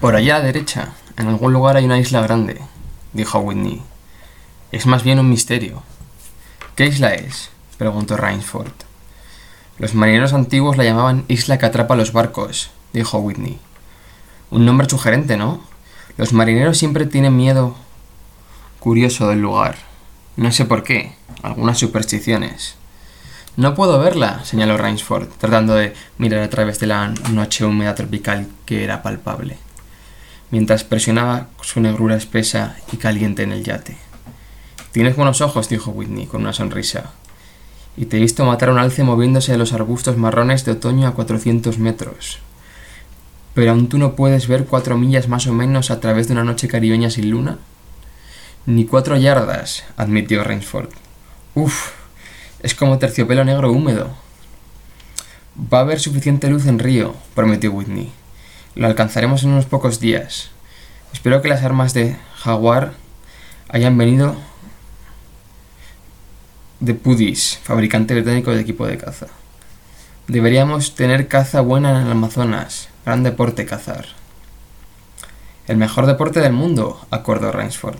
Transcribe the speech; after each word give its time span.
Por 0.00 0.16
allá 0.16 0.36
a 0.36 0.38
la 0.38 0.46
derecha, 0.46 0.94
en 1.18 1.28
algún 1.28 1.52
lugar 1.52 1.76
hay 1.76 1.84
una 1.84 1.98
isla 1.98 2.22
grande, 2.22 2.58
dijo 3.12 3.38
Whitney. 3.40 3.82
Es 4.72 4.86
más 4.86 5.02
bien 5.02 5.18
un 5.18 5.28
misterio. 5.28 5.82
¿Qué 6.74 6.86
isla 6.86 7.12
es? 7.12 7.50
preguntó 7.76 8.16
Rainsford. 8.16 8.72
Los 9.78 9.94
marineros 9.94 10.32
antiguos 10.32 10.78
la 10.78 10.84
llamaban 10.84 11.26
isla 11.28 11.58
que 11.58 11.66
atrapa 11.66 11.96
los 11.96 12.14
barcos, 12.14 12.70
dijo 12.94 13.18
Whitney. 13.18 13.58
Un 14.50 14.64
nombre 14.64 14.88
sugerente, 14.88 15.36
¿no? 15.36 15.60
Los 16.16 16.32
marineros 16.32 16.78
siempre 16.78 17.04
tienen 17.04 17.36
miedo 17.36 17.76
curioso 18.78 19.28
del 19.28 19.42
lugar. 19.42 19.76
No 20.34 20.50
sé 20.50 20.64
por 20.64 20.82
qué, 20.82 21.14
algunas 21.42 21.76
supersticiones. 21.76 22.76
No 23.56 23.74
puedo 23.74 23.98
verla, 23.98 24.46
señaló 24.46 24.78
Rainsford, 24.78 25.28
tratando 25.38 25.74
de 25.74 25.92
mirar 26.16 26.40
a 26.40 26.48
través 26.48 26.80
de 26.80 26.86
la 26.86 27.08
noche 27.32 27.66
húmeda 27.66 27.94
tropical 27.94 28.48
que 28.64 28.82
era 28.82 29.02
palpable, 29.02 29.58
mientras 30.50 30.84
presionaba 30.84 31.48
su 31.62 31.80
negrura 31.80 32.16
espesa 32.16 32.76
y 32.92 32.96
caliente 32.96 33.42
en 33.42 33.52
el 33.52 33.64
yate. 33.64 33.96
Tienes 34.92 35.14
buenos 35.14 35.40
ojos, 35.40 35.68
dijo 35.68 35.92
Whitney 35.92 36.26
con 36.26 36.40
una 36.40 36.52
sonrisa. 36.52 37.12
Y 37.96 38.06
te 38.06 38.16
he 38.16 38.20
visto 38.20 38.44
matar 38.44 38.70
un 38.70 38.78
alce 38.78 39.04
moviéndose 39.04 39.52
de 39.52 39.58
los 39.58 39.72
arbustos 39.72 40.16
marrones 40.16 40.64
de 40.64 40.72
otoño 40.72 41.06
a 41.06 41.14
cuatrocientos 41.14 41.78
metros. 41.78 42.38
Pero 43.54 43.72
aún 43.72 43.88
tú 43.88 43.98
no 43.98 44.16
puedes 44.16 44.48
ver 44.48 44.64
cuatro 44.64 44.96
millas 44.96 45.28
más 45.28 45.46
o 45.46 45.52
menos 45.52 45.90
a 45.90 46.00
través 46.00 46.26
de 46.26 46.34
una 46.34 46.44
noche 46.44 46.68
caribeña 46.68 47.10
sin 47.10 47.30
luna. 47.30 47.58
Ni 48.66 48.84
cuatro 48.84 49.16
yardas, 49.16 49.84
admitió 49.96 50.44
Rainsford. 50.44 50.90
Uf, 51.54 51.92
es 52.62 52.74
como 52.74 52.98
terciopelo 52.98 53.44
negro 53.44 53.72
húmedo. 53.72 54.10
Va 55.72 55.78
a 55.78 55.82
haber 55.82 56.00
suficiente 56.00 56.48
luz 56.48 56.66
en 56.66 56.78
Río, 56.78 57.14
prometió 57.34 57.72
Whitney. 57.72 58.12
Lo 58.74 58.86
alcanzaremos 58.86 59.42
en 59.42 59.50
unos 59.50 59.66
pocos 59.66 60.00
días. 60.00 60.50
Espero 61.12 61.42
que 61.42 61.48
las 61.48 61.64
armas 61.64 61.92
de 61.92 62.16
Jaguar 62.36 62.92
hayan 63.68 63.98
venido 63.98 64.36
de 66.78 66.94
Pudis, 66.94 67.58
fabricante 67.62 68.14
británico 68.14 68.52
de 68.52 68.60
equipo 68.60 68.86
de 68.86 68.96
caza. 68.96 69.26
Deberíamos 70.28 70.94
tener 70.94 71.28
caza 71.28 71.60
buena 71.60 71.90
en 71.90 72.06
el 72.06 72.12
Amazonas. 72.12 72.88
Gran 73.04 73.22
deporte 73.22 73.66
cazar. 73.66 74.06
El 75.66 75.76
mejor 75.76 76.06
deporte 76.06 76.40
del 76.40 76.52
mundo, 76.52 77.04
acordó 77.10 77.50
Rainsford. 77.52 77.98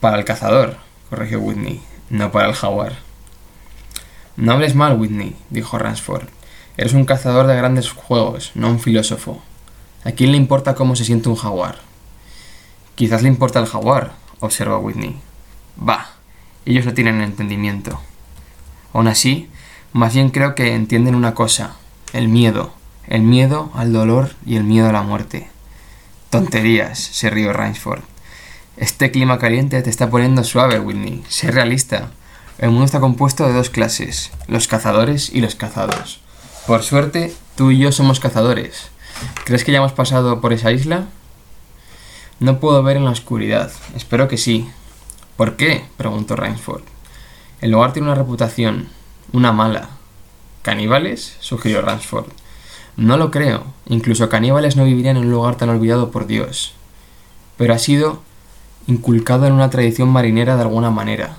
Para 0.00 0.18
el 0.18 0.24
cazador, 0.24 0.76
corrigió 1.10 1.40
Whitney, 1.40 1.82
no 2.08 2.30
para 2.30 2.48
el 2.48 2.54
jaguar. 2.54 2.94
No 4.36 4.52
hables 4.52 4.74
mal, 4.74 4.98
Whitney, 4.98 5.36
dijo 5.50 5.78
Ransford. 5.78 6.28
Eres 6.76 6.94
un 6.94 7.04
cazador 7.04 7.46
de 7.46 7.56
grandes 7.56 7.90
juegos, 7.90 8.52
no 8.54 8.70
un 8.70 8.80
filósofo. 8.80 9.42
¿A 10.04 10.10
quién 10.10 10.32
le 10.32 10.36
importa 10.36 10.74
cómo 10.74 10.96
se 10.96 11.04
siente 11.04 11.28
un 11.28 11.36
jaguar? 11.36 11.78
Quizás 12.96 13.22
le 13.22 13.28
importa 13.28 13.60
el 13.60 13.66
jaguar, 13.66 14.14
observó 14.40 14.78
Whitney. 14.78 15.20
Bah, 15.76 16.10
ellos 16.66 16.84
no 16.84 16.92
tienen 16.92 17.20
entendimiento. 17.20 18.00
Aún 18.92 19.06
así, 19.06 19.48
más 19.92 20.14
bien 20.14 20.30
creo 20.30 20.56
que 20.56 20.74
entienden 20.74 21.14
una 21.14 21.34
cosa, 21.34 21.76
el 22.12 22.28
miedo, 22.28 22.72
el 23.06 23.22
miedo 23.22 23.70
al 23.74 23.92
dolor 23.92 24.34
y 24.44 24.56
el 24.56 24.64
miedo 24.64 24.88
a 24.88 24.92
la 24.92 25.02
muerte. 25.02 25.48
Tonterías, 26.30 26.98
se 26.98 27.30
rió 27.30 27.52
Rainsford. 27.52 28.02
Este 28.76 29.10
clima 29.10 29.38
caliente 29.38 29.82
te 29.82 29.90
está 29.90 30.10
poniendo 30.10 30.42
suave, 30.44 30.80
Whitney. 30.80 31.22
Sé 31.28 31.50
realista. 31.50 32.10
El 32.58 32.70
mundo 32.70 32.86
está 32.86 33.00
compuesto 33.00 33.46
de 33.46 33.52
dos 33.52 33.70
clases, 33.70 34.32
los 34.48 34.66
cazadores 34.66 35.30
y 35.32 35.40
los 35.40 35.54
cazados. 35.54 36.20
Por 36.66 36.82
suerte, 36.82 37.34
tú 37.54 37.70
y 37.70 37.78
yo 37.78 37.92
somos 37.92 38.18
cazadores. 38.18 38.91
¿Crees 39.44 39.64
que 39.64 39.72
ya 39.72 39.78
hemos 39.78 39.92
pasado 39.92 40.40
por 40.40 40.52
esa 40.52 40.72
isla? 40.72 41.06
No 42.40 42.60
puedo 42.60 42.82
ver 42.82 42.96
en 42.96 43.04
la 43.04 43.10
oscuridad. 43.10 43.72
Espero 43.94 44.28
que 44.28 44.36
sí. 44.36 44.68
¿Por 45.36 45.56
qué? 45.56 45.84
preguntó 45.96 46.36
Rainsford. 46.36 46.82
El 47.60 47.70
lugar 47.70 47.92
tiene 47.92 48.08
una 48.08 48.16
reputación, 48.16 48.88
una 49.32 49.52
mala. 49.52 49.90
¿Caníbales? 50.62 51.36
sugirió 51.40 51.82
Ransford. 51.82 52.26
No 52.96 53.16
lo 53.16 53.30
creo. 53.30 53.64
Incluso 53.86 54.28
caníbales 54.28 54.76
no 54.76 54.84
vivirían 54.84 55.16
en 55.16 55.24
un 55.24 55.30
lugar 55.30 55.56
tan 55.56 55.68
olvidado 55.68 56.10
por 56.10 56.26
Dios. 56.26 56.74
Pero 57.56 57.74
ha 57.74 57.78
sido 57.78 58.22
inculcado 58.86 59.46
en 59.46 59.52
una 59.52 59.70
tradición 59.70 60.08
marinera 60.08 60.56
de 60.56 60.62
alguna 60.62 60.90
manera. 60.90 61.36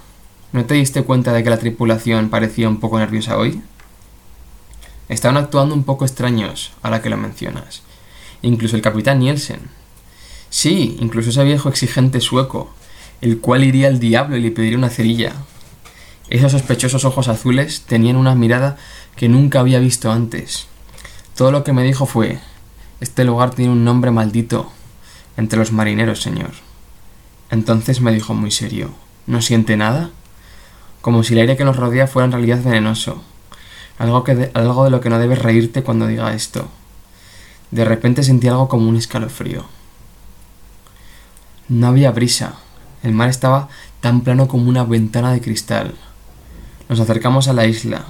¿No 0.51 0.65
te 0.65 0.75
diste 0.75 1.03
cuenta 1.03 1.33
de 1.33 1.43
que 1.43 1.49
la 1.49 1.57
tripulación 1.57 2.29
parecía 2.29 2.69
un 2.69 2.79
poco 2.79 2.99
nerviosa 2.99 3.37
hoy? 3.37 3.61
Estaban 5.13 5.37
actuando 5.37 5.75
un 5.75 5.83
poco 5.83 6.05
extraños, 6.05 6.71
ahora 6.81 7.03
que 7.03 7.09
lo 7.11 7.17
mencionas. 7.17 7.83
Incluso 8.41 8.75
el 8.75 8.81
capitán 8.81 9.19
Nielsen. 9.19 9.59
Sí, 10.49 10.97
incluso 10.99 11.29
ese 11.29 11.43
viejo 11.43 11.69
exigente 11.69 12.19
sueco, 12.19 12.73
el 13.21 13.37
cual 13.39 13.63
iría 13.63 13.89
al 13.89 13.99
diablo 13.99 14.37
y 14.37 14.41
le 14.41 14.49
pediría 14.49 14.79
una 14.79 14.89
cerilla. 14.89 15.33
Esos 16.29 16.53
sospechosos 16.53 17.05
ojos 17.05 17.27
azules 17.27 17.81
tenían 17.81 18.15
una 18.15 18.33
mirada 18.33 18.75
que 19.15 19.29
nunca 19.29 19.59
había 19.59 19.77
visto 19.77 20.11
antes. 20.11 20.65
Todo 21.37 21.51
lo 21.51 21.63
que 21.63 21.73
me 21.73 21.83
dijo 21.83 22.07
fue 22.07 22.39
Este 22.99 23.23
lugar 23.23 23.51
tiene 23.51 23.71
un 23.71 23.85
nombre 23.85 24.09
maldito 24.09 24.71
entre 25.37 25.59
los 25.59 25.71
marineros, 25.71 26.23
señor. 26.23 26.53
Entonces 27.51 28.01
me 28.01 28.11
dijo 28.11 28.33
muy 28.33 28.49
serio 28.49 28.89
¿No 29.27 29.43
siente 29.43 29.77
nada? 29.77 30.09
como 31.01 31.21
si 31.21 31.33
el 31.33 31.41
aire 31.41 31.55
que 31.55 31.65
nos 31.65 31.75
rodea 31.75 32.07
fuera 32.07 32.25
en 32.25 32.31
realidad 32.31 32.63
venenoso. 32.63 33.21
Algo, 33.97 34.23
que 34.23 34.35
de, 34.35 34.51
algo 34.53 34.83
de 34.83 34.89
lo 34.89 35.01
que 35.01 35.09
no 35.09 35.19
debes 35.19 35.39
reírte 35.39 35.83
cuando 35.83 36.07
diga 36.07 36.33
esto. 36.33 36.67
De 37.71 37.85
repente 37.85 38.23
sentí 38.23 38.47
algo 38.47 38.67
como 38.67 38.89
un 38.89 38.95
escalofrío. 38.95 39.65
No 41.69 41.87
había 41.87 42.11
brisa. 42.11 42.55
El 43.01 43.13
mar 43.13 43.29
estaba 43.29 43.69
tan 44.01 44.21
plano 44.21 44.47
como 44.47 44.69
una 44.69 44.83
ventana 44.83 45.31
de 45.31 45.41
cristal. 45.41 45.95
Nos 46.89 46.99
acercamos 46.99 47.47
a 47.47 47.53
la 47.53 47.65
isla. 47.65 48.05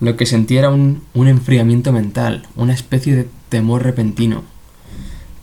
Lo 0.00 0.16
que 0.16 0.26
sentí 0.26 0.56
era 0.56 0.70
un, 0.70 1.02
un 1.14 1.28
enfriamiento 1.28 1.92
mental, 1.92 2.46
una 2.54 2.74
especie 2.74 3.16
de 3.16 3.28
temor 3.48 3.82
repentino. 3.82 4.44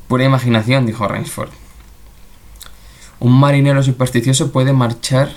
Pura 0.07 0.25
imaginación, 0.25 0.85
dijo 0.85 1.07
Rainsford. 1.07 1.49
Un 3.19 3.39
marinero 3.39 3.81
supersticioso 3.83 4.51
puede 4.51 4.73
marchar 4.73 5.31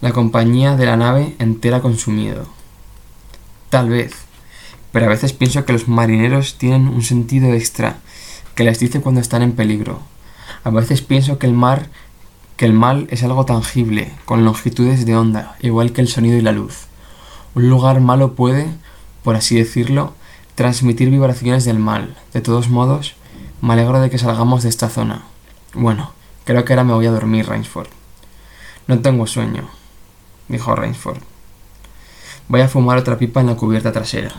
la 0.00 0.12
compañía 0.12 0.76
de 0.76 0.86
la 0.86 0.96
nave 0.96 1.36
entera 1.38 1.80
con 1.80 1.96
su 1.98 2.10
miedo. 2.10 2.46
Tal 3.72 3.88
vez, 3.88 4.12
pero 4.92 5.06
a 5.06 5.08
veces 5.08 5.32
pienso 5.32 5.64
que 5.64 5.72
los 5.72 5.88
marineros 5.88 6.58
tienen 6.58 6.88
un 6.88 7.02
sentido 7.02 7.54
extra 7.54 7.96
que 8.54 8.64
les 8.64 8.78
dice 8.78 9.00
cuando 9.00 9.22
están 9.22 9.40
en 9.40 9.52
peligro. 9.52 9.98
A 10.62 10.68
veces 10.68 11.00
pienso 11.00 11.38
que 11.38 11.46
el 11.46 11.54
mar 11.54 11.88
que 12.58 12.66
el 12.66 12.74
mal 12.74 13.06
es 13.10 13.22
algo 13.22 13.46
tangible, 13.46 14.12
con 14.26 14.44
longitudes 14.44 15.06
de 15.06 15.16
onda, 15.16 15.56
igual 15.60 15.94
que 15.94 16.02
el 16.02 16.08
sonido 16.08 16.36
y 16.36 16.42
la 16.42 16.52
luz. 16.52 16.80
Un 17.54 17.70
lugar 17.70 18.02
malo 18.02 18.34
puede, 18.34 18.66
por 19.24 19.36
así 19.36 19.56
decirlo, 19.56 20.12
transmitir 20.54 21.08
vibraciones 21.08 21.64
del 21.64 21.78
mal. 21.78 22.14
De 22.34 22.42
todos 22.42 22.68
modos, 22.68 23.14
me 23.62 23.72
alegro 23.72 24.02
de 24.02 24.10
que 24.10 24.18
salgamos 24.18 24.64
de 24.64 24.68
esta 24.68 24.90
zona. 24.90 25.22
Bueno, 25.72 26.12
creo 26.44 26.66
que 26.66 26.74
ahora 26.74 26.84
me 26.84 26.92
voy 26.92 27.06
a 27.06 27.10
dormir, 27.10 27.48
Rainsford. 27.48 27.88
No 28.86 29.00
tengo 29.00 29.26
sueño 29.26 29.66
dijo 30.48 30.76
Rainsford. 30.76 31.31
Voy 32.52 32.60
a 32.60 32.68
fumar 32.68 32.98
otra 32.98 33.16
pipa 33.16 33.40
en 33.40 33.46
la 33.46 33.56
cubierta 33.56 33.92
trasera. 33.92 34.30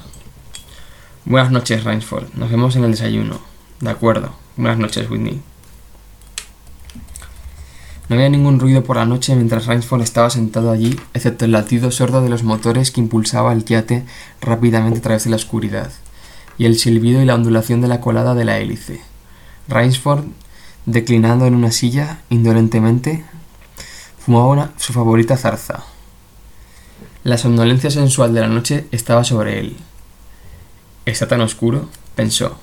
Buenas 1.26 1.52
noches, 1.52 1.84
Rainsford. 1.84 2.28
Nos 2.36 2.52
vemos 2.52 2.76
en 2.76 2.84
el 2.84 2.92
desayuno. 2.92 3.40
De 3.80 3.90
acuerdo. 3.90 4.34
Buenas 4.56 4.78
noches, 4.78 5.10
Whitney. 5.10 5.42
No 8.08 8.16
había 8.16 8.30
ningún 8.30 8.60
ruido 8.60 8.84
por 8.84 8.98
la 8.98 9.08
noche 9.08 9.36
mientras 9.36 9.66
Rainsford 9.66 10.04
estaba 10.04 10.30
sentado 10.30 10.70
allí, 10.70 10.96
excepto 11.16 11.46
el 11.46 11.54
latido 11.54 11.90
sordo 11.90 12.22
de 12.22 12.30
los 12.30 12.44
motores 12.44 12.92
que 12.92 13.02
impulsaba 13.02 13.52
el 13.52 13.66
yate 13.66 14.06
rápidamente 14.42 15.00
a 15.00 15.02
través 15.02 15.24
de 15.24 15.32
la 15.32 15.38
oscuridad, 15.38 15.92
y 16.60 16.66
el 16.66 16.78
silbido 16.78 17.20
y 17.20 17.26
la 17.26 17.34
ondulación 17.34 17.82
de 17.82 17.88
la 17.88 18.00
colada 18.00 18.36
de 18.36 18.46
la 18.46 18.60
hélice. 18.60 19.02
Rainsford, 19.68 20.26
declinando 20.86 21.48
en 21.48 21.56
una 21.56 21.72
silla, 21.72 22.20
indolentemente, 22.30 23.26
fumaba 24.20 24.70
su 24.78 24.94
favorita 24.94 25.36
zarza, 25.36 25.86
la 27.24 27.38
somnolencia 27.38 27.90
sensual 27.90 28.34
de 28.34 28.42
la 28.42 28.48
noche 28.48 28.86
estaba 28.92 29.24
sobre 29.24 29.60
él. 29.60 29.78
¿Está 31.06 31.28
tan 31.28 31.40
oscuro? 31.40 31.88
pensó. 32.16 32.58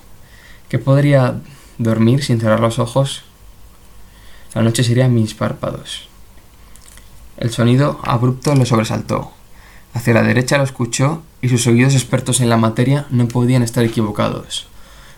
¿Que 0.69 0.77
podría 0.77 1.41
dormir 1.79 2.23
sin 2.23 2.39
cerrar 2.39 2.59
los 2.59 2.77
ojos? 2.77 3.23
La 4.53 4.61
noche 4.61 4.83
sería 4.83 5.07
mis 5.07 5.33
párpados. 5.33 6.07
El 7.37 7.49
sonido 7.49 7.99
abrupto 8.03 8.53
lo 8.53 8.65
sobresaltó. 8.65 9.31
Hacia 9.93 10.13
la 10.13 10.21
derecha 10.21 10.57
lo 10.57 10.63
escuchó 10.63 11.23
y 11.41 11.49
sus 11.49 11.65
oídos 11.65 11.95
expertos 11.95 12.39
en 12.39 12.49
la 12.49 12.57
materia 12.57 13.07
no 13.09 13.27
podían 13.27 13.63
estar 13.63 13.83
equivocados. 13.83 14.67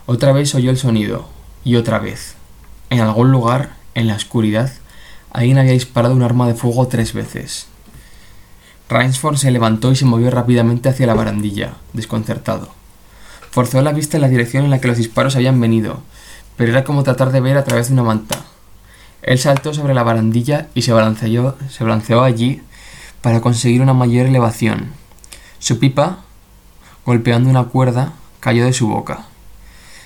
Otra 0.05 0.31
vez 0.31 0.55
oyó 0.55 0.69
el 0.69 0.77
sonido, 0.77 1.27
y 1.65 1.75
otra 1.75 1.99
vez. 1.99 2.35
En 2.89 3.01
algún 3.01 3.31
lugar, 3.31 3.75
en 3.93 4.07
la 4.07 4.15
oscuridad, 4.15 4.71
alguien 5.31 5.57
había 5.57 5.73
disparado 5.73 6.15
un 6.15 6.23
arma 6.23 6.47
de 6.47 6.55
fuego 6.55 6.87
tres 6.87 7.13
veces. 7.13 7.67
Rainsford 8.93 9.37
se 9.37 9.49
levantó 9.49 9.91
y 9.91 9.95
se 9.95 10.05
movió 10.05 10.29
rápidamente 10.29 10.87
hacia 10.87 11.07
la 11.07 11.15
barandilla, 11.15 11.73
desconcertado. 11.93 12.69
Forzó 13.49 13.81
la 13.81 13.91
vista 13.91 14.17
en 14.17 14.21
la 14.21 14.27
dirección 14.27 14.65
en 14.65 14.69
la 14.69 14.79
que 14.79 14.87
los 14.87 14.97
disparos 14.97 15.35
habían 15.35 15.59
venido, 15.59 16.01
pero 16.57 16.71
era 16.71 16.83
como 16.83 17.01
tratar 17.01 17.31
de 17.31 17.41
ver 17.41 17.57
a 17.57 17.63
través 17.63 17.87
de 17.87 17.93
una 17.93 18.03
manta. 18.03 18.45
Él 19.23 19.39
saltó 19.39 19.73
sobre 19.73 19.95
la 19.95 20.03
barandilla 20.03 20.67
y 20.75 20.83
se 20.83 20.93
balanceó, 20.93 21.57
se 21.71 21.83
balanceó 21.83 22.21
allí 22.21 22.61
para 23.21 23.41
conseguir 23.41 23.81
una 23.81 23.95
mayor 23.95 24.27
elevación. 24.27 24.91
Su 25.57 25.79
pipa, 25.79 26.19
golpeando 27.03 27.49
una 27.49 27.63
cuerda, 27.63 28.13
cayó 28.41 28.63
de 28.63 28.73
su 28.73 28.87
boca. 28.87 29.25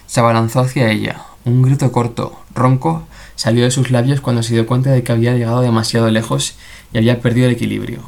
Se 0.05 0.21
abalanzó 0.21 0.61
hacia 0.61 0.89
ella. 0.91 1.23
Un 1.43 1.61
grito 1.61 1.91
corto, 1.91 2.39
ronco, 2.55 3.05
salió 3.35 3.65
de 3.65 3.71
sus 3.71 3.91
labios 3.91 4.21
cuando 4.21 4.43
se 4.43 4.53
dio 4.53 4.65
cuenta 4.65 4.91
de 4.91 5.03
que 5.03 5.11
había 5.11 5.33
llegado 5.33 5.59
demasiado 5.59 6.09
lejos 6.09 6.55
y 6.93 6.99
había 6.99 7.19
perdido 7.19 7.47
el 7.47 7.53
equilibrio. 7.53 7.99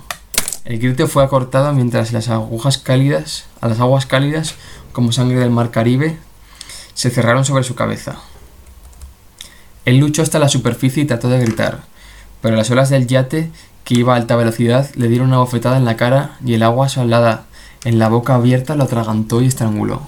El 0.66 0.80
grito 0.80 1.08
fue 1.08 1.24
acortado 1.24 1.74
mientras 1.74 2.12
las 2.12 2.30
agujas 2.30 2.78
cálidas, 2.78 3.46
a 3.62 3.68
las 3.68 3.80
aguas 3.80 4.06
cálidas, 4.06 4.56
como 4.92 5.12
sangre 5.12 5.40
del 5.40 5.52
mar 5.52 5.72
Caribe, 5.72 6.18
se 6.94 7.10
cerraron 7.10 7.46
sobre 7.46 7.64
su 7.64 7.76
cabeza. 7.76 8.18
Él 9.86 9.98
luchó 9.98 10.22
hasta 10.22 10.40
la 10.40 10.50
superficie 10.50 11.04
y 11.04 11.06
trató 11.06 11.30
de 11.30 11.40
gritar, 11.40 11.84
pero 12.42 12.56
las 12.56 12.70
olas 12.72 12.90
del 12.90 13.08
yate, 13.08 13.50
que 13.84 13.96
iba 13.96 14.14
a 14.14 14.18
alta 14.18 14.36
velocidad, 14.36 14.90
le 14.96 15.08
dieron 15.08 15.30
una 15.30 15.38
bofetada 15.38 15.78
en 15.78 15.86
la 15.86 15.96
cara 15.96 16.38
y 16.46 16.54
el 16.54 16.64
agua 16.64 16.90
salada 16.90 17.46
en 17.86 17.98
la 17.98 18.10
boca 18.10 18.36
abierta 18.36 18.76
lo 18.76 18.84
atragantó 18.84 19.42
y 19.42 19.48
estranguló. 19.48 20.02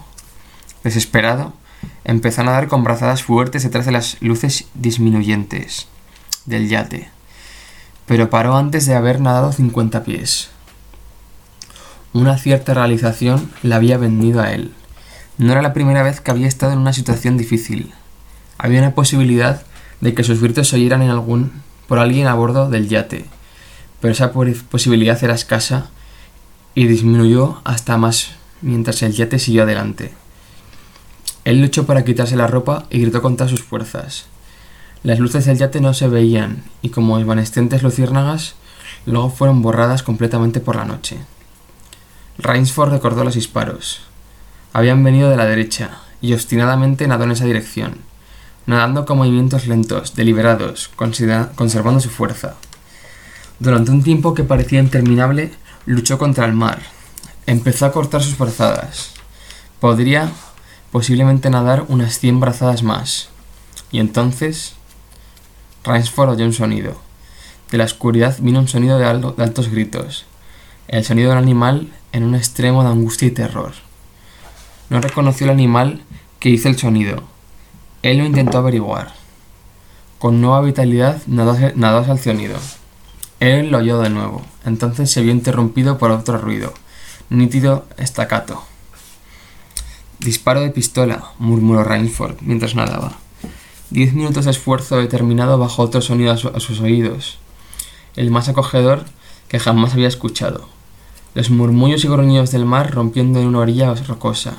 Desesperado, 0.84 1.54
empezó 2.04 2.42
a 2.42 2.46
nadar 2.46 2.68
con 2.68 2.84
brazadas 2.84 3.24
fuertes 3.24 3.64
detrás 3.64 3.86
de 3.86 3.94
las 3.94 4.22
luces 4.22 4.66
disminuyentes 4.74 5.88
del 6.46 6.68
yate, 6.68 7.10
pero 8.12 8.30
paró 8.30 8.58
antes 8.58 8.86
de 8.86 8.94
haber 8.94 9.22
nadado 9.22 9.54
50 9.54 10.04
pies. 10.04 10.50
Una 12.12 12.38
cierta 12.38 12.74
realización 12.74 13.50
la 13.64 13.78
había 13.78 13.98
vendido 13.98 14.42
a 14.42 14.52
él. 14.52 14.74
No 15.38 15.54
era 15.54 15.62
la 15.62 15.72
primera 15.72 16.04
vez 16.04 16.20
que 16.20 16.30
había 16.30 16.50
estado 16.50 16.74
en 16.74 16.80
una 16.80 16.92
situación 16.92 17.38
difícil. 17.38 17.94
Había 18.58 18.82
una 18.82 18.96
posibilidad 18.96 19.64
de 20.02 20.14
que 20.14 20.26
sus 20.26 20.42
gritos 20.42 20.68
se 20.68 20.76
oyeran 20.76 21.02
en 21.02 21.10
algún, 21.10 21.54
por 21.88 22.00
alguien 22.00 22.28
a 22.28 22.34
bordo 22.34 22.70
del 22.70 22.90
yate, 22.90 23.28
pero 24.02 24.12
esa 24.12 24.34
posibilidad 24.34 25.24
era 25.24 25.34
escasa 25.34 25.90
y 26.76 26.88
disminuyó 26.88 27.62
hasta 27.64 27.96
más 27.96 28.32
mientras 28.62 29.02
el 29.04 29.14
yate 29.14 29.40
siguió 29.40 29.64
adelante. 29.64 30.12
Él 31.46 31.62
luchó 31.62 31.86
para 31.86 32.04
quitarse 32.04 32.36
la 32.36 32.48
ropa 32.48 32.88
y 32.90 33.00
gritó 33.00 33.22
con 33.22 33.38
todas 33.38 33.52
sus 33.52 33.64
fuerzas. 33.64 34.26
Las 35.04 35.20
luces 35.20 35.46
del 35.46 35.58
yate 35.58 35.82
no 35.82 35.94
se 35.94 36.08
veían 36.08 36.64
y 36.82 36.90
como 36.90 37.20
evanescentes 37.20 37.84
luciérnagas 37.84 38.56
luego 39.06 39.30
fueron 39.30 39.62
borradas 39.62 40.04
completamente 40.04 40.60
por 40.60 40.76
la 40.76 40.86
noche. 40.86 41.18
Rainsford 42.38 42.92
recordó 42.92 43.24
los 43.24 43.36
disparos. 43.36 44.02
Habían 44.74 45.04
venido 45.04 45.30
de 45.30 45.38
la 45.38 45.46
derecha 45.46 46.00
y 46.22 46.34
obstinadamente 46.34 47.08
nadó 47.08 47.24
en 47.24 47.32
esa 47.32 47.46
dirección 47.46 48.12
nadando 48.66 49.06
con 49.06 49.18
movimientos 49.18 49.68
lentos, 49.68 50.16
deliberados, 50.16 50.90
conservando 50.96 52.00
su 52.00 52.10
fuerza. 52.10 52.56
Durante 53.60 53.92
un 53.92 54.04
tiempo 54.04 54.34
que 54.34 54.44
parecía 54.44 54.80
interminable, 54.80 55.54
luchó 55.86 56.18
contra 56.18 56.46
el 56.46 56.54
mar. 56.54 56.82
Empezó 57.46 57.86
a 57.86 57.92
cortar 57.92 58.24
sus 58.24 58.38
brazadas. 58.38 59.12
Podría 59.80 60.32
posiblemente 60.92 61.50
nadar 61.50 61.86
unas 61.88 62.20
100 62.20 62.40
brazadas 62.40 62.84
más. 62.84 63.30
Y 63.92 64.00
entonces, 64.00 64.76
Rainsford 65.84 66.30
oyó 66.32 66.46
un 66.46 66.54
sonido. 66.54 66.96
De 67.72 67.78
la 67.78 67.86
oscuridad 67.86 68.38
vino 68.40 68.60
un 68.60 68.68
sonido 68.68 68.98
de, 68.98 69.06
altos 69.06 69.70
gritos. 69.70 70.26
El 70.88 71.06
sonido 71.06 71.30
de 71.30 71.38
un 71.38 71.44
animal 71.44 71.94
en 72.12 72.24
un 72.24 72.36
extremo 72.36 72.84
de 72.84 72.90
angustia 72.90 73.28
y 73.28 73.32
terror. 73.32 73.74
No 74.90 75.00
reconoció 75.00 75.46
el 75.46 75.52
animal 75.52 76.04
que 76.40 76.50
hizo 76.50 76.68
el 76.68 76.78
sonido, 76.78 77.24
él 78.04 78.18
lo 78.18 78.26
intentó 78.26 78.58
averiguar. 78.58 79.14
Con 80.18 80.42
nueva 80.42 80.62
vitalidad 80.62 81.22
nadó 81.28 81.52
hacia 81.52 82.14
el 82.14 82.20
sonido. 82.20 82.58
Él 83.40 83.70
lo 83.70 83.78
oyó 83.78 84.00
de 84.00 84.10
nuevo. 84.10 84.42
Entonces 84.66 85.12
se 85.12 85.22
vio 85.22 85.32
interrumpido 85.32 86.00
por 86.00 86.10
otro 86.10 86.40
ruido. 86.40 86.74
Nítido 87.30 87.86
estacato. 87.98 88.64
Disparo 90.18 90.62
de 90.62 90.72
pistola, 90.72 91.24
murmuró 91.38 91.84
Rainsford 91.84 92.38
mientras 92.42 92.76
nadaba. 92.76 93.18
Diez 93.92 94.14
minutos 94.14 94.46
de 94.46 94.52
esfuerzo 94.52 94.98
determinado 94.98 95.58
bajo 95.58 95.84
otro 95.84 96.02
sonido 96.02 96.32
a, 96.32 96.38
sus 96.38 96.80
oídos. 96.80 97.38
El 98.16 98.32
más 98.32 98.50
acogedor 98.50 99.06
que 99.48 99.60
jamás 99.60 99.94
había 99.94 100.08
escuchado. 100.08 100.68
Los 101.36 101.50
murmullos 101.50 102.04
y 102.04 102.08
gruñidos 102.08 102.52
del 102.52 102.66
mar 102.66 102.92
rompiendo 102.92 103.40
en 103.40 103.48
una 103.48 103.60
orilla 103.60 103.94
rocosa. 103.94 104.56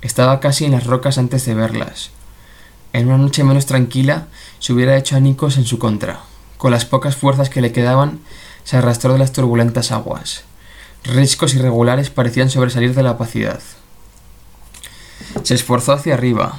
Estaba 0.00 0.40
casi 0.40 0.64
en 0.64 0.72
las 0.72 0.86
rocas 0.86 1.18
antes 1.18 1.44
de 1.44 1.54
verlas 1.54 2.10
en 2.96 3.08
una 3.08 3.18
noche 3.18 3.44
menos 3.44 3.66
tranquila, 3.66 4.28
se 4.58 4.72
hubiera 4.72 4.96
hecho 4.96 5.16
anicos 5.16 5.58
en 5.58 5.66
su 5.66 5.78
contra. 5.78 6.20
Con 6.56 6.70
las 6.70 6.86
pocas 6.86 7.14
fuerzas 7.14 7.50
que 7.50 7.60
le 7.60 7.72
quedaban, 7.72 8.20
se 8.64 8.78
arrastró 8.78 9.12
de 9.12 9.18
las 9.18 9.32
turbulentas 9.32 9.92
aguas. 9.92 10.44
Riscos 11.04 11.54
irregulares 11.54 12.08
parecían 12.08 12.48
sobresalir 12.48 12.94
de 12.94 13.02
la 13.02 13.12
opacidad. 13.12 13.60
Se 15.42 15.54
esforzó 15.54 15.92
hacia 15.92 16.14
arriba, 16.14 16.58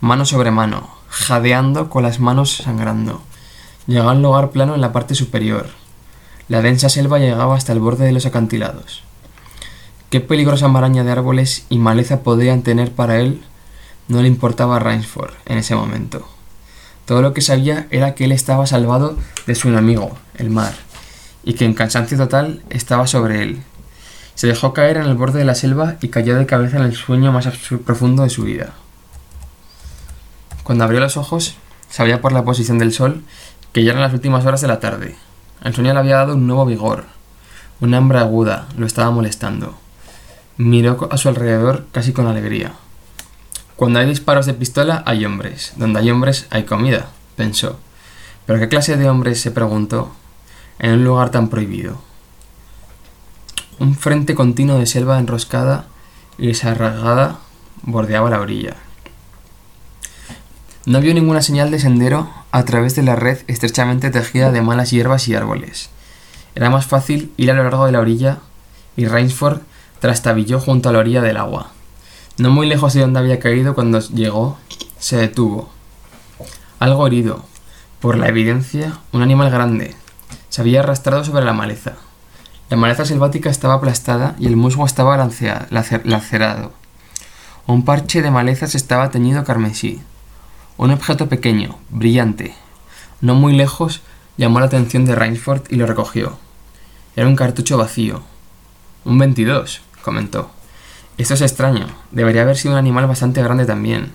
mano 0.00 0.24
sobre 0.24 0.50
mano, 0.50 0.88
jadeando 1.08 1.90
con 1.90 2.02
las 2.02 2.20
manos 2.20 2.56
sangrando. 2.56 3.22
Llegó 3.86 4.08
a 4.10 4.12
un 4.12 4.22
lugar 4.22 4.50
plano 4.50 4.74
en 4.74 4.80
la 4.80 4.92
parte 4.92 5.14
superior. 5.14 5.68
La 6.48 6.62
densa 6.62 6.88
selva 6.88 7.18
llegaba 7.18 7.56
hasta 7.56 7.72
el 7.72 7.80
borde 7.80 8.06
de 8.06 8.12
los 8.12 8.26
acantilados. 8.26 9.02
Qué 10.10 10.20
peligrosa 10.20 10.68
maraña 10.68 11.04
de 11.04 11.12
árboles 11.12 11.66
y 11.68 11.78
maleza 11.78 12.22
podían 12.22 12.62
tener 12.62 12.92
para 12.92 13.20
él 13.20 13.42
no 14.10 14.20
le 14.22 14.28
importaba 14.28 14.76
a 14.76 14.78
Rainsford 14.80 15.30
en 15.46 15.58
ese 15.58 15.76
momento. 15.76 16.26
Todo 17.04 17.22
lo 17.22 17.32
que 17.32 17.40
sabía 17.42 17.86
era 17.90 18.16
que 18.16 18.24
él 18.24 18.32
estaba 18.32 18.66
salvado 18.66 19.16
de 19.46 19.54
su 19.54 19.68
enemigo, 19.68 20.18
el 20.36 20.50
mar, 20.50 20.74
y 21.44 21.54
que 21.54 21.64
en 21.64 21.74
cansancio 21.74 22.18
total 22.18 22.62
estaba 22.70 23.06
sobre 23.06 23.42
él. 23.42 23.62
Se 24.34 24.48
dejó 24.48 24.72
caer 24.72 24.96
en 24.96 25.04
el 25.04 25.14
borde 25.14 25.38
de 25.38 25.44
la 25.44 25.54
selva 25.54 25.96
y 26.00 26.08
cayó 26.08 26.34
de 26.36 26.46
cabeza 26.46 26.78
en 26.78 26.84
el 26.84 26.96
sueño 26.96 27.30
más 27.30 27.48
profundo 27.86 28.24
de 28.24 28.30
su 28.30 28.42
vida. 28.42 28.74
Cuando 30.70 30.84
abrió 30.84 31.00
los 31.00 31.16
ojos, 31.16 31.56
sabía 31.88 32.20
por 32.20 32.30
la 32.30 32.44
posición 32.44 32.78
del 32.78 32.92
sol 32.92 33.24
que 33.72 33.82
ya 33.82 33.90
eran 33.90 34.04
las 34.04 34.12
últimas 34.12 34.46
horas 34.46 34.60
de 34.60 34.68
la 34.68 34.78
tarde. 34.78 35.16
El 35.64 35.74
sueño 35.74 35.92
le 35.92 35.98
había 35.98 36.18
dado 36.18 36.36
un 36.36 36.46
nuevo 36.46 36.64
vigor. 36.64 37.06
Un 37.80 37.92
hambre 37.92 38.20
aguda 38.20 38.68
lo 38.76 38.86
estaba 38.86 39.10
molestando. 39.10 39.76
Miró 40.58 41.08
a 41.10 41.16
su 41.16 41.28
alrededor 41.28 41.86
casi 41.90 42.12
con 42.12 42.28
alegría. 42.28 42.74
Cuando 43.74 43.98
hay 43.98 44.06
disparos 44.06 44.46
de 44.46 44.54
pistola 44.54 45.02
hay 45.06 45.24
hombres, 45.24 45.72
donde 45.74 45.98
hay 45.98 46.10
hombres 46.12 46.46
hay 46.50 46.62
comida, 46.62 47.08
pensó. 47.34 47.80
Pero 48.46 48.60
¿qué 48.60 48.68
clase 48.68 48.96
de 48.96 49.10
hombres 49.10 49.40
se 49.40 49.50
preguntó 49.50 50.12
en 50.78 50.92
un 50.92 51.04
lugar 51.04 51.30
tan 51.30 51.48
prohibido? 51.48 52.00
Un 53.80 53.96
frente 53.96 54.36
continuo 54.36 54.78
de 54.78 54.86
selva 54.86 55.18
enroscada 55.18 55.86
y 56.38 56.46
desarragada 56.46 57.40
bordeaba 57.82 58.30
la 58.30 58.40
orilla. 58.40 58.76
No 60.86 61.00
vio 61.00 61.12
ninguna 61.12 61.42
señal 61.42 61.70
de 61.70 61.78
sendero 61.78 62.30
a 62.52 62.64
través 62.64 62.96
de 62.96 63.02
la 63.02 63.14
red 63.14 63.38
estrechamente 63.48 64.10
tejida 64.10 64.50
de 64.50 64.62
malas 64.62 64.90
hierbas 64.90 65.28
y 65.28 65.34
árboles. 65.34 65.90
Era 66.54 66.70
más 66.70 66.86
fácil 66.86 67.32
ir 67.36 67.50
a 67.50 67.54
lo 67.54 67.62
largo 67.62 67.84
de 67.84 67.92
la 67.92 68.00
orilla 68.00 68.38
y 68.96 69.04
Rainsford 69.04 69.60
trastabilló 70.00 70.58
junto 70.58 70.88
a 70.88 70.92
la 70.92 71.00
orilla 71.00 71.20
del 71.20 71.36
agua. 71.36 71.72
No 72.38 72.50
muy 72.50 72.66
lejos 72.66 72.94
de 72.94 73.02
donde 73.02 73.18
había 73.18 73.38
caído 73.38 73.74
cuando 73.74 74.00
llegó, 74.00 74.56
se 74.98 75.18
detuvo. 75.18 75.68
Algo 76.78 77.06
herido. 77.06 77.44
Por 78.00 78.16
la 78.16 78.28
evidencia, 78.28 78.98
un 79.12 79.20
animal 79.20 79.50
grande. 79.50 79.94
Se 80.48 80.62
había 80.62 80.80
arrastrado 80.80 81.22
sobre 81.22 81.44
la 81.44 81.52
maleza. 81.52 81.96
La 82.70 82.78
maleza 82.78 83.04
selvática 83.04 83.50
estaba 83.50 83.74
aplastada 83.74 84.34
y 84.38 84.46
el 84.46 84.56
musgo 84.56 84.86
estaba 84.86 85.18
lacerado. 85.18 86.72
Un 87.66 87.84
parche 87.84 88.22
de 88.22 88.30
malezas 88.30 88.74
estaba 88.74 89.10
teñido 89.10 89.44
carmesí. 89.44 90.00
Un 90.80 90.92
objeto 90.92 91.28
pequeño, 91.28 91.76
brillante, 91.90 92.54
no 93.20 93.34
muy 93.34 93.54
lejos, 93.54 94.00
llamó 94.38 94.60
la 94.60 94.64
atención 94.64 95.04
de 95.04 95.14
Rainsford 95.14 95.64
y 95.68 95.76
lo 95.76 95.84
recogió. 95.84 96.38
Era 97.16 97.28
un 97.28 97.36
cartucho 97.36 97.76
vacío. 97.76 98.22
Un 99.04 99.18
22, 99.18 99.82
comentó. 100.00 100.50
Esto 101.18 101.34
es 101.34 101.42
extraño, 101.42 101.86
debería 102.12 102.40
haber 102.40 102.56
sido 102.56 102.72
un 102.72 102.78
animal 102.78 103.06
bastante 103.06 103.42
grande 103.42 103.66
también. 103.66 104.12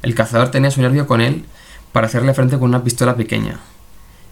El 0.00 0.14
cazador 0.14 0.50
tenía 0.50 0.70
su 0.70 0.80
nervio 0.80 1.06
con 1.06 1.20
él 1.20 1.44
para 1.92 2.06
hacerle 2.06 2.32
frente 2.32 2.58
con 2.58 2.70
una 2.70 2.84
pistola 2.84 3.14
pequeña. 3.14 3.60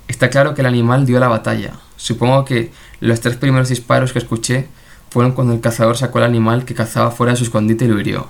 Está 0.09 0.31
claro 0.31 0.55
que 0.55 0.63
el 0.63 0.67
animal 0.67 1.05
dio 1.05 1.21
la 1.21 1.29
batalla. 1.29 1.75
Supongo 1.97 2.47
que 2.47 2.73
los 3.01 3.21
tres 3.21 3.37
primeros 3.37 3.69
disparos 3.69 4.15
que 4.15 4.19
escuché 4.19 4.69
fueron 5.11 5.33
cuando 5.33 5.53
el 5.53 5.61
cazador 5.61 5.99
sacó 5.99 6.21
el 6.21 6.25
animal 6.25 6.65
que 6.65 6.75
cazaba 6.75 7.11
fuera 7.11 7.35
de 7.35 7.37
su 7.37 7.45
escondite 7.45 7.85
y 7.85 7.89
lo 7.89 8.01
hirió. 8.01 8.29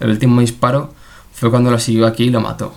El 0.00 0.10
último 0.10 0.40
disparo 0.40 0.95
fue 1.36 1.50
cuando 1.50 1.70
lo 1.70 1.78
siguió 1.78 2.06
aquí 2.06 2.24
y 2.24 2.30
lo 2.30 2.40
mató. 2.40 2.74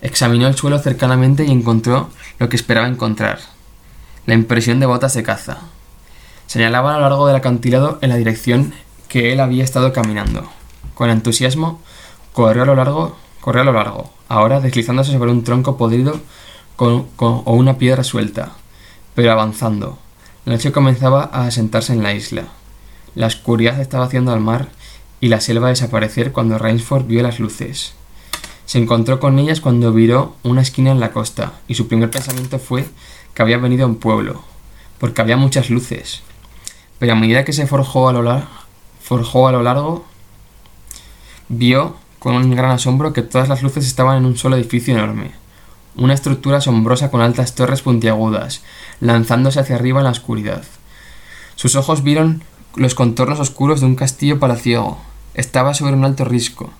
Examinó 0.00 0.48
el 0.48 0.56
suelo 0.56 0.78
cercanamente 0.78 1.44
y 1.44 1.50
encontró 1.50 2.08
lo 2.38 2.48
que 2.48 2.56
esperaba 2.56 2.88
encontrar. 2.88 3.40
La 4.24 4.34
impresión 4.34 4.80
de 4.80 4.86
botas 4.86 5.12
de 5.14 5.22
caza. 5.22 5.58
Señalaba 6.46 6.94
a 6.94 6.98
lo 6.98 7.02
largo 7.02 7.26
del 7.26 7.36
acantilado 7.36 7.98
en 8.00 8.08
la 8.08 8.16
dirección 8.16 8.72
que 9.08 9.32
él 9.32 9.40
había 9.40 9.64
estado 9.64 9.92
caminando. 9.92 10.50
Con 10.94 11.10
entusiasmo, 11.10 11.80
Corrió 12.32 12.62
a 12.62 12.66
lo 12.66 12.74
largo, 12.74 13.14
corrió 13.42 13.60
a 13.60 13.64
lo 13.66 13.72
largo, 13.74 14.10
ahora 14.28 14.60
deslizándose 14.60 15.12
sobre 15.12 15.30
un 15.30 15.44
tronco 15.44 15.76
podrido 15.76 16.18
con, 16.76 17.08
o 17.18 17.52
una 17.52 17.76
piedra 17.76 18.04
suelta, 18.04 18.52
pero 19.14 19.32
avanzando. 19.32 19.98
La 20.46 20.54
noche 20.54 20.72
comenzaba 20.72 21.28
a 21.30 21.46
asentarse 21.46 21.92
en 21.92 22.02
la 22.02 22.14
isla. 22.14 22.44
La 23.14 23.26
oscuridad 23.26 23.78
estaba 23.82 24.06
haciendo 24.06 24.32
al 24.32 24.40
mar 24.40 24.68
y 25.22 25.28
la 25.28 25.40
selva 25.40 25.68
desaparecer 25.68 26.32
cuando 26.32 26.58
Rainsford 26.58 27.06
vio 27.06 27.22
las 27.22 27.38
luces. 27.38 27.94
Se 28.66 28.78
encontró 28.78 29.20
con 29.20 29.38
ellas 29.38 29.60
cuando 29.60 29.92
viró 29.92 30.34
una 30.42 30.62
esquina 30.62 30.90
en 30.90 30.98
la 30.98 31.12
costa 31.12 31.52
y 31.68 31.76
su 31.76 31.86
primer 31.86 32.10
pensamiento 32.10 32.58
fue 32.58 32.86
que 33.32 33.42
había 33.42 33.56
venido 33.58 33.84
a 33.84 33.86
un 33.86 33.96
pueblo, 33.96 34.42
porque 34.98 35.20
había 35.20 35.36
muchas 35.36 35.70
luces. 35.70 36.22
Pero 36.98 37.12
a 37.12 37.16
medida 37.16 37.44
que 37.44 37.52
se 37.52 37.68
forjó 37.68 38.08
a 38.08 38.12
lo, 38.12 38.22
lar- 38.24 38.48
forjó 39.00 39.46
a 39.46 39.52
lo 39.52 39.62
largo, 39.62 40.04
vio 41.48 41.94
con 42.18 42.34
un 42.34 42.54
gran 42.56 42.72
asombro 42.72 43.12
que 43.12 43.22
todas 43.22 43.48
las 43.48 43.62
luces 43.62 43.86
estaban 43.86 44.18
en 44.18 44.26
un 44.26 44.36
solo 44.36 44.56
edificio 44.56 44.92
enorme. 44.92 45.30
Una 45.94 46.14
estructura 46.14 46.58
asombrosa 46.58 47.12
con 47.12 47.20
altas 47.20 47.54
torres 47.54 47.82
puntiagudas, 47.82 48.62
lanzándose 48.98 49.60
hacia 49.60 49.76
arriba 49.76 50.00
en 50.00 50.04
la 50.04 50.10
oscuridad. 50.10 50.64
Sus 51.54 51.76
ojos 51.76 52.02
vieron 52.02 52.42
los 52.74 52.96
contornos 52.96 53.38
oscuros 53.38 53.80
de 53.80 53.86
un 53.86 53.94
castillo 53.94 54.40
palaciego. 54.40 54.98
Estaba 55.34 55.74
sobre 55.74 55.94
un 55.94 56.04
alto 56.04 56.24
risco, 56.24 56.70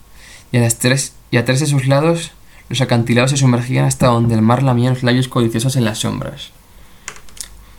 y 0.50 0.58
a, 0.58 0.60
las 0.60 0.78
tres, 0.78 1.14
y 1.30 1.36
a 1.38 1.44
tres 1.44 1.60
de 1.60 1.66
sus 1.66 1.86
lados 1.86 2.32
los 2.68 2.80
acantilados 2.80 3.30
se 3.30 3.36
sumergían 3.36 3.84
hasta 3.84 4.06
donde 4.06 4.34
el 4.34 4.42
mar 4.42 4.62
lamía 4.62 4.90
los 4.90 5.02
labios 5.02 5.28
codiciosos 5.28 5.76
en 5.76 5.84
las 5.84 5.98
sombras. 5.98 6.50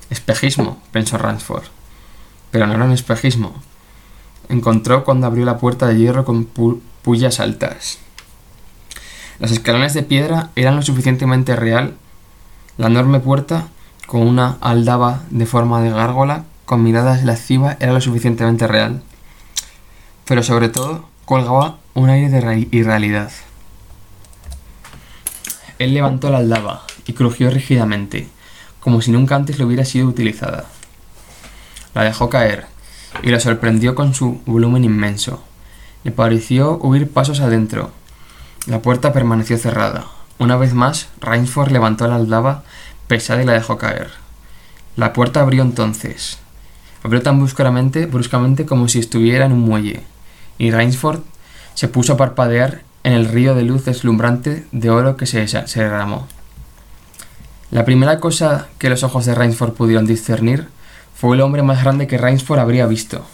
Espejismo, 0.10 0.82
pensó 0.92 1.18
Ransford. 1.18 1.63
Pero 2.51 2.68
no 2.68 2.75
era 2.75 2.86
un 2.86 2.92
espejismo. 2.92 3.53
Encontró 4.50 5.03
cuando 5.03 5.25
abrió 5.25 5.46
la 5.46 5.58
puerta 5.58 5.88
de 5.88 5.98
hierro 5.98 6.25
con 6.25 6.53
pu- 6.53 6.80
pullas 7.01 7.39
altas. 7.39 7.98
Los 9.39 9.51
escalones 9.51 9.94
de 9.96 10.03
piedra 10.03 10.51
eran 10.56 10.75
lo 10.75 10.84
suficientemente 10.84 11.56
real. 11.56 11.96
La 12.77 12.88
enorme 12.88 13.20
puerta, 13.20 13.70
con 14.06 14.22
una 14.22 14.58
aldaba 14.62 15.24
de 15.32 15.48
forma 15.48 15.82
de 15.82 15.89
gárgola, 15.89 16.44
con 16.65 16.84
miradas 16.84 17.24
lasciva, 17.24 17.77
era 17.80 17.94
lo 17.94 18.01
suficientemente 18.01 18.68
real. 18.68 19.01
Pero 20.25 20.44
sobre 20.44 20.70
todo, 20.70 21.10
colgaba 21.25 21.77
un 21.94 22.10
aire 22.10 22.30
de 22.30 22.42
re- 22.42 22.68
irrealidad. 22.72 23.32
Él 25.80 25.94
levantó 25.94 26.30
la 26.30 26.38
aldaba 26.38 26.84
y 27.06 27.13
crujió 27.13 27.50
rígidamente, 27.50 28.30
como 28.80 29.01
si 29.01 29.12
nunca 29.12 29.36
antes 29.36 29.60
lo 29.60 29.65
hubiera 29.68 29.86
sido 29.86 30.08
utilizada. 30.08 30.65
La 31.94 32.03
dejó 32.03 32.30
caer 32.30 32.65
y 33.22 33.30
la 33.30 33.39
sorprendió 33.39 33.96
con 33.96 34.13
su 34.13 34.42
volumen 34.46 34.84
inmenso. 34.84 35.44
Le 36.03 36.12
pareció 36.12 36.77
huir 36.77 37.10
pasos 37.12 37.39
adentro. 37.39 37.92
La 38.65 38.82
puerta 38.82 39.13
permaneció 39.13 39.58
cerrada. 39.58 40.06
Una 40.39 40.58
vez 40.58 40.74
más, 40.74 41.10
Rainsford 41.22 41.72
levantó 41.72 42.08
la 42.08 42.15
aldaba 42.15 42.63
pesada 43.08 43.42
y 43.44 43.46
la 43.46 43.53
dejó 43.53 43.77
caer. 43.77 44.10
La 44.96 45.13
puerta 45.13 45.42
abrió 45.42 45.62
entonces. 45.63 46.39
Abrió 47.03 47.22
tan 47.22 47.39
bruscamente, 47.39 48.06
bruscamente 48.06 48.65
como 48.65 48.88
si 48.88 49.00
estuviera 49.00 49.46
en 49.46 49.51
un 49.51 49.60
muelle, 49.62 50.03
y 50.57 50.72
Rainsford 50.72 51.22
se 51.74 51.88
puso 51.88 52.13
a 52.13 52.17
parpadear 52.17 52.81
en 53.03 53.13
el 53.13 53.27
río 53.27 53.55
de 53.55 53.63
luz 53.63 53.86
deslumbrante 53.86 54.65
de 54.72 54.89
oro 54.89 55.17
que 55.17 55.25
se, 55.25 55.45
derramó. 55.75 56.27
La 57.72 57.86
primera 57.86 58.19
cosa 58.19 58.67
que 58.77 58.89
los 58.89 59.03
ojos 59.03 59.25
de 59.25 59.36
Rainsford 59.36 59.74
pudieron 59.74 60.05
discernir 60.05 60.67
fue 61.15 61.36
el 61.36 61.41
hombre 61.41 61.63
más 61.63 61.83
grande 61.83 62.07
que 62.07 62.17
Rainsford 62.17 62.60
habría 62.60 62.86
visto. 62.86 63.25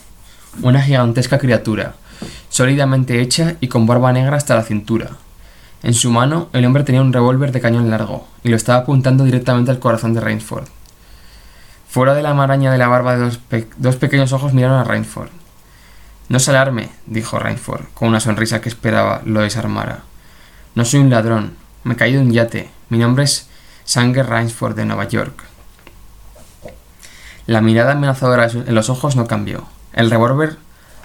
Una 0.61 0.81
gigantesca 0.81 1.37
criatura, 1.37 1.95
sólidamente 2.49 3.21
hecha 3.21 3.55
y 3.59 3.67
con 3.67 3.85
barba 3.85 4.11
negra 4.11 4.37
hasta 4.37 4.55
la 4.55 4.63
cintura. 4.63 5.11
En 5.83 5.93
su 5.93 6.11
mano, 6.11 6.49
el 6.53 6.65
hombre 6.65 6.83
tenía 6.83 7.01
un 7.01 7.13
revólver 7.13 7.51
de 7.51 7.61
cañón 7.61 7.89
largo 7.89 8.27
y 8.43 8.49
lo 8.49 8.55
estaba 8.55 8.79
apuntando 8.79 9.23
directamente 9.23 9.71
al 9.71 9.79
corazón 9.79 10.13
de 10.13 10.21
Rainsford. 10.21 10.67
Fuera 11.87 12.13
de 12.13 12.21
la 12.21 12.33
maraña 12.33 12.71
de 12.71 12.77
la 12.77 12.87
barba 12.87 13.15
dos, 13.15 13.39
dos 13.77 13.95
pequeños 13.95 14.33
ojos 14.33 14.53
miraron 14.53 14.79
a 14.79 14.83
Rainsford. 14.83 15.29
No 16.29 16.39
se 16.39 16.51
alarme, 16.51 16.89
dijo 17.07 17.39
Rainsford, 17.39 17.85
con 17.93 18.07
una 18.09 18.19
sonrisa 18.19 18.61
que 18.61 18.69
esperaba 18.69 19.21
lo 19.25 19.41
desarmara. 19.41 20.01
No 20.75 20.85
soy 20.85 20.99
un 20.99 21.09
ladrón, 21.09 21.55
me 21.83 21.95
caído 21.95 22.21
de 22.21 22.27
un 22.27 22.31
yate. 22.33 22.69
Mi 22.89 22.99
nombre 22.99 23.23
es 23.23 23.47
Sanger 23.83 24.27
Rainsford 24.27 24.75
de 24.75 24.85
Nueva 24.85 25.07
York. 25.07 25.43
La 27.47 27.61
mirada 27.61 27.93
amenazadora 27.93 28.45
en 28.47 28.75
los 28.75 28.89
ojos 28.89 29.15
no 29.15 29.25
cambió. 29.25 29.65
El 29.93 30.11
revólver, 30.11 30.57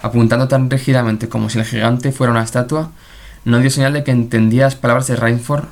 apuntando 0.03 0.47
tan 0.47 0.69
rígidamente 0.69 1.27
como 1.27 1.49
si 1.49 1.57
el 1.57 1.65
gigante 1.65 2.11
fuera 2.11 2.31
una 2.31 2.43
estatua, 2.43 2.91
no 3.45 3.59
dio 3.59 3.71
señal 3.71 3.93
de 3.93 4.03
que 4.03 4.11
entendía 4.11 4.65
las 4.65 4.75
palabras 4.75 5.07
de 5.07 5.15
Rainsford 5.15 5.65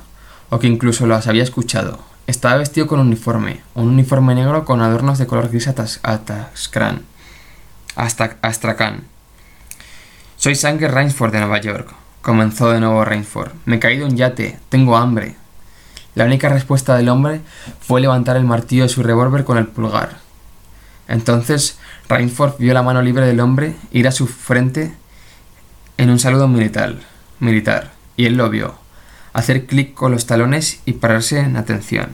o 0.50 0.58
que 0.58 0.66
incluso 0.66 1.06
las 1.06 1.28
había 1.28 1.44
escuchado. 1.44 2.00
Estaba 2.26 2.56
vestido 2.56 2.88
con 2.88 2.98
un 2.98 3.06
uniforme, 3.08 3.60
un 3.74 3.88
uniforme 3.88 4.34
negro 4.34 4.64
con 4.64 4.80
adornos 4.80 5.18
de 5.18 5.26
color 5.26 5.48
gris 5.50 5.68
atas- 5.68 6.00
atascrán. 6.02 7.02
Hasta 7.94 8.36
astracán. 8.42 9.04
Soy 10.44 10.56
Sanger 10.56 10.92
Rainsford 10.92 11.32
de 11.32 11.40
Nueva 11.40 11.58
York, 11.58 11.94
comenzó 12.20 12.70
de 12.70 12.78
nuevo 12.78 13.02
Rainsford. 13.02 13.52
Me 13.64 13.78
caído 13.78 14.04
de 14.04 14.12
un 14.12 14.18
yate, 14.18 14.58
tengo 14.68 14.98
hambre. 14.98 15.36
La 16.14 16.26
única 16.26 16.50
respuesta 16.50 16.94
del 16.96 17.08
hombre 17.08 17.40
fue 17.80 18.02
levantar 18.02 18.36
el 18.36 18.44
martillo 18.44 18.82
de 18.82 18.90
su 18.90 19.02
revólver 19.02 19.44
con 19.44 19.56
el 19.56 19.68
pulgar. 19.68 20.18
Entonces 21.08 21.78
Rainsford 22.10 22.58
vio 22.58 22.74
la 22.74 22.82
mano 22.82 23.00
libre 23.00 23.24
del 23.24 23.40
hombre 23.40 23.74
ir 23.90 24.06
a 24.06 24.12
su 24.12 24.26
frente 24.26 24.92
en 25.96 26.10
un 26.10 26.18
saludo 26.18 26.46
militar, 26.46 26.96
militar, 27.40 27.92
y 28.14 28.26
él 28.26 28.36
lo 28.36 28.50
vio, 28.50 28.74
hacer 29.32 29.64
clic 29.64 29.94
con 29.94 30.12
los 30.12 30.26
talones 30.26 30.82
y 30.84 30.92
pararse 30.92 31.38
en 31.38 31.56
atención. 31.56 32.10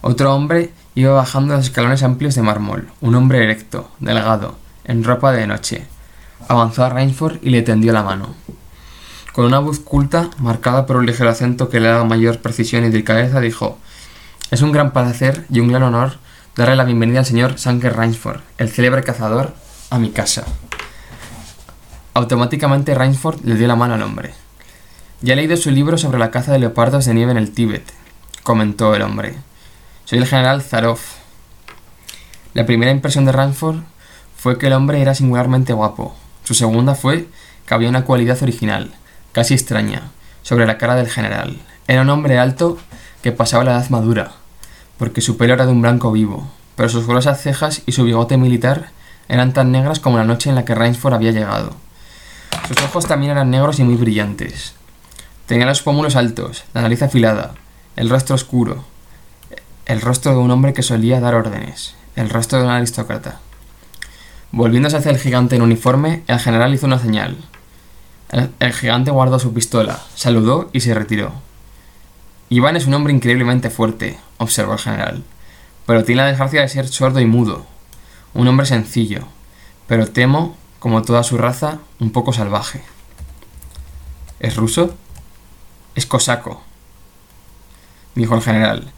Otro 0.00 0.34
hombre 0.34 0.70
iba 0.94 1.12
bajando 1.12 1.56
los 1.56 1.66
escalones 1.66 2.04
amplios 2.04 2.36
de 2.36 2.40
mármol, 2.40 2.88
un 3.02 3.14
hombre 3.16 3.44
erecto, 3.44 3.90
delgado, 4.00 4.56
en 4.84 5.04
ropa 5.04 5.32
de 5.32 5.46
noche. 5.46 5.91
Avanzó 6.48 6.84
a 6.84 6.88
Rainsford 6.88 7.38
y 7.42 7.50
le 7.50 7.62
tendió 7.62 7.92
la 7.92 8.02
mano. 8.02 8.34
Con 9.32 9.46
una 9.46 9.58
voz 9.58 9.80
culta, 9.80 10.30
marcada 10.38 10.84
por 10.84 10.96
un 10.96 11.06
ligero 11.06 11.30
acento 11.30 11.68
que 11.68 11.80
le 11.80 11.88
daba 11.88 12.04
mayor 12.04 12.40
precisión 12.40 12.84
y 12.84 12.90
delicadeza, 12.90 13.40
dijo: 13.40 13.78
Es 14.50 14.60
un 14.62 14.72
gran 14.72 14.92
placer 14.92 15.46
y 15.50 15.60
un 15.60 15.68
gran 15.68 15.82
honor 15.82 16.18
darle 16.54 16.76
la 16.76 16.84
bienvenida 16.84 17.20
al 17.20 17.26
señor 17.26 17.58
Sanger 17.58 17.96
Rainsford, 17.96 18.40
el 18.58 18.68
célebre 18.68 19.02
cazador, 19.02 19.54
a 19.90 19.98
mi 19.98 20.10
casa. 20.10 20.44
Automáticamente 22.14 22.94
Rainsford 22.94 23.40
le 23.44 23.54
dio 23.54 23.66
la 23.66 23.76
mano 23.76 23.94
al 23.94 24.02
hombre. 24.02 24.34
Ya 25.22 25.32
he 25.32 25.36
leído 25.36 25.56
su 25.56 25.70
libro 25.70 25.96
sobre 25.96 26.18
la 26.18 26.30
caza 26.30 26.52
de 26.52 26.58
leopardos 26.58 27.06
de 27.06 27.14
nieve 27.14 27.30
en 27.30 27.38
el 27.38 27.52
Tíbet, 27.52 27.84
comentó 28.42 28.94
el 28.94 29.02
hombre. 29.02 29.36
Soy 30.04 30.18
el 30.18 30.26
general 30.26 30.60
Zarov. 30.60 30.98
La 32.52 32.66
primera 32.66 32.92
impresión 32.92 33.24
de 33.24 33.32
Rainsford 33.32 33.78
fue 34.36 34.58
que 34.58 34.66
el 34.66 34.74
hombre 34.74 35.00
era 35.00 35.14
singularmente 35.14 35.72
guapo. 35.72 36.14
Su 36.44 36.54
segunda 36.54 36.94
fue 36.94 37.28
que 37.66 37.74
había 37.74 37.88
una 37.88 38.04
cualidad 38.04 38.42
original, 38.42 38.92
casi 39.32 39.54
extraña, 39.54 40.10
sobre 40.42 40.66
la 40.66 40.78
cara 40.78 40.96
del 40.96 41.08
general. 41.08 41.58
Era 41.86 42.02
un 42.02 42.10
hombre 42.10 42.38
alto 42.38 42.78
que 43.22 43.32
pasaba 43.32 43.64
la 43.64 43.72
edad 43.72 43.90
madura, 43.90 44.32
porque 44.98 45.20
su 45.20 45.36
pelo 45.36 45.54
era 45.54 45.66
de 45.66 45.72
un 45.72 45.82
blanco 45.82 46.12
vivo, 46.12 46.50
pero 46.76 46.88
sus 46.88 47.06
gruesas 47.06 47.40
cejas 47.40 47.82
y 47.86 47.92
su 47.92 48.04
bigote 48.04 48.36
militar 48.36 48.90
eran 49.28 49.52
tan 49.52 49.72
negras 49.72 50.00
como 50.00 50.18
la 50.18 50.24
noche 50.24 50.50
en 50.50 50.56
la 50.56 50.64
que 50.64 50.74
Rainsford 50.74 51.14
había 51.14 51.32
llegado. 51.32 51.74
Sus 52.68 52.76
ojos 52.84 53.06
también 53.06 53.32
eran 53.32 53.50
negros 53.50 53.78
y 53.78 53.84
muy 53.84 53.96
brillantes. 53.96 54.74
Tenía 55.46 55.66
los 55.66 55.82
pómulos 55.82 56.16
altos, 56.16 56.64
la 56.74 56.82
nariz 56.82 57.02
afilada, 57.02 57.54
el 57.96 58.10
rostro 58.10 58.34
oscuro, 58.34 58.84
el 59.86 60.00
rostro 60.00 60.32
de 60.32 60.38
un 60.38 60.50
hombre 60.50 60.72
que 60.72 60.82
solía 60.82 61.20
dar 61.20 61.34
órdenes, 61.34 61.94
el 62.16 62.30
rostro 62.30 62.58
de 62.58 62.64
un 62.64 62.70
aristócrata. 62.70 63.40
Volviéndose 64.52 64.98
hacia 64.98 65.10
el 65.10 65.18
gigante 65.18 65.56
en 65.56 65.62
uniforme, 65.62 66.24
el 66.26 66.38
general 66.38 66.74
hizo 66.74 66.86
una 66.86 66.98
señal. 66.98 67.38
El, 68.30 68.72
gigante 68.74 69.10
guardó 69.10 69.38
su 69.38 69.54
pistola, 69.54 69.98
saludó 70.14 70.68
y 70.74 70.80
se 70.80 70.92
retiró. 70.92 71.32
Iván 72.50 72.76
es 72.76 72.86
un 72.86 72.92
hombre 72.92 73.14
increíblemente 73.14 73.70
fuerte, 73.70 74.18
observó 74.36 74.74
el 74.74 74.78
general, 74.78 75.24
pero 75.86 76.04
tiene 76.04 76.20
la 76.20 76.28
desgracia 76.28 76.60
de 76.60 76.68
ser 76.68 76.86
sordo 76.86 77.20
y 77.20 77.24
mudo. 77.24 77.64
Un 78.34 78.46
hombre 78.46 78.66
sencillo, 78.66 79.26
pero 79.86 80.06
temo, 80.06 80.54
como 80.78 81.00
toda 81.00 81.22
su 81.22 81.38
raza, 81.38 81.78
un 81.98 82.10
poco 82.10 82.34
salvaje. 82.34 82.82
¿Es 84.38 84.56
ruso? 84.56 84.94
Es 85.94 86.04
cosaco, 86.04 86.62
dijo 88.14 88.34
el 88.34 88.42
general, 88.42 88.92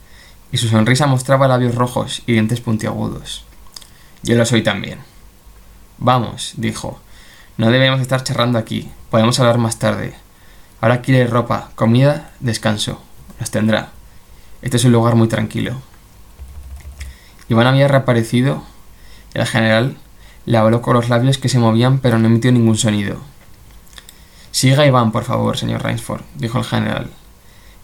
y 0.51 0.59
su 0.59 0.69
sonrisa 0.69 1.07
mostraba 1.07 1.47
labios 1.47 1.77
rojos 1.77 2.23
y 2.27 2.33
dientes 2.33 2.61
puntiagudos. 2.61 3.45
Yo 4.25 4.35
lo 4.35 4.47
soy 4.47 4.63
también. 4.63 5.14
Vamos, 5.99 6.55
dijo, 6.57 7.01
no 7.57 7.71
debemos 7.71 8.01
estar 8.01 8.25
charlando 8.25 8.59
aquí, 8.59 8.91
podemos 9.11 9.39
hablar 9.39 9.59
más 9.59 9.79
tarde. 9.79 10.15
Ahora 10.81 11.01
quiere 11.01 11.27
ropa, 11.27 11.71
comida, 11.77 12.33
descanso. 12.41 13.01
Los 13.41 13.51
tendrá. 13.51 13.91
Este 14.61 14.77
es 14.77 14.85
un 14.85 14.93
lugar 14.93 15.15
muy 15.15 15.29
tranquilo. 15.29 15.81
Iván 17.49 17.67
había 17.67 17.89
reaparecido. 17.89 18.63
El 19.35 19.47
general 19.47 19.97
le 20.47 20.59
habló 20.59 20.83
con 20.83 20.95
los 20.95 21.09
labios 21.09 21.39
que 21.39 21.49
se 21.49 21.59
movían 21.59 21.99
pero 21.99 22.19
no 22.19 22.27
emitió 22.27 22.53
ningún 22.53 22.77
sonido. 22.77 23.19
Siga 24.51 24.87
Iván, 24.87 25.13
por 25.13 25.25
favor, 25.25 25.57
señor 25.57 25.83
Rainsford, 25.83 26.23
dijo 26.35 26.59
el 26.59 26.65
general. 26.65 27.11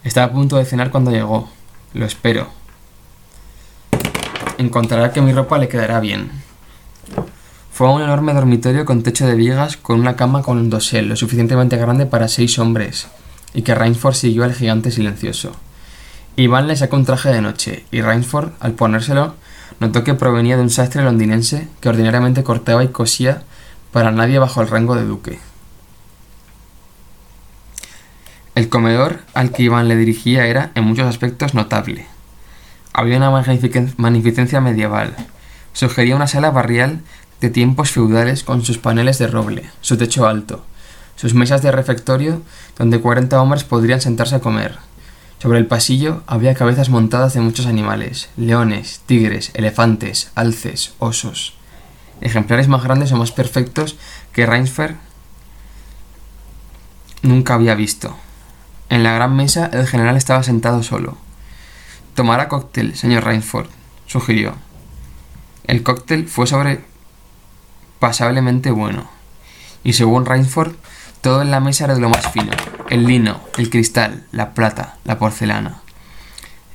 Estaba 0.04 0.26
a 0.26 0.32
punto 0.32 0.56
de 0.56 0.64
cenar 0.64 0.90
cuando 0.90 1.10
llegó. 1.10 1.48
Lo 1.94 2.06
espero. 2.06 2.48
Encontrará 4.58 5.12
que 5.12 5.20
mi 5.20 5.32
ropa 5.32 5.58
le 5.58 5.68
quedará 5.68 6.00
bien. 6.00 6.30
Fue 7.80 7.88
un 7.90 8.02
enorme 8.02 8.34
dormitorio 8.34 8.84
con 8.84 9.02
techo 9.02 9.26
de 9.26 9.34
vigas, 9.34 9.78
con 9.78 9.98
una 9.98 10.14
cama 10.14 10.42
con 10.42 10.58
un 10.58 10.68
dosel 10.68 11.08
lo 11.08 11.16
suficientemente 11.16 11.78
grande 11.78 12.04
para 12.04 12.28
seis 12.28 12.58
hombres, 12.58 13.08
y 13.54 13.62
que 13.62 13.74
Rainsford 13.74 14.12
siguió 14.12 14.44
al 14.44 14.52
gigante 14.52 14.90
silencioso. 14.90 15.52
Iván 16.36 16.66
le 16.66 16.76
sacó 16.76 16.96
un 16.96 17.06
traje 17.06 17.30
de 17.30 17.40
noche, 17.40 17.86
y 17.90 18.02
Rainsford, 18.02 18.50
al 18.60 18.72
ponérselo, 18.72 19.34
notó 19.80 20.04
que 20.04 20.12
provenía 20.12 20.58
de 20.58 20.62
un 20.62 20.68
sastre 20.68 21.02
londinense 21.02 21.68
que 21.80 21.88
ordinariamente 21.88 22.44
cortaba 22.44 22.84
y 22.84 22.88
cosía 22.88 23.44
para 23.92 24.10
nadie 24.10 24.38
bajo 24.38 24.60
el 24.60 24.68
rango 24.68 24.94
de 24.94 25.06
duque. 25.06 25.38
El 28.56 28.68
comedor 28.68 29.20
al 29.32 29.52
que 29.52 29.62
Iván 29.62 29.88
le 29.88 29.96
dirigía 29.96 30.44
era, 30.44 30.70
en 30.74 30.84
muchos 30.84 31.06
aspectos, 31.06 31.54
notable. 31.54 32.04
Había 32.92 33.16
una 33.16 33.30
magnificencia 33.30 34.60
medieval. 34.60 35.16
Sugería 35.72 36.16
una 36.16 36.26
sala 36.26 36.50
barrial 36.50 37.00
de 37.40 37.50
tiempos 37.50 37.90
feudales 37.90 38.44
con 38.44 38.64
sus 38.64 38.78
paneles 38.78 39.18
de 39.18 39.26
roble, 39.26 39.70
su 39.80 39.96
techo 39.96 40.26
alto, 40.26 40.64
sus 41.16 41.34
mesas 41.34 41.62
de 41.62 41.72
refectorio 41.72 42.42
donde 42.78 43.00
cuarenta 43.00 43.40
hombres 43.40 43.64
podrían 43.64 44.00
sentarse 44.00 44.36
a 44.36 44.40
comer. 44.40 44.78
Sobre 45.38 45.58
el 45.58 45.66
pasillo 45.66 46.22
había 46.26 46.54
cabezas 46.54 46.90
montadas 46.90 47.32
de 47.32 47.40
muchos 47.40 47.66
animales, 47.66 48.28
leones, 48.36 49.00
tigres, 49.06 49.50
elefantes, 49.54 50.30
alces, 50.34 50.92
osos. 50.98 51.54
Ejemplares 52.20 52.68
más 52.68 52.82
grandes 52.82 53.12
o 53.12 53.16
más 53.16 53.32
perfectos 53.32 53.96
que 54.32 54.44
Reinsfer 54.44 54.96
nunca 57.22 57.54
había 57.54 57.74
visto. 57.74 58.16
En 58.90 59.02
la 59.02 59.12
gran 59.12 59.34
mesa 59.34 59.70
el 59.72 59.86
general 59.86 60.16
estaba 60.16 60.42
sentado 60.42 60.82
solo. 60.82 61.16
Tomará 62.14 62.48
cóctel, 62.48 62.96
señor 62.96 63.24
Rainsford, 63.24 63.68
sugirió. 64.06 64.54
El 65.64 65.82
cóctel 65.82 66.28
fue 66.28 66.46
sobrepasablemente 68.00 68.70
bueno, 68.70 69.04
y 69.84 69.92
según 69.92 70.24
Rainsford, 70.24 70.72
todo 71.20 71.42
en 71.42 71.50
la 71.50 71.60
mesa 71.60 71.84
era 71.84 71.94
de 71.94 72.00
lo 72.00 72.08
más 72.08 72.32
fino: 72.32 72.50
el 72.88 73.04
lino, 73.04 73.40
el 73.58 73.68
cristal, 73.68 74.24
la 74.32 74.54
plata, 74.54 74.96
la 75.04 75.18
porcelana. 75.18 75.82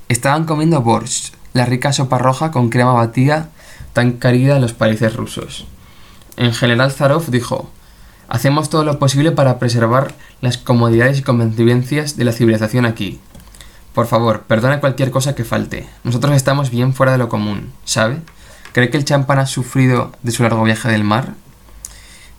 Estaban 0.08 0.46
comiendo 0.46 0.82
borscht, 0.82 1.34
la 1.53 1.65
rica 1.65 1.91
sopa 1.94 2.20
roja 2.20 2.51
con 2.51 2.70
crema 2.70 2.94
batida 2.94 3.50
tan 3.94 4.20
querida 4.20 4.58
en 4.58 4.62
los 4.62 4.74
países 4.74 5.15
rusos. 5.15 5.65
En 6.38 6.53
general 6.53 6.91
Zarov 6.91 7.25
dijo: 7.32 7.72
Hacemos 8.27 8.70
todo 8.70 8.84
lo 8.84 9.00
posible 9.00 9.32
para 9.32 9.58
preservar 9.58 10.13
las 10.41 10.60
comodidades 10.60 11.17
y 11.17 11.24
conveniencias 11.24 12.17
de 12.17 12.25
la 12.25 12.34
civilización 12.34 12.86
aquí. 12.86 13.20
Por 13.96 14.05
favor, 14.05 14.41
perdona 14.41 14.79
cualquier 14.79 15.10
cosa 15.10 15.34
que 15.34 15.44
falte. 15.44 15.88
Nosotros 16.03 16.36
estamos 16.36 16.70
bien 16.70 16.94
fuera 16.94 17.13
de 17.13 17.17
lo 17.17 17.29
común, 17.29 17.72
¿sabe? 17.84 18.20
¿Cree 18.75 18.89
que 18.89 18.98
el 18.98 19.05
champán 19.05 19.39
ha 19.39 19.46
sufrido 19.46 20.12
de 20.22 20.34
su 20.34 20.44
largo 20.44 20.62
viaje 20.62 20.89
del 20.89 21.05
mar? 21.05 21.36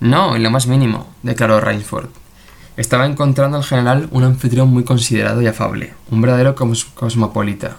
No, 0.00 0.36
en 0.36 0.42
lo 0.42 0.50
más 0.50 0.66
mínimo, 0.66 1.08
declaró 1.22 1.60
Rainsford. 1.60 2.10
Estaba 2.76 3.06
encontrando 3.06 3.56
al 3.56 3.64
general 3.64 4.10
un 4.10 4.22
anfitrión 4.22 4.68
muy 4.68 4.84
considerado 4.84 5.40
y 5.40 5.46
afable, 5.46 5.94
un 6.10 6.20
verdadero 6.20 6.54
cosmopolita. 6.54 7.78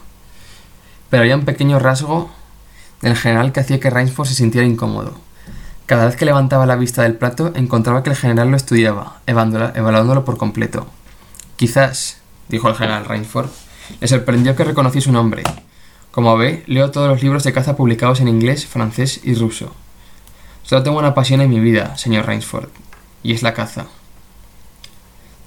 Pero 1.11 1.21
había 1.21 1.35
un 1.35 1.45
pequeño 1.45 1.77
rasgo 1.77 2.31
del 3.03 3.15
general 3.15 3.51
que 3.51 3.59
hacía 3.59 3.79
que 3.79 3.91
Rainsford 3.91 4.27
se 4.27 4.33
sintiera 4.33 4.65
incómodo. 4.65 5.19
Cada 5.85 6.07
vez 6.07 6.15
que 6.15 6.25
levantaba 6.25 6.65
la 6.65 6.77
vista 6.77 7.03
del 7.03 7.13
plato, 7.13 7.51
encontraba 7.53 8.01
que 8.01 8.09
el 8.09 8.15
general 8.15 8.49
lo 8.49 8.57
estudiaba, 8.57 9.21
evaluándolo 9.27 10.25
por 10.25 10.37
completo. 10.37 10.87
Quizás, 11.57 12.21
dijo 12.49 12.69
el 12.69 12.75
general 12.75 13.05
Rainsford, 13.05 13.51
le 14.01 14.07
sorprendió 14.07 14.55
que 14.55 14.63
reconocí 14.63 14.99
su 14.99 15.11
nombre. 15.11 15.43
Como 16.17 16.35
ve, 16.35 16.63
leo 16.65 16.89
todos 16.89 17.07
los 17.07 17.21
libros 17.21 17.43
de 17.43 17.53
caza 17.53 17.75
publicados 17.75 18.21
en 18.21 18.27
inglés, 18.27 18.65
francés 18.65 19.21
y 19.23 19.35
ruso. 19.35 19.71
Solo 20.63 20.81
tengo 20.81 20.97
una 20.97 21.13
pasión 21.13 21.41
en 21.41 21.49
mi 21.51 21.59
vida, 21.59 21.95
señor 21.95 22.25
Rainsford, 22.25 22.69
y 23.21 23.33
es 23.33 23.43
la 23.43 23.53
caza. 23.53 23.85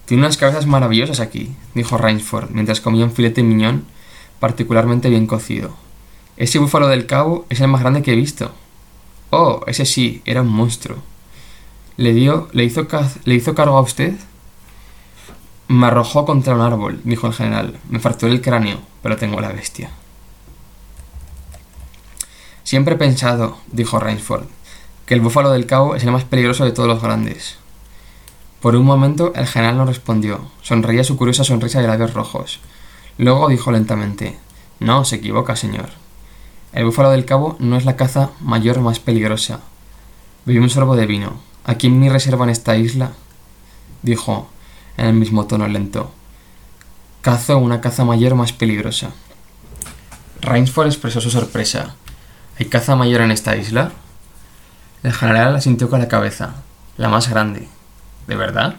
Tiene 0.04 0.22
unas 0.22 0.36
cabezas 0.36 0.66
maravillosas 0.66 1.18
aquí, 1.18 1.56
dijo 1.74 1.98
Rainsford, 1.98 2.50
mientras 2.50 2.80
comía 2.80 3.04
un 3.04 3.10
filete 3.10 3.42
miñón 3.42 3.84
particularmente 4.38 5.10
bien 5.10 5.26
cocido. 5.26 5.74
Ese 6.36 6.60
búfalo 6.60 6.86
del 6.86 7.06
cabo 7.06 7.46
es 7.48 7.60
el 7.60 7.66
más 7.66 7.80
grande 7.80 8.02
que 8.02 8.12
he 8.12 8.16
visto. 8.16 8.52
Oh, 9.30 9.62
ese 9.66 9.84
sí, 9.84 10.22
era 10.24 10.42
un 10.42 10.50
monstruo. 10.50 10.98
¿Le, 11.96 12.12
dio, 12.12 12.48
le, 12.52 12.62
hizo, 12.62 12.86
¿Le 13.24 13.34
hizo 13.34 13.56
cargo 13.56 13.76
a 13.76 13.80
usted? 13.80 14.14
Me 15.66 15.88
arrojó 15.88 16.24
contra 16.24 16.54
un 16.54 16.60
árbol, 16.60 17.00
dijo 17.02 17.26
el 17.26 17.32
general. 17.32 17.80
Me 17.88 17.98
fracturé 17.98 18.30
el 18.30 18.40
cráneo, 18.40 18.78
pero 19.02 19.16
tengo 19.16 19.40
la 19.40 19.50
bestia. 19.50 19.90
Siempre 22.70 22.94
he 22.94 22.98
pensado, 22.98 23.56
dijo 23.72 23.98
Rainsford, 23.98 24.44
que 25.04 25.14
el 25.14 25.20
búfalo 25.20 25.50
del 25.50 25.66
cabo 25.66 25.96
es 25.96 26.04
el 26.04 26.12
más 26.12 26.22
peligroso 26.22 26.64
de 26.64 26.70
todos 26.70 26.88
los 26.88 27.02
grandes. 27.02 27.56
Por 28.60 28.76
un 28.76 28.86
momento 28.86 29.32
el 29.34 29.48
general 29.48 29.76
no 29.76 29.86
respondió. 29.86 30.52
Sonreía 30.62 31.02
su 31.02 31.16
curiosa 31.16 31.42
sonrisa 31.42 31.80
de 31.80 31.88
labios 31.88 32.14
rojos. 32.14 32.60
Luego 33.18 33.48
dijo 33.48 33.72
lentamente 33.72 34.38
No, 34.78 35.04
se 35.04 35.16
equivoca, 35.16 35.56
señor. 35.56 35.88
El 36.72 36.84
búfalo 36.84 37.10
del 37.10 37.24
cabo 37.24 37.56
no 37.58 37.76
es 37.76 37.84
la 37.84 37.96
caza 37.96 38.30
mayor 38.38 38.78
más 38.78 39.00
peligrosa. 39.00 39.58
Bebí 40.46 40.60
un 40.60 40.70
sorbo 40.70 40.94
de 40.94 41.06
vino. 41.06 41.40
Aquí 41.64 41.88
en 41.88 41.98
mi 41.98 42.08
reserva 42.08 42.44
en 42.44 42.50
esta 42.50 42.76
isla, 42.76 43.14
dijo 44.02 44.48
en 44.96 45.06
el 45.06 45.14
mismo 45.14 45.46
tono 45.46 45.66
lento. 45.66 46.12
Cazo 47.20 47.58
una 47.58 47.80
caza 47.80 48.04
mayor 48.04 48.36
más 48.36 48.52
peligrosa. 48.52 49.10
Rainsford 50.40 50.86
expresó 50.86 51.20
su 51.20 51.32
sorpresa. 51.32 51.96
¿Hay 52.60 52.66
caza 52.66 52.94
mayor 52.94 53.22
en 53.22 53.30
esta 53.30 53.56
isla? 53.56 53.90
El 55.02 55.14
general 55.14 55.56
asintió 55.56 55.88
con 55.88 55.98
la 55.98 56.08
cabeza. 56.08 56.56
La 56.98 57.08
más 57.08 57.30
grande. 57.30 57.66
¿De 58.26 58.36
verdad? 58.36 58.74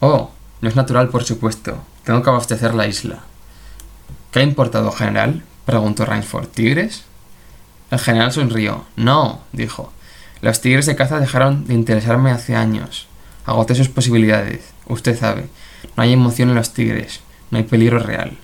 Oh, 0.00 0.30
no 0.60 0.68
es 0.68 0.76
natural, 0.76 1.08
por 1.08 1.24
supuesto. 1.24 1.82
Tengo 2.04 2.22
que 2.22 2.28
abastecer 2.28 2.74
la 2.74 2.86
isla. 2.86 3.20
¿Qué 4.30 4.40
ha 4.40 4.42
importado, 4.42 4.92
general? 4.92 5.42
preguntó 5.64 6.04
Rainsford. 6.04 6.48
¿Tigres? 6.48 7.04
El 7.90 7.98
general 7.98 8.30
sonrió. 8.30 8.84
No, 8.96 9.40
dijo. 9.52 9.90
Los 10.42 10.60
tigres 10.60 10.84
de 10.84 10.94
caza 10.94 11.18
dejaron 11.18 11.64
de 11.66 11.72
interesarme 11.72 12.30
hace 12.30 12.56
años. 12.56 13.08
Agoté 13.46 13.74
sus 13.74 13.88
posibilidades. 13.88 14.74
Usted 14.86 15.18
sabe, 15.18 15.48
no 15.96 16.02
hay 16.02 16.12
emoción 16.12 16.50
en 16.50 16.56
los 16.56 16.74
tigres, 16.74 17.20
no 17.50 17.56
hay 17.56 17.64
peligro 17.64 18.00
real. 18.00 18.36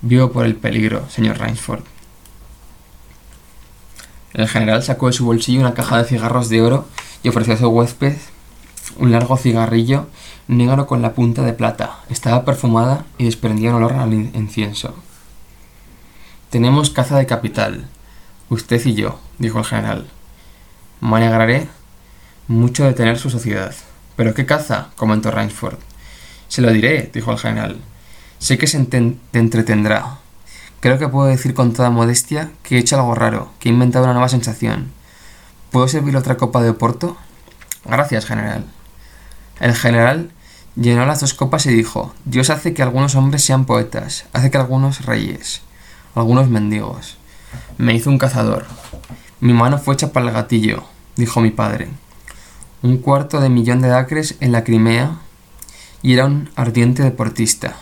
Vivo 0.00 0.32
por 0.32 0.44
el 0.44 0.56
peligro, 0.56 1.08
señor 1.08 1.38
Rainsford. 1.38 1.84
El 4.36 4.48
general 4.48 4.82
sacó 4.82 5.06
de 5.06 5.14
su 5.14 5.24
bolsillo 5.24 5.60
una 5.60 5.72
caja 5.72 5.96
de 5.96 6.04
cigarros 6.04 6.50
de 6.50 6.60
oro 6.60 6.86
y 7.22 7.30
ofreció 7.30 7.54
a 7.54 7.56
su 7.56 7.68
huésped 7.68 8.16
un 8.98 9.10
largo 9.10 9.38
cigarrillo 9.38 10.08
negro 10.46 10.86
con 10.86 11.00
la 11.00 11.14
punta 11.14 11.42
de 11.42 11.54
plata. 11.54 12.00
Estaba 12.10 12.44
perfumada 12.44 13.06
y 13.16 13.24
desprendía 13.24 13.70
un 13.70 13.76
olor 13.76 13.94
al 13.94 14.12
incienso. 14.12 14.94
Tenemos 16.50 16.90
caza 16.90 17.16
de 17.16 17.24
capital, 17.24 17.88
usted 18.50 18.84
y 18.84 18.92
yo, 18.92 19.18
dijo 19.38 19.58
el 19.58 19.64
general. 19.64 20.06
Me 21.00 21.66
mucho 22.46 22.84
de 22.84 22.92
tener 22.92 23.18
su 23.18 23.30
sociedad. 23.30 23.74
¿Pero 24.16 24.34
qué 24.34 24.44
caza? 24.44 24.88
comentó 24.96 25.30
Rainsford. 25.30 25.78
Se 26.48 26.60
lo 26.60 26.70
diré, 26.72 27.10
dijo 27.12 27.32
el 27.32 27.38
general. 27.38 27.78
Sé 28.38 28.58
que 28.58 28.66
se 28.66 28.84
te 28.84 29.16
entretendrá. 29.32 30.18
Creo 30.80 30.98
que 30.98 31.08
puedo 31.08 31.26
decir 31.26 31.54
con 31.54 31.72
toda 31.72 31.90
modestia 31.90 32.50
que 32.62 32.76
he 32.76 32.78
hecho 32.78 32.96
algo 32.96 33.14
raro, 33.14 33.50
que 33.58 33.68
he 33.68 33.72
inventado 33.72 34.04
una 34.04 34.14
nueva 34.14 34.28
sensación. 34.28 34.92
¿Puedo 35.70 35.88
servir 35.88 36.16
otra 36.16 36.36
copa 36.36 36.62
de 36.62 36.70
Oporto? 36.70 37.16
Gracias, 37.84 38.26
general. 38.26 38.64
El 39.60 39.74
general 39.74 40.30
llenó 40.74 41.06
las 41.06 41.20
dos 41.20 41.34
copas 41.34 41.64
y 41.66 41.70
dijo 41.72 42.14
Dios 42.24 42.50
hace 42.50 42.74
que 42.74 42.82
algunos 42.82 43.14
hombres 43.14 43.42
sean 43.42 43.64
poetas, 43.64 44.26
hace 44.32 44.50
que 44.50 44.58
algunos 44.58 45.06
reyes 45.06 45.62
algunos 46.16 46.48
mendigos. 46.48 47.18
Me 47.76 47.94
hizo 47.94 48.08
un 48.08 48.18
cazador. 48.18 48.64
Mi 49.40 49.52
mano 49.52 49.78
fue 49.78 49.94
hecha 49.94 50.12
para 50.12 50.26
el 50.26 50.32
gatillo, 50.32 50.84
dijo 51.14 51.42
mi 51.42 51.50
padre. 51.50 51.88
Un 52.82 52.98
cuarto 52.98 53.38
de 53.38 53.50
millón 53.50 53.82
de 53.82 53.92
acres 53.92 54.36
en 54.40 54.50
la 54.50 54.64
Crimea 54.64 55.18
y 56.02 56.14
era 56.14 56.24
un 56.24 56.50
ardiente 56.56 57.02
deportista. 57.02 57.76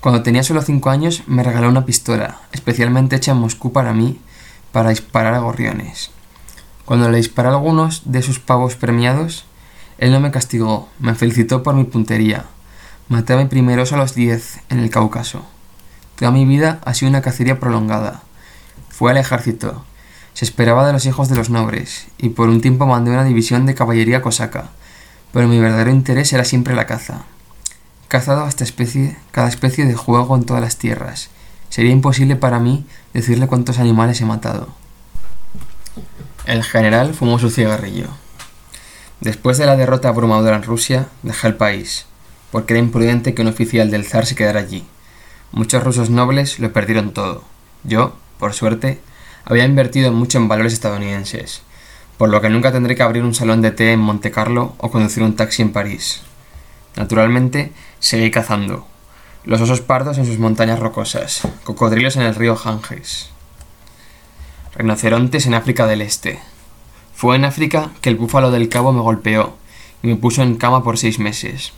Cuando 0.00 0.22
tenía 0.22 0.44
solo 0.44 0.62
cinco 0.62 0.90
años 0.90 1.24
me 1.26 1.42
regaló 1.42 1.68
una 1.68 1.84
pistola, 1.84 2.40
especialmente 2.52 3.16
hecha 3.16 3.32
en 3.32 3.38
Moscú 3.38 3.72
para 3.72 3.92
mí, 3.92 4.20
para 4.70 4.90
disparar 4.90 5.34
a 5.34 5.40
gorriones. 5.40 6.10
Cuando 6.84 7.10
le 7.10 7.16
disparé 7.16 7.48
a 7.48 7.52
algunos 7.52 8.02
de 8.04 8.22
sus 8.22 8.38
pavos 8.38 8.76
premiados, 8.76 9.44
él 9.98 10.12
no 10.12 10.20
me 10.20 10.30
castigó, 10.30 10.88
me 11.00 11.16
felicitó 11.16 11.64
por 11.64 11.74
mi 11.74 11.84
puntería. 11.84 12.44
Maté 13.08 13.32
a 13.32 13.36
mi 13.36 13.46
primeros 13.46 13.92
a 13.92 13.96
los 13.96 14.14
diez 14.14 14.60
en 14.68 14.78
el 14.78 14.90
Cáucaso. 14.90 15.42
Toda 16.16 16.30
mi 16.30 16.44
vida 16.44 16.80
ha 16.84 16.94
sido 16.94 17.10
una 17.10 17.22
cacería 17.22 17.58
prolongada. 17.58 18.22
Fue 18.90 19.10
al 19.10 19.16
ejército. 19.16 19.84
Se 20.32 20.44
esperaba 20.44 20.86
de 20.86 20.92
los 20.92 21.06
hijos 21.06 21.28
de 21.28 21.34
los 21.34 21.50
nobles, 21.50 22.06
y 22.18 22.28
por 22.28 22.48
un 22.48 22.60
tiempo 22.60 22.86
mandé 22.86 23.10
una 23.10 23.24
división 23.24 23.66
de 23.66 23.74
caballería 23.74 24.22
cosaca. 24.22 24.70
pero 25.32 25.48
mi 25.48 25.58
verdadero 25.58 25.90
interés 25.90 26.32
era 26.32 26.44
siempre 26.44 26.74
la 26.74 26.86
caza. 26.86 27.24
Cazado 28.08 28.44
hasta 28.44 28.64
especie, 28.64 29.18
cada 29.32 29.48
especie 29.48 29.84
de 29.84 29.94
juego 29.94 30.34
en 30.34 30.44
todas 30.44 30.62
las 30.62 30.78
tierras. 30.78 31.28
Sería 31.68 31.92
imposible 31.92 32.36
para 32.36 32.58
mí 32.58 32.86
decirle 33.12 33.46
cuántos 33.46 33.78
animales 33.78 34.22
he 34.22 34.24
matado. 34.24 34.68
El 36.46 36.64
general 36.64 37.12
fumó 37.12 37.38
su 37.38 37.50
cigarrillo. 37.50 38.08
Después 39.20 39.58
de 39.58 39.66
la 39.66 39.76
derrota 39.76 40.08
abrumadora 40.08 40.56
en 40.56 40.62
Rusia, 40.62 41.08
dejé 41.22 41.48
el 41.48 41.56
país, 41.56 42.06
porque 42.50 42.72
era 42.72 42.82
imprudente 42.82 43.34
que 43.34 43.42
un 43.42 43.48
oficial 43.48 43.90
del 43.90 44.06
zar 44.06 44.24
se 44.24 44.34
quedara 44.34 44.60
allí. 44.60 44.86
Muchos 45.52 45.84
rusos 45.84 46.08
nobles 46.08 46.58
lo 46.60 46.72
perdieron 46.72 47.12
todo. 47.12 47.44
Yo, 47.84 48.16
por 48.38 48.54
suerte, 48.54 49.02
había 49.44 49.66
invertido 49.66 50.12
mucho 50.12 50.38
en 50.38 50.48
valores 50.48 50.72
estadounidenses, 50.72 51.60
por 52.16 52.30
lo 52.30 52.40
que 52.40 52.48
nunca 52.48 52.72
tendré 52.72 52.96
que 52.96 53.02
abrir 53.02 53.22
un 53.22 53.34
salón 53.34 53.60
de 53.60 53.70
té 53.70 53.92
en 53.92 54.00
Monte 54.00 54.30
Carlo 54.30 54.74
o 54.78 54.90
conducir 54.90 55.22
un 55.22 55.36
taxi 55.36 55.60
en 55.60 55.72
París. 55.72 56.22
Naturalmente, 56.96 57.72
seguí 58.00 58.30
cazando. 58.30 58.86
Los 59.44 59.60
osos 59.60 59.80
pardos 59.80 60.18
en 60.18 60.26
sus 60.26 60.38
montañas 60.38 60.78
rocosas, 60.78 61.42
cocodrilos 61.64 62.16
en 62.16 62.22
el 62.22 62.34
río 62.34 62.56
Ganges, 62.56 63.30
rinocerontes 64.74 65.46
en 65.46 65.54
África 65.54 65.86
del 65.86 66.02
Este. 66.02 66.38
Fue 67.14 67.36
en 67.36 67.44
África 67.44 67.90
que 68.00 68.10
el 68.10 68.16
búfalo 68.16 68.50
del 68.50 68.68
cabo 68.68 68.92
me 68.92 69.00
golpeó 69.00 69.56
y 70.02 70.08
me 70.08 70.16
puso 70.16 70.42
en 70.42 70.56
cama 70.56 70.84
por 70.84 70.98
seis 70.98 71.18
meses. 71.18 71.72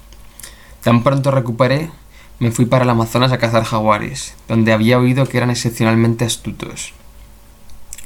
Tan 0.82 1.02
pronto 1.02 1.30
recuperé, 1.30 1.90
me 2.38 2.50
fui 2.50 2.66
para 2.66 2.84
el 2.84 2.90
Amazonas 2.90 3.32
a 3.32 3.38
cazar 3.38 3.64
jaguares, 3.64 4.34
donde 4.48 4.72
había 4.72 4.98
oído 4.98 5.26
que 5.26 5.36
eran 5.36 5.50
excepcionalmente 5.50 6.24
astutos. 6.24 6.94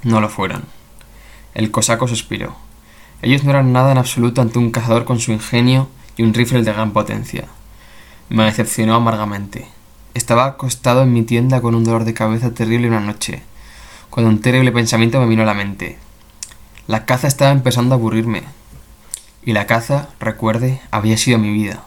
No 0.03 0.21
lo 0.21 0.29
fueron. 0.29 0.65
El 1.55 1.71
cosaco 1.71 2.07
suspiró. 2.09 2.55
Ellos 3.23 3.45
no 3.45 3.51
eran 3.51 3.73
nada 3.73 3.93
en 3.93 3.99
absoluto 3.99 4.43
ante 4.43 4.59
un 4.59 4.71
cazador 4.71 5.05
con 5.05 5.21
su 5.21 5.33
ingenio 5.33 5.89
y 6.17 6.25
un 6.25 6.35
rifle 6.35 6.63
de 6.63 6.73
gran 6.73 6.93
potencia. 6.93 7.47
Me 8.31 8.45
decepcionó 8.45 8.95
amargamente. 8.95 9.69
Estaba 10.15 10.47
acostado 10.47 11.03
en 11.03 11.13
mi 11.13 11.25
tienda 11.25 11.61
con 11.61 11.75
un 11.75 11.85
dolor 11.85 12.05
de 12.05 12.15
cabeza 12.15 12.55
terrible 12.55 12.89
una 12.89 13.01
noche, 13.01 13.43
cuando 14.09 14.31
un 14.31 14.41
terrible 14.41 14.73
pensamiento 14.73 15.21
me 15.21 15.27
vino 15.27 15.43
a 15.43 15.47
la 15.47 15.53
mente. 15.53 15.99
La 16.87 17.05
caza 17.05 17.29
estaba 17.29 17.51
empezando 17.51 17.95
a 17.95 17.99
aburrirme. 17.99 18.45
Y 19.45 19.53
la 19.53 19.67
caza, 19.67 20.09
recuerde, 20.21 20.81
había 20.91 21.19
sido 21.19 21.39
mi 21.39 21.53
vida. 21.53 21.85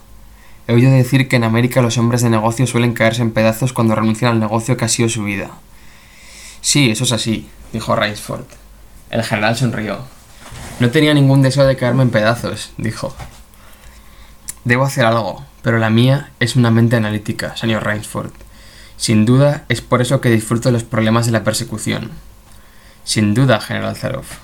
He 0.67 0.73
oído 0.73 0.91
decir 0.91 1.27
que 1.27 1.37
en 1.37 1.43
América 1.43 1.81
los 1.81 1.97
hombres 1.97 2.21
de 2.21 2.29
negocio 2.29 2.67
suelen 2.67 2.93
caerse 2.93 3.23
en 3.23 3.31
pedazos 3.31 3.73
cuando 3.73 3.95
renuncian 3.95 4.33
al 4.33 4.39
negocio 4.39 4.77
que 4.77 4.85
ha 4.85 4.89
sido 4.89 5.09
su 5.09 5.23
vida. 5.23 5.49
Sí, 6.61 6.91
eso 6.91 7.05
es 7.05 7.13
así, 7.13 7.49
dijo 7.73 7.95
Rainsford. 7.95 8.45
El 9.09 9.23
general 9.23 9.55
sonrió. 9.55 9.99
No 10.79 10.91
tenía 10.91 11.15
ningún 11.15 11.41
deseo 11.41 11.65
de 11.65 11.77
caerme 11.77 12.03
en 12.03 12.11
pedazos, 12.11 12.73
dijo. 12.77 13.15
Debo 14.65 14.83
hacer 14.83 15.05
algo, 15.05 15.43
pero 15.67 15.79
la 15.79 15.89
mía 15.89 16.31
es 16.39 16.55
una 16.55 16.71
mente 16.71 16.95
analítica, 16.95 17.57
señor 17.57 17.83
Rainsford. 17.83 18.31
Sin 18.95 19.25
duda 19.25 19.65
es 19.67 19.81
por 19.81 20.01
eso 20.01 20.21
que 20.21 20.29
disfruto 20.29 20.69
de 20.69 20.71
los 20.71 20.85
problemas 20.85 21.25
de 21.25 21.33
la 21.33 21.43
persecución. 21.43 22.11
Sin 23.03 23.33
duda, 23.33 23.59
general 23.59 23.97
Zaroff. 23.97 24.37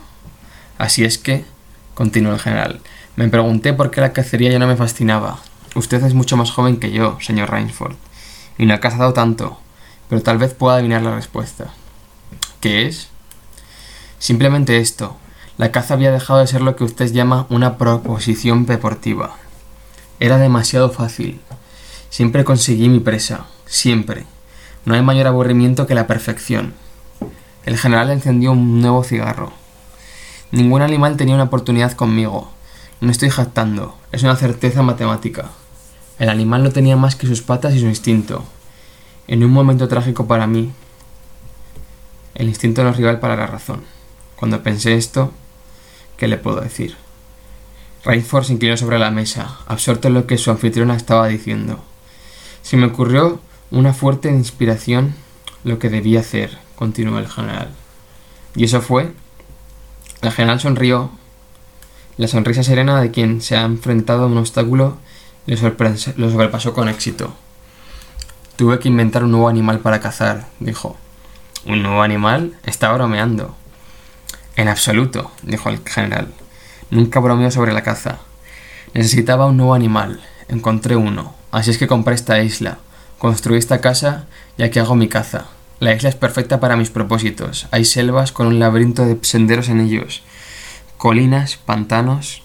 Así 0.77 1.05
es 1.05 1.17
que, 1.17 1.45
continuó 1.93 2.33
el 2.33 2.41
general, 2.41 2.81
me 3.15 3.29
pregunté 3.29 3.71
por 3.71 3.89
qué 3.89 4.01
la 4.01 4.11
cacería 4.11 4.51
ya 4.51 4.59
no 4.59 4.67
me 4.67 4.75
fascinaba. 4.75 5.39
Usted 5.75 6.03
es 6.03 6.13
mucho 6.13 6.35
más 6.35 6.51
joven 6.51 6.75
que 6.75 6.91
yo, 6.91 7.17
señor 7.21 7.51
Rainsford, 7.51 7.95
y 8.57 8.65
no 8.65 8.73
ha 8.73 8.81
cazado 8.81 9.13
tanto, 9.13 9.57
pero 10.09 10.21
tal 10.21 10.39
vez 10.39 10.53
pueda 10.53 10.75
adivinar 10.75 11.03
la 11.03 11.15
respuesta. 11.15 11.67
¿Qué 12.59 12.85
es? 12.85 13.07
Simplemente 14.19 14.79
esto. 14.79 15.15
La 15.57 15.71
caza 15.71 15.93
había 15.93 16.11
dejado 16.11 16.41
de 16.41 16.47
ser 16.47 16.59
lo 16.59 16.75
que 16.75 16.83
usted 16.83 17.13
llama 17.13 17.47
una 17.49 17.77
proposición 17.77 18.65
deportiva. 18.65 19.37
Era 20.19 20.37
demasiado 20.37 20.89
fácil. 20.89 21.41
Siempre 22.09 22.43
conseguí 22.43 22.89
mi 22.89 22.99
presa. 22.99 23.47
Siempre. 23.65 24.25
No 24.85 24.93
hay 24.93 25.01
mayor 25.01 25.27
aburrimiento 25.27 25.87
que 25.87 25.95
la 25.95 26.07
perfección. 26.07 26.73
El 27.65 27.77
general 27.77 28.09
encendió 28.09 28.51
un 28.51 28.81
nuevo 28.81 29.03
cigarro. 29.03 29.53
Ningún 30.51 30.81
animal 30.81 31.17
tenía 31.17 31.35
una 31.35 31.45
oportunidad 31.45 31.93
conmigo. 31.93 32.51
No 33.01 33.11
estoy 33.11 33.29
jactando. 33.29 33.97
Es 34.11 34.23
una 34.23 34.35
certeza 34.35 34.83
matemática. 34.83 35.49
El 36.19 36.29
animal 36.29 36.63
no 36.63 36.71
tenía 36.71 36.95
más 36.95 37.15
que 37.15 37.27
sus 37.27 37.41
patas 37.41 37.73
y 37.73 37.79
su 37.79 37.87
instinto. 37.87 38.43
En 39.27 39.43
un 39.43 39.51
momento 39.51 39.87
trágico 39.87 40.27
para 40.27 40.45
mí, 40.47 40.71
el 42.35 42.47
instinto 42.47 42.81
era 42.81 42.91
rival 42.91 43.19
para 43.19 43.35
la 43.35 43.47
razón. 43.47 43.83
Cuando 44.35 44.61
pensé 44.61 44.95
esto, 44.95 45.31
¿qué 46.17 46.27
le 46.27 46.37
puedo 46.37 46.61
decir? 46.61 46.95
Rainford 48.05 48.43
se 48.45 48.53
inclinó 48.53 48.75
sobre 48.75 48.99
la 48.99 49.11
mesa, 49.11 49.59
absorto 49.65 50.09
en 50.09 50.13
lo 50.15 50.27
que 50.27 50.37
su 50.37 50.51
anfitriona 50.51 50.95
estaba 50.95 51.27
diciendo. 51.27 51.83
Se 52.61 52.75
me 52.75 52.87
ocurrió 52.87 53.39
una 53.71 53.93
fuerte 53.93 54.29
inspiración 54.29 55.15
lo 55.63 55.79
que 55.79 55.89
debía 55.89 56.19
hacer, 56.19 56.57
continuó 56.75 57.19
el 57.19 57.29
general. 57.29 57.69
Y 58.55 58.65
eso 58.65 58.81
fue. 58.81 59.11
El 60.21 60.31
general 60.31 60.59
sonrió. 60.59 61.11
La 62.17 62.27
sonrisa 62.27 62.63
serena 62.63 63.01
de 63.01 63.11
quien 63.11 63.41
se 63.41 63.55
ha 63.55 63.63
enfrentado 63.63 64.23
a 64.23 64.27
un 64.27 64.37
obstáculo 64.37 64.97
lo 65.45 66.29
sobrepasó 66.29 66.73
con 66.73 66.87
éxito. 66.89 67.33
Tuve 68.55 68.79
que 68.79 68.87
inventar 68.87 69.23
un 69.23 69.31
nuevo 69.31 69.49
animal 69.49 69.79
para 69.79 69.99
cazar, 69.99 70.47
dijo. 70.59 70.95
¿Un 71.65 71.81
nuevo 71.81 72.01
animal? 72.01 72.57
Está 72.63 72.91
bromeando. 72.93 73.55
En 74.55 74.67
absoluto, 74.67 75.31
dijo 75.41 75.69
el 75.69 75.79
general. 75.85 76.27
Nunca 76.89 77.19
bromeó 77.19 77.51
sobre 77.51 77.73
la 77.73 77.83
caza. 77.83 78.19
Necesitaba 78.93 79.47
un 79.47 79.57
nuevo 79.57 79.73
animal. 79.73 80.21
Encontré 80.47 80.95
uno. 80.95 81.33
Así 81.51 81.71
es 81.71 81.77
que 81.77 81.87
compré 81.87 82.15
esta 82.15 82.41
isla. 82.41 82.79
Construí 83.17 83.57
esta 83.57 83.81
casa 83.81 84.25
ya 84.57 84.69
que 84.69 84.79
hago 84.79 84.95
mi 84.95 85.07
caza. 85.07 85.45
La 85.79 85.93
isla 85.93 86.09
es 86.09 86.15
perfecta 86.15 86.59
para 86.59 86.77
mis 86.77 86.89
propósitos. 86.89 87.67
Hay 87.71 87.85
selvas 87.85 88.31
con 88.31 88.47
un 88.47 88.59
laberinto 88.59 89.05
de 89.05 89.17
senderos 89.21 89.69
en 89.69 89.81
ellos. 89.81 90.23
Colinas, 90.97 91.57
pantanos. 91.57 92.41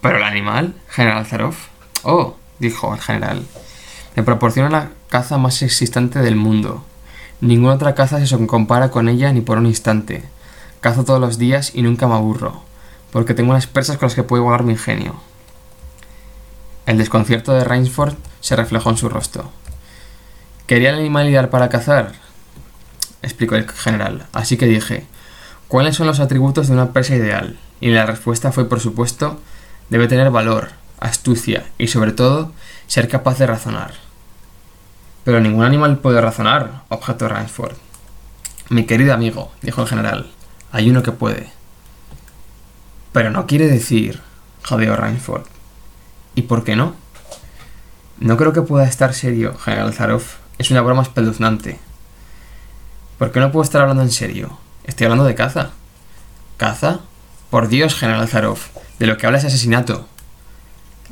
¿Pero 0.00 0.18
el 0.18 0.22
animal? 0.22 0.74
General 0.88 1.26
Zaroff. 1.26 1.68
Oh, 2.02 2.36
dijo 2.58 2.94
el 2.94 3.00
general. 3.00 3.44
Me 4.14 4.22
proporciona 4.22 4.70
la 4.70 4.90
caza 5.08 5.38
más 5.38 5.62
existente 5.62 6.20
del 6.20 6.36
mundo. 6.36 6.84
Ninguna 7.40 7.74
otra 7.74 7.94
caza 7.94 8.24
se 8.24 8.46
compara 8.46 8.90
con 8.90 9.08
ella 9.08 9.32
ni 9.32 9.40
por 9.40 9.58
un 9.58 9.66
instante. 9.66 10.24
Cazo 10.80 11.04
todos 11.04 11.20
los 11.20 11.38
días 11.38 11.72
y 11.74 11.82
nunca 11.82 12.06
me 12.06 12.14
aburro, 12.14 12.62
porque 13.12 13.34
tengo 13.34 13.50
unas 13.50 13.66
persas 13.66 13.96
con 13.96 14.06
las 14.06 14.14
que 14.14 14.22
puedo 14.22 14.42
igualar 14.42 14.64
mi 14.64 14.72
ingenio. 14.72 15.14
El 16.86 16.98
desconcierto 16.98 17.52
de 17.52 17.64
Rainsford 17.64 18.14
se 18.40 18.56
reflejó 18.56 18.90
en 18.90 18.96
su 18.96 19.08
rostro. 19.08 19.50
¿Quería 20.66 20.90
el 20.90 20.98
animal 20.98 21.28
ideal 21.28 21.48
para 21.48 21.68
cazar? 21.68 22.12
explicó 23.22 23.56
el 23.56 23.68
general. 23.68 24.26
Así 24.32 24.56
que 24.56 24.66
dije, 24.66 25.06
¿cuáles 25.68 25.96
son 25.96 26.06
los 26.06 26.20
atributos 26.20 26.68
de 26.68 26.74
una 26.74 26.92
presa 26.92 27.16
ideal? 27.16 27.58
Y 27.80 27.90
la 27.90 28.06
respuesta 28.06 28.52
fue, 28.52 28.68
por 28.68 28.80
supuesto, 28.80 29.40
debe 29.90 30.08
tener 30.08 30.30
valor, 30.30 30.70
astucia 31.00 31.66
y, 31.78 31.88
sobre 31.88 32.12
todo, 32.12 32.52
ser 32.86 33.08
capaz 33.08 33.38
de 33.38 33.46
razonar. 33.46 33.92
Pero 35.24 35.40
ningún 35.40 35.64
animal 35.64 35.98
puede 35.98 36.20
razonar, 36.20 36.82
objetó 36.88 37.28
Rainsford. 37.28 37.76
Mi 38.70 38.84
querido 38.84 39.14
amigo, 39.14 39.50
dijo 39.62 39.82
el 39.82 39.88
general, 39.88 40.30
hay 40.72 40.90
uno 40.90 41.02
que 41.02 41.12
puede. 41.12 41.57
Pero 43.12 43.30
no 43.30 43.46
quiere 43.46 43.66
decir, 43.66 44.20
jadeó 44.62 44.96
Rainsford. 44.96 45.44
¿Y 46.34 46.42
por 46.42 46.64
qué 46.64 46.76
no? 46.76 46.94
No 48.18 48.36
creo 48.36 48.52
que 48.52 48.62
pueda 48.62 48.86
estar 48.86 49.14
serio, 49.14 49.56
General 49.58 49.92
Zaroff. 49.92 50.36
Es 50.58 50.70
una 50.70 50.82
broma 50.82 51.02
espeluznante. 51.02 51.78
¿Por 53.18 53.32
qué 53.32 53.40
no 53.40 53.50
puedo 53.52 53.64
estar 53.64 53.80
hablando 53.80 54.02
en 54.02 54.10
serio? 54.10 54.58
Estoy 54.84 55.06
hablando 55.06 55.24
de 55.24 55.34
caza. 55.34 55.70
¿Caza? 56.56 57.00
Por 57.50 57.68
Dios, 57.68 57.94
General 57.94 58.28
Zaroff, 58.28 58.68
de 58.98 59.06
lo 59.06 59.16
que 59.16 59.26
habla 59.26 59.38
es 59.38 59.44
asesinato. 59.44 60.06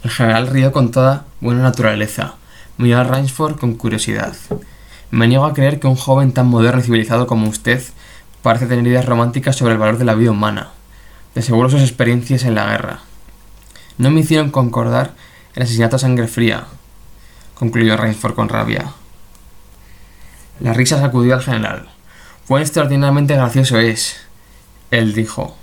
El 0.02 0.10
general 0.10 0.48
rió 0.48 0.70
con 0.72 0.90
toda 0.90 1.24
buena 1.40 1.62
naturaleza. 1.62 2.34
Miró 2.78 2.98
a 2.98 3.04
Rainsford 3.04 3.58
con 3.58 3.74
curiosidad. 3.74 4.36
Me 5.10 5.26
niego 5.28 5.46
a 5.46 5.54
creer 5.54 5.80
que 5.80 5.86
un 5.86 5.96
joven 5.96 6.32
tan 6.32 6.46
moderno 6.46 6.80
y 6.80 6.84
civilizado 6.84 7.26
como 7.26 7.48
usted 7.48 7.82
parece 8.42 8.66
tener 8.66 8.86
ideas 8.86 9.06
románticas 9.06 9.56
sobre 9.56 9.72
el 9.72 9.78
valor 9.78 9.98
de 9.98 10.04
la 10.04 10.14
vida 10.14 10.30
humana. 10.30 10.70
De 11.36 11.42
seguro 11.42 11.68
sus 11.68 11.82
experiencias 11.82 12.44
en 12.44 12.54
la 12.54 12.64
guerra. 12.64 13.00
No 13.98 14.10
me 14.10 14.20
hicieron 14.20 14.50
concordar 14.50 15.12
el 15.54 15.64
asesinato 15.64 15.96
a 15.96 15.98
sangre 15.98 16.28
fría, 16.28 16.64
concluyó 17.54 17.94
Rainsford 17.94 18.34
con 18.34 18.48
rabia. 18.48 18.94
La 20.60 20.72
risa 20.72 20.98
sacudió 20.98 21.34
al 21.34 21.42
general. 21.42 21.90
Cuán 22.48 22.62
extraordinariamente 22.62 23.34
gracioso 23.34 23.78
es, 23.78 24.16
él 24.90 25.12
dijo. 25.12 25.54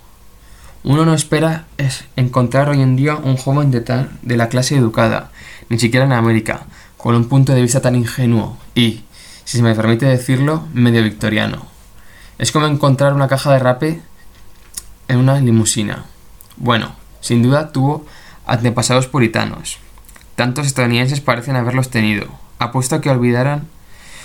Uno 0.83 1.05
no 1.05 1.15
espera 1.15 1.65
es 1.77 2.05
encontrar 2.17 2.69
hoy 2.69 2.83
en 2.83 2.95
día 2.95 3.15
un 3.15 3.35
joven 3.35 3.71
de, 3.71 3.81
tal, 3.81 4.11
de 4.21 4.37
la 4.37 4.49
clase 4.49 4.77
educada, 4.77 5.31
ni 5.69 5.79
siquiera 5.79 6.05
en 6.05 6.11
América, 6.11 6.67
con 6.97 7.15
un 7.15 7.27
punto 7.27 7.51
de 7.51 7.63
vista 7.63 7.81
tan 7.81 7.95
ingenuo 7.95 8.59
y, 8.75 9.05
si 9.43 9.57
se 9.57 9.63
me 9.63 9.73
permite 9.73 10.05
decirlo, 10.05 10.67
medio 10.71 11.01
victoriano. 11.01 11.65
Es 12.37 12.51
como 12.51 12.67
encontrar 12.67 13.15
una 13.15 13.27
caja 13.27 13.51
de 13.53 13.57
rape 13.57 14.01
en 15.07 15.17
una 15.17 15.39
limusina. 15.39 16.05
Bueno, 16.57 16.95
sin 17.21 17.41
duda 17.41 17.71
tuvo 17.71 18.05
antepasados 18.45 19.07
puritanos. 19.07 19.77
Tantos 20.35 20.67
estadounidenses 20.67 21.21
parecen 21.21 21.55
haberlos 21.55 21.89
tenido. 21.89 22.27
Apuesto 22.59 22.95
a 22.95 23.01
que 23.01 23.09
olvidaran 23.09 23.67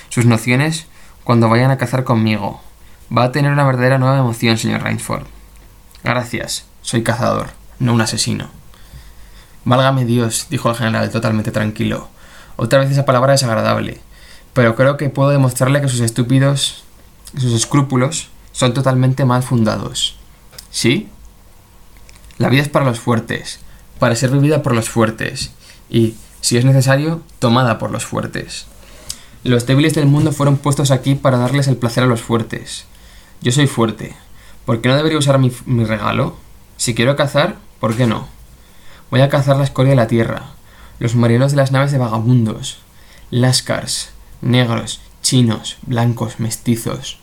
sus 0.09 0.25
nociones 0.25 0.87
cuando 1.25 1.49
vayan 1.49 1.71
a 1.71 1.79
cazar 1.79 2.05
conmigo. 2.05 2.61
Va 3.17 3.25
a 3.25 3.33
tener 3.33 3.53
una 3.53 3.65
verdadera 3.65 3.99
nueva 3.99 4.19
emoción, 4.19 4.59
señor 4.59 4.83
Rainsford. 4.83 5.27
Gracias, 6.05 6.67
soy 6.83 7.03
cazador, 7.03 7.51
no 7.79 7.93
un 7.93 8.01
asesino. 8.01 8.51
Válgame 9.65 10.05
Dios, 10.05 10.47
dijo 10.51 10.71
el 10.71 10.77
general 10.77 11.11
totalmente 11.11 11.51
tranquilo. 11.51 12.09
Otra 12.57 12.79
vez 12.79 12.91
esa 12.91 13.05
palabra 13.05 13.35
es 13.35 13.43
agradable, 13.43 14.01
pero 14.53 14.75
creo 14.75 14.97
que 14.97 15.11
puedo 15.11 15.31
demostrarle 15.31 15.81
que 15.81 15.89
sus 15.89 16.01
estúpidos, 16.01 16.85
sus 17.37 17.53
escrúpulos, 17.53 18.31
son 18.53 18.75
totalmente 18.75 19.25
mal 19.25 19.43
fundados. 19.43 20.19
¿Sí? 20.71 21.09
La 22.39 22.49
vida 22.49 22.63
es 22.63 22.69
para 22.69 22.85
los 22.85 23.01
fuertes, 23.01 23.61
para 23.99 24.15
ser 24.15 24.31
vivida 24.31 24.63
por 24.63 24.75
los 24.75 24.89
fuertes, 24.89 25.51
y, 25.91 26.15
si 26.41 26.57
es 26.57 26.65
necesario, 26.65 27.23
tomada 27.39 27.79
por 27.79 27.91
los 27.91 28.05
fuertes. 28.05 28.67
Los 29.45 29.67
débiles 29.67 29.95
del 29.95 30.07
mundo 30.07 30.33
fueron 30.33 30.57
puestos 30.57 30.91
aquí 30.91 31.15
para 31.15 31.39
darles 31.39 31.69
el 31.69 31.77
placer 31.77 32.05
a 32.05 32.07
los 32.07 32.23
fuertes. 32.23 32.85
Yo 33.41 33.53
soy 33.53 33.67
fuerte. 33.67 34.15
¿Por 34.65 34.81
qué 34.81 34.89
no 34.89 34.97
debería 34.97 35.19
usar 35.19 35.39
mi, 35.39 35.53
mi 35.65 35.85
regalo? 35.85 36.37
Si 36.77 36.95
quiero 36.95 37.17
cazar, 37.17 37.57
¿por 37.81 37.97
qué 37.97 38.07
no? 38.07 38.29
Voy 39.11 39.21
a 39.21 39.29
cazar 39.29 39.57
la 39.57 39.65
escoria 39.65 39.91
de 39.91 39.97
la 39.97 40.07
tierra, 40.07 40.51
los 40.99 41.15
marineros 41.15 41.53
de 41.53 41.57
las 41.57 41.73
naves 41.73 41.93
de 41.93 41.99
vagabundos, 41.99 42.79
lascars, 43.31 44.11
negros, 44.43 45.01
chinos, 45.23 45.79
blancos, 45.83 46.41
mestizos. 46.41 47.19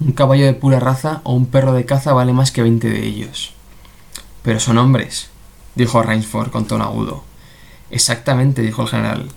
Un 0.00 0.12
caballo 0.12 0.46
de 0.46 0.54
pura 0.54 0.80
raza 0.80 1.20
o 1.24 1.34
un 1.34 1.44
perro 1.44 1.74
de 1.74 1.84
caza 1.84 2.14
vale 2.14 2.32
más 2.32 2.50
que 2.52 2.62
veinte 2.62 2.88
de 2.88 3.04
ellos. 3.04 3.52
Pero 4.42 4.58
son 4.58 4.78
hombres, 4.78 5.28
dijo 5.74 6.02
Rainsford 6.02 6.50
con 6.50 6.66
tono 6.66 6.84
agudo. 6.84 7.22
Exactamente, 7.90 8.62
dijo 8.62 8.82
el 8.82 8.88
general. 8.88 9.28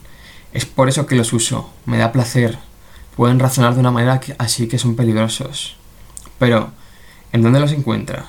Es 0.54 0.66
por 0.66 0.88
eso 0.88 1.06
que 1.06 1.16
los 1.16 1.34
uso. 1.34 1.70
Me 1.86 1.98
da 1.98 2.14
placer. 2.14 2.60
Pueden 3.18 3.40
razonar 3.40 3.74
de 3.74 3.82
una 3.82 3.92
manera 3.92 4.22
así 4.38 4.68
que 4.70 4.80
son 4.80 4.96
peligrosos. 4.96 5.76
Pero, 6.40 6.72
¿en 7.34 7.42
dónde 7.42 7.60
los 7.60 7.74
encuentra? 7.74 8.28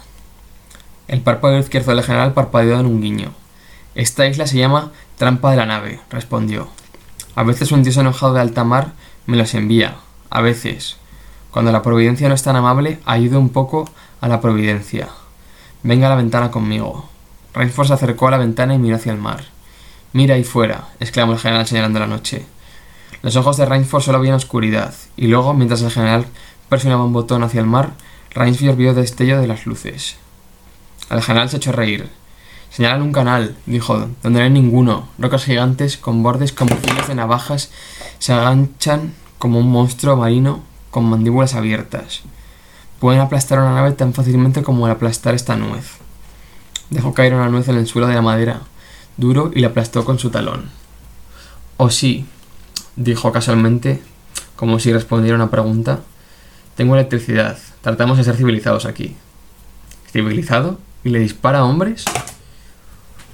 El 1.06 1.20
párpado 1.20 1.56
izquierdo 1.58 1.94
del 1.94 2.02
general 2.02 2.34
parpadeó 2.34 2.80
en 2.80 2.86
un 2.86 3.00
guiño. 3.00 3.32
Esta 3.94 4.26
isla 4.26 4.48
se 4.48 4.58
llama 4.58 4.90
Trampa 5.18 5.52
de 5.52 5.58
la 5.58 5.66
Nave, 5.66 6.00
respondió. 6.10 6.68
A 7.36 7.44
veces 7.44 7.70
un 7.70 7.84
dios 7.84 7.96
enojado 7.96 8.34
de 8.34 8.40
alta 8.40 8.64
mar 8.64 8.92
me 9.26 9.36
los 9.36 9.54
envía. 9.54 9.98
A 10.30 10.40
veces. 10.40 10.96
Cuando 11.54 11.70
la 11.70 11.82
providencia 11.82 12.28
no 12.28 12.34
es 12.34 12.42
tan 12.42 12.56
amable, 12.56 12.98
ayudo 13.04 13.38
un 13.38 13.50
poco 13.50 13.88
a 14.20 14.26
la 14.26 14.40
providencia. 14.40 15.06
Venga 15.84 16.08
a 16.08 16.10
la 16.10 16.16
ventana 16.16 16.50
conmigo. 16.50 17.08
Rainsford 17.52 17.86
se 17.86 17.92
acercó 17.92 18.26
a 18.26 18.32
la 18.32 18.38
ventana 18.38 18.74
y 18.74 18.78
miró 18.78 18.96
hacia 18.96 19.12
el 19.12 19.18
mar. 19.18 19.44
Mira 20.12 20.34
ahí 20.34 20.42
fuera, 20.42 20.88
exclamó 20.98 21.32
el 21.32 21.38
general 21.38 21.64
señalando 21.64 22.00
la 22.00 22.08
noche. 22.08 22.44
Los 23.22 23.36
ojos 23.36 23.56
de 23.56 23.66
Rainsford 23.66 24.02
solo 24.02 24.18
veían 24.18 24.34
oscuridad, 24.34 24.94
y 25.16 25.28
luego, 25.28 25.54
mientras 25.54 25.80
el 25.82 25.92
general 25.92 26.26
presionaba 26.68 27.04
un 27.04 27.12
botón 27.12 27.44
hacia 27.44 27.60
el 27.60 27.68
mar, 27.68 27.92
Rainsford 28.32 28.74
vio 28.74 28.92
destello 28.92 29.40
de 29.40 29.46
las 29.46 29.64
luces. 29.64 30.16
El 31.08 31.22
general 31.22 31.50
se 31.50 31.58
echó 31.58 31.70
a 31.70 31.74
reír. 31.74 32.10
Señalan 32.70 33.00
un 33.00 33.12
canal, 33.12 33.54
dijo, 33.66 34.08
donde 34.24 34.40
no 34.40 34.44
hay 34.44 34.50
ninguno. 34.50 35.06
Rocas 35.18 35.44
gigantes 35.44 35.98
con 35.98 36.24
bordes 36.24 36.52
como 36.52 36.74
filas 36.74 37.06
de 37.06 37.14
navajas 37.14 37.70
se 38.18 38.32
aganchan 38.32 39.14
como 39.38 39.60
un 39.60 39.70
monstruo 39.70 40.16
marino 40.16 40.73
con 40.94 41.06
mandíbulas 41.06 41.56
abiertas. 41.56 42.22
Pueden 43.00 43.20
aplastar 43.20 43.58
una 43.58 43.74
nave 43.74 43.90
tan 43.90 44.14
fácilmente 44.14 44.62
como 44.62 44.86
el 44.86 44.92
aplastar 44.92 45.34
esta 45.34 45.56
nuez. 45.56 45.96
Dejó 46.88 47.12
caer 47.14 47.34
una 47.34 47.48
nuez 47.48 47.66
en 47.66 47.78
el 47.78 47.88
suelo 47.88 48.06
de 48.06 48.14
la 48.14 48.22
madera, 48.22 48.60
duro, 49.16 49.50
y 49.52 49.58
la 49.58 49.68
aplastó 49.68 50.04
con 50.04 50.20
su 50.20 50.30
talón. 50.30 50.70
Oh 51.78 51.90
sí, 51.90 52.26
dijo 52.94 53.32
casualmente, 53.32 54.04
como 54.54 54.78
si 54.78 54.92
respondiera 54.92 55.34
a 55.34 55.42
una 55.42 55.50
pregunta. 55.50 55.98
Tengo 56.76 56.94
electricidad. 56.94 57.58
Tratamos 57.80 58.16
de 58.16 58.22
ser 58.22 58.36
civilizados 58.36 58.86
aquí. 58.86 59.16
¿Civilizado? 60.12 60.78
¿Y 61.02 61.08
le 61.08 61.18
dispara 61.18 61.58
a 61.58 61.64
hombres? 61.64 62.04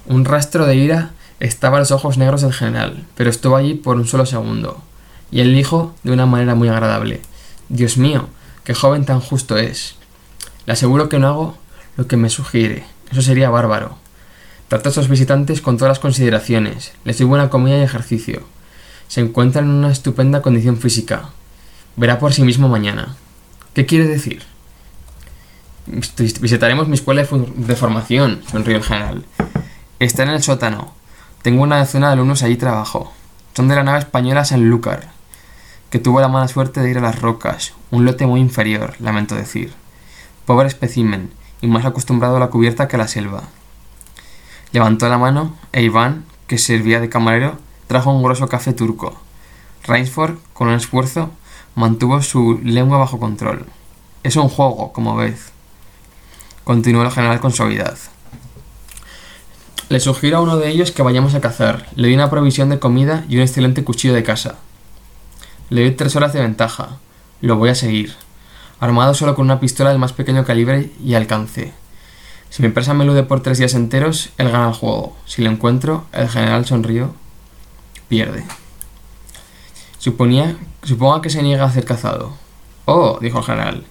Un 0.07 0.25
rastro 0.25 0.65
de 0.65 0.77
ira 0.77 1.11
estaba 1.39 1.77
en 1.77 1.81
los 1.81 1.91
ojos 1.91 2.17
negros 2.17 2.41
del 2.41 2.53
general, 2.53 3.05
pero 3.15 3.29
estuvo 3.29 3.55
allí 3.55 3.75
por 3.75 3.97
un 3.97 4.07
solo 4.07 4.25
segundo. 4.25 4.81
Y 5.29 5.41
él 5.41 5.53
dijo 5.53 5.93
de 6.01 6.11
una 6.11 6.25
manera 6.25 6.55
muy 6.55 6.69
agradable: 6.69 7.21
Dios 7.71 7.97
mío, 7.97 8.27
qué 8.65 8.73
joven 8.73 9.05
tan 9.05 9.21
justo 9.21 9.57
es. 9.57 9.95
Le 10.65 10.73
aseguro 10.73 11.07
que 11.07 11.19
no 11.19 11.27
hago 11.29 11.57
lo 11.95 12.05
que 12.05 12.17
me 12.17 12.29
sugiere. 12.29 12.83
Eso 13.09 13.21
sería 13.21 13.49
bárbaro. 13.49 13.97
Trato 14.67 14.89
a 14.89 14.91
sus 14.91 15.07
visitantes 15.07 15.61
con 15.61 15.77
todas 15.77 15.91
las 15.91 15.99
consideraciones. 15.99 16.91
Les 17.05 17.17
doy 17.17 17.27
buena 17.27 17.49
comida 17.49 17.77
y 17.77 17.83
ejercicio. 17.83 18.43
Se 19.07 19.21
encuentran 19.21 19.65
en 19.65 19.71
una 19.71 19.89
estupenda 19.89 20.41
condición 20.41 20.79
física. 20.79 21.29
Verá 21.95 22.19
por 22.19 22.33
sí 22.33 22.41
mismo 22.43 22.67
mañana. 22.67 23.15
¿Qué 23.73 23.85
quiere 23.85 24.05
decir? 24.05 24.43
Visitaremos 26.41 26.89
mi 26.89 26.95
escuela 26.95 27.23
de 27.23 27.75
formación, 27.77 28.41
sonrió 28.51 28.75
el 28.75 28.83
general. 28.83 29.23
Está 29.99 30.23
en 30.23 30.29
el 30.29 30.43
sótano. 30.43 30.93
Tengo 31.41 31.63
una 31.63 31.79
docena 31.79 32.07
de 32.07 32.13
alumnos 32.13 32.43
allí 32.43 32.57
trabajo. 32.57 33.13
Son 33.55 33.69
de 33.69 33.75
la 33.75 33.83
nave 33.83 33.99
española 33.99 34.43
Sanlúcar, 34.43 35.11
que 35.91 35.99
tuvo 35.99 36.21
la 36.21 36.29
mala 36.29 36.47
suerte 36.47 36.79
de 36.79 36.89
ir 36.89 36.97
a 36.97 37.01
las 37.01 37.21
rocas, 37.21 37.73
un 37.91 38.05
lote 38.05 38.25
muy 38.25 38.39
inferior, 38.39 38.95
lamento 38.99 39.35
decir. 39.35 39.73
Pobre 40.45 40.69
espécimen, 40.69 41.31
y 41.59 41.67
más 41.67 41.85
acostumbrado 41.85 42.37
a 42.37 42.39
la 42.39 42.47
cubierta 42.47 42.87
que 42.87 42.95
a 42.95 42.99
la 42.99 43.09
selva. 43.09 43.43
Levantó 44.71 45.09
la 45.09 45.17
mano 45.17 45.53
e 45.73 45.83
Iván, 45.83 46.23
que 46.47 46.57
servía 46.57 47.01
de 47.01 47.09
camarero, 47.09 47.57
trajo 47.87 48.09
un 48.09 48.23
grosso 48.23 48.47
café 48.47 48.71
turco. 48.71 49.19
Rainsford, 49.83 50.37
con 50.53 50.69
un 50.69 50.75
esfuerzo, 50.75 51.29
mantuvo 51.75 52.21
su 52.21 52.61
lengua 52.63 52.97
bajo 52.97 53.19
control. 53.19 53.65
Es 54.23 54.37
un 54.37 54.47
juego, 54.47 54.93
como 54.93 55.17
ves. 55.17 55.51
Continuó 56.63 57.03
el 57.03 57.11
general 57.11 57.41
con 57.41 57.51
suavidad. 57.51 57.97
Le 59.89 59.99
sugiero 59.99 60.37
a 60.37 60.41
uno 60.41 60.55
de 60.55 60.69
ellos 60.69 60.91
que 60.91 61.03
vayamos 61.03 61.35
a 61.35 61.41
cazar. 61.41 61.89
Le 61.95 62.03
doy 62.03 62.13
una 62.13 62.29
provisión 62.29 62.69
de 62.69 62.79
comida 62.79 63.25
y 63.27 63.35
un 63.35 63.41
excelente 63.41 63.83
cuchillo 63.83 64.13
de 64.13 64.23
casa. 64.23 64.55
Le 65.71 65.83
doy 65.83 65.91
tres 65.91 66.17
horas 66.17 66.33
de 66.33 66.41
ventaja. 66.41 66.97
Lo 67.39 67.55
voy 67.55 67.69
a 67.69 67.75
seguir. 67.75 68.13
Armado 68.81 69.13
solo 69.13 69.35
con 69.35 69.45
una 69.45 69.61
pistola 69.61 69.91
del 69.91 69.99
más 69.99 70.11
pequeño 70.11 70.43
calibre 70.43 70.91
y 71.01 71.13
alcance. 71.13 71.71
Si 72.49 72.61
mi 72.61 72.65
empresa 72.65 72.93
me 72.93 73.05
elude 73.05 73.23
por 73.23 73.41
tres 73.41 73.57
días 73.57 73.73
enteros, 73.73 74.31
él 74.37 74.51
gana 74.51 74.67
el 74.67 74.73
juego. 74.73 75.15
Si 75.25 75.41
lo 75.41 75.49
encuentro, 75.49 76.03
el 76.11 76.27
general 76.27 76.65
sonrió. 76.65 77.15
Pierde. 78.09 78.43
Suponía, 79.97 80.57
suponga 80.83 81.21
que 81.21 81.29
se 81.29 81.41
niega 81.41 81.63
a 81.63 81.71
ser 81.71 81.85
cazado. 81.85 82.33
Oh, 82.83 83.19
dijo 83.21 83.37
el 83.37 83.45
general. 83.45 83.85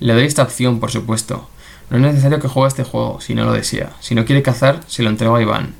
Le 0.00 0.14
doy 0.14 0.24
esta 0.24 0.42
opción, 0.42 0.80
por 0.80 0.90
supuesto. 0.90 1.48
No 1.90 1.98
es 1.98 2.02
necesario 2.02 2.40
que 2.40 2.48
juegue 2.48 2.66
este 2.66 2.82
juego, 2.82 3.20
si 3.20 3.36
no 3.36 3.44
lo 3.44 3.52
desea. 3.52 3.92
Si 4.00 4.16
no 4.16 4.24
quiere 4.24 4.42
cazar, 4.42 4.80
se 4.88 5.04
lo 5.04 5.10
entrego 5.10 5.36
a 5.36 5.42
Iván. 5.42 5.76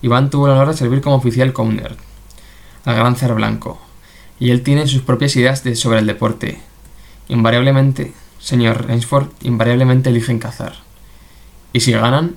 Iván 0.00 0.30
tuvo 0.30 0.46
el 0.46 0.52
honor 0.52 0.68
de 0.68 0.76
servir 0.78 1.02
como 1.02 1.16
oficial 1.16 1.52
Countner, 1.52 1.98
al 2.86 2.96
gran 2.96 3.14
cer 3.16 3.34
blanco, 3.34 3.78
y 4.38 4.50
él 4.50 4.62
tiene 4.62 4.86
sus 4.86 5.02
propias 5.02 5.36
ideas 5.36 5.62
sobre 5.74 5.98
el 5.98 6.06
deporte. 6.06 6.60
Invariablemente, 7.28 8.12
señor 8.38 8.86
Rainsford, 8.86 9.28
invariablemente 9.42 10.10
eligen 10.10 10.38
cazar. 10.38 10.74
¿Y 11.72 11.80
si 11.80 11.92
ganan? 11.92 12.36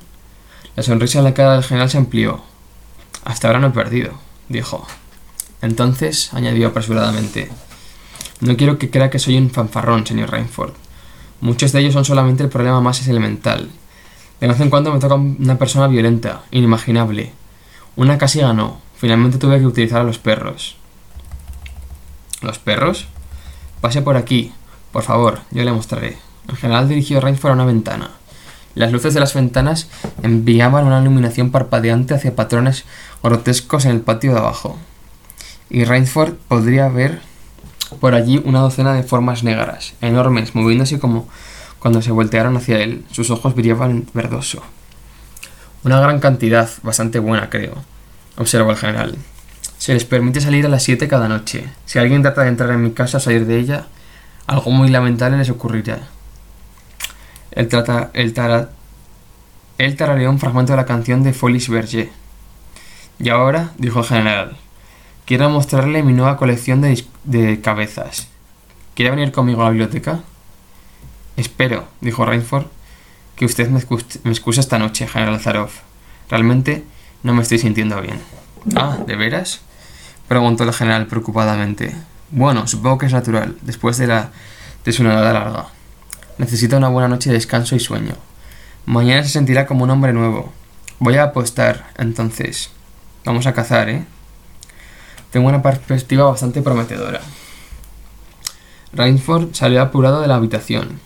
La 0.75 0.83
sonrisa 0.83 1.19
en 1.19 1.25
la 1.25 1.33
cara 1.33 1.53
del 1.53 1.63
general 1.63 1.89
se 1.89 1.97
amplió. 1.97 2.41
Hasta 3.23 3.47
ahora 3.47 3.59
no 3.59 3.67
he 3.67 3.71
perdido, 3.71 4.13
dijo. 4.47 4.87
Entonces, 5.61 6.33
añadió 6.33 6.69
apresuradamente, 6.69 7.49
no 8.39 8.55
quiero 8.55 8.77
que 8.77 8.89
crea 8.89 9.09
que 9.09 9.19
soy 9.19 9.37
un 9.37 9.49
fanfarrón, 9.49 10.07
señor 10.07 10.31
Rainsford. 10.31 10.73
Muchos 11.41 11.73
de 11.73 11.81
ellos 11.81 11.93
son 11.93 12.05
solamente 12.05 12.43
el 12.43 12.49
problema 12.49 12.79
más 12.79 13.05
elemental. 13.07 13.69
De 14.39 14.47
vez 14.47 14.59
en 14.61 14.69
cuando 14.69 14.93
me 14.93 14.99
toca 14.99 15.15
una 15.15 15.57
persona 15.57 15.87
violenta, 15.87 16.43
inimaginable. 16.51 17.33
Una 17.97 18.17
casi 18.17 18.39
ganó. 18.39 18.79
Finalmente 18.95 19.37
tuve 19.37 19.59
que 19.59 19.65
utilizar 19.65 20.01
a 20.01 20.05
los 20.05 20.19
perros. 20.19 20.78
¿Los 22.41 22.59
perros? 22.59 23.07
Pase 23.81 24.01
por 24.01 24.17
aquí. 24.17 24.53
Por 24.91 25.03
favor, 25.03 25.41
yo 25.51 25.63
le 25.63 25.71
mostraré. 25.71 26.17
El 26.47 26.57
general 26.57 26.87
dirigió 26.87 27.17
a 27.17 27.21
Rainsford 27.21 27.51
a 27.51 27.55
una 27.55 27.65
ventana. 27.65 28.11
Las 28.75 28.91
luces 28.91 29.13
de 29.13 29.19
las 29.19 29.33
ventanas 29.33 29.89
enviaban 30.23 30.85
una 30.85 31.01
iluminación 31.01 31.51
parpadeante 31.51 32.13
hacia 32.13 32.35
patrones 32.35 32.85
grotescos 33.21 33.85
en 33.85 33.91
el 33.91 34.01
patio 34.01 34.33
de 34.33 34.39
abajo. 34.39 34.77
Y 35.69 35.83
Rainsford 35.83 36.35
podría 36.47 36.87
ver 36.87 37.21
por 37.99 38.13
allí 38.15 38.41
una 38.45 38.59
docena 38.59 38.93
de 38.93 39.03
formas 39.03 39.43
negras, 39.43 39.93
enormes, 40.01 40.55
moviéndose 40.55 40.99
como 40.99 41.27
cuando 41.79 42.01
se 42.01 42.11
voltearon 42.11 42.57
hacia 42.57 42.79
él. 42.79 43.05
Sus 43.11 43.31
ojos 43.31 43.55
brillaban 43.55 44.07
verdoso. 44.13 44.63
Una 45.83 45.99
gran 45.99 46.19
cantidad, 46.19 46.69
bastante 46.83 47.19
buena, 47.19 47.49
creo, 47.49 47.75
observó 48.37 48.71
el 48.71 48.77
general. 48.77 49.17
Se 49.79 49.93
les 49.93 50.05
permite 50.05 50.41
salir 50.41 50.65
a 50.65 50.69
las 50.69 50.83
siete 50.83 51.07
cada 51.07 51.27
noche. 51.29 51.67
Si 51.85 51.97
alguien 51.97 52.21
trata 52.21 52.43
de 52.43 52.49
entrar 52.49 52.69
en 52.71 52.83
mi 52.83 52.91
casa 52.91 53.17
o 53.17 53.19
salir 53.19 53.45
de 53.45 53.57
ella, 53.57 53.87
algo 54.45 54.71
muy 54.71 54.89
lamentable 54.89 55.37
les 55.37 55.49
ocurrirá. 55.49 55.99
Él, 57.51 57.69
trata, 57.69 58.11
el 58.13 58.33
tara, 58.33 58.71
él 59.77 59.95
tarareó 59.95 60.29
un 60.29 60.37
fragmento 60.37 60.73
de 60.73 60.77
la 60.77 60.85
canción 60.85 61.23
de 61.23 61.33
Folies 61.33 61.69
Berger. 61.69 62.09
Y 63.19 63.29
ahora, 63.29 63.71
dijo 63.77 63.99
el 63.99 64.05
general, 64.05 64.57
quiero 65.25 65.49
mostrarle 65.49 66.03
mi 66.03 66.11
nueva 66.11 66.35
colección 66.35 66.81
de, 66.81 67.05
de 67.23 67.61
cabezas. 67.61 68.27
¿Quiere 68.95 69.11
venir 69.11 69.31
conmigo 69.31 69.61
a 69.61 69.65
la 69.65 69.71
biblioteca? 69.71 70.19
Espero, 71.37 71.87
dijo 72.01 72.25
Rainford, 72.25 72.65
que 73.37 73.45
usted 73.45 73.69
me, 73.69 73.81
me 74.23 74.31
excuse 74.31 74.59
esta 74.59 74.77
noche, 74.77 75.07
general 75.07 75.39
Zaroff. 75.39 75.79
Realmente 76.29 76.83
no 77.23 77.33
me 77.33 77.43
estoy 77.43 77.59
sintiendo 77.59 78.01
bien. 78.01 78.19
Ah, 78.75 78.97
¿de 79.07 79.15
veras? 79.15 79.61
Preguntó 80.29 80.63
el 80.63 80.71
general 80.71 81.07
preocupadamente. 81.07 81.93
Bueno, 82.31 82.67
supongo 82.67 82.99
que 82.99 83.07
es 83.07 83.13
natural, 83.13 83.57
después 83.61 83.97
de 83.97 84.07
la 84.07 84.29
de 84.85 84.93
su 84.93 85.03
nadada 85.03 85.33
larga. 85.33 85.65
Necesita 86.37 86.77
una 86.77 86.87
buena 86.87 87.09
noche 87.09 87.31
de 87.31 87.35
descanso 87.35 87.75
y 87.75 87.79
sueño. 87.79 88.13
Mañana 88.85 89.23
se 89.23 89.29
sentirá 89.29 89.65
como 89.65 89.83
un 89.83 89.89
hombre 89.89 90.13
nuevo. 90.13 90.53
Voy 90.99 91.17
a 91.17 91.23
apostar, 91.23 91.91
entonces. 91.97 92.69
Vamos 93.25 93.47
a 93.47 93.53
cazar, 93.53 93.89
¿eh? 93.89 94.05
Tengo 95.31 95.49
una 95.49 95.61
perspectiva 95.61 96.29
bastante 96.29 96.61
prometedora. 96.61 97.21
Rainsford 98.93 99.53
salió 99.53 99.81
apurado 99.81 100.21
de 100.21 100.27
la 100.27 100.35
habitación. 100.35 100.99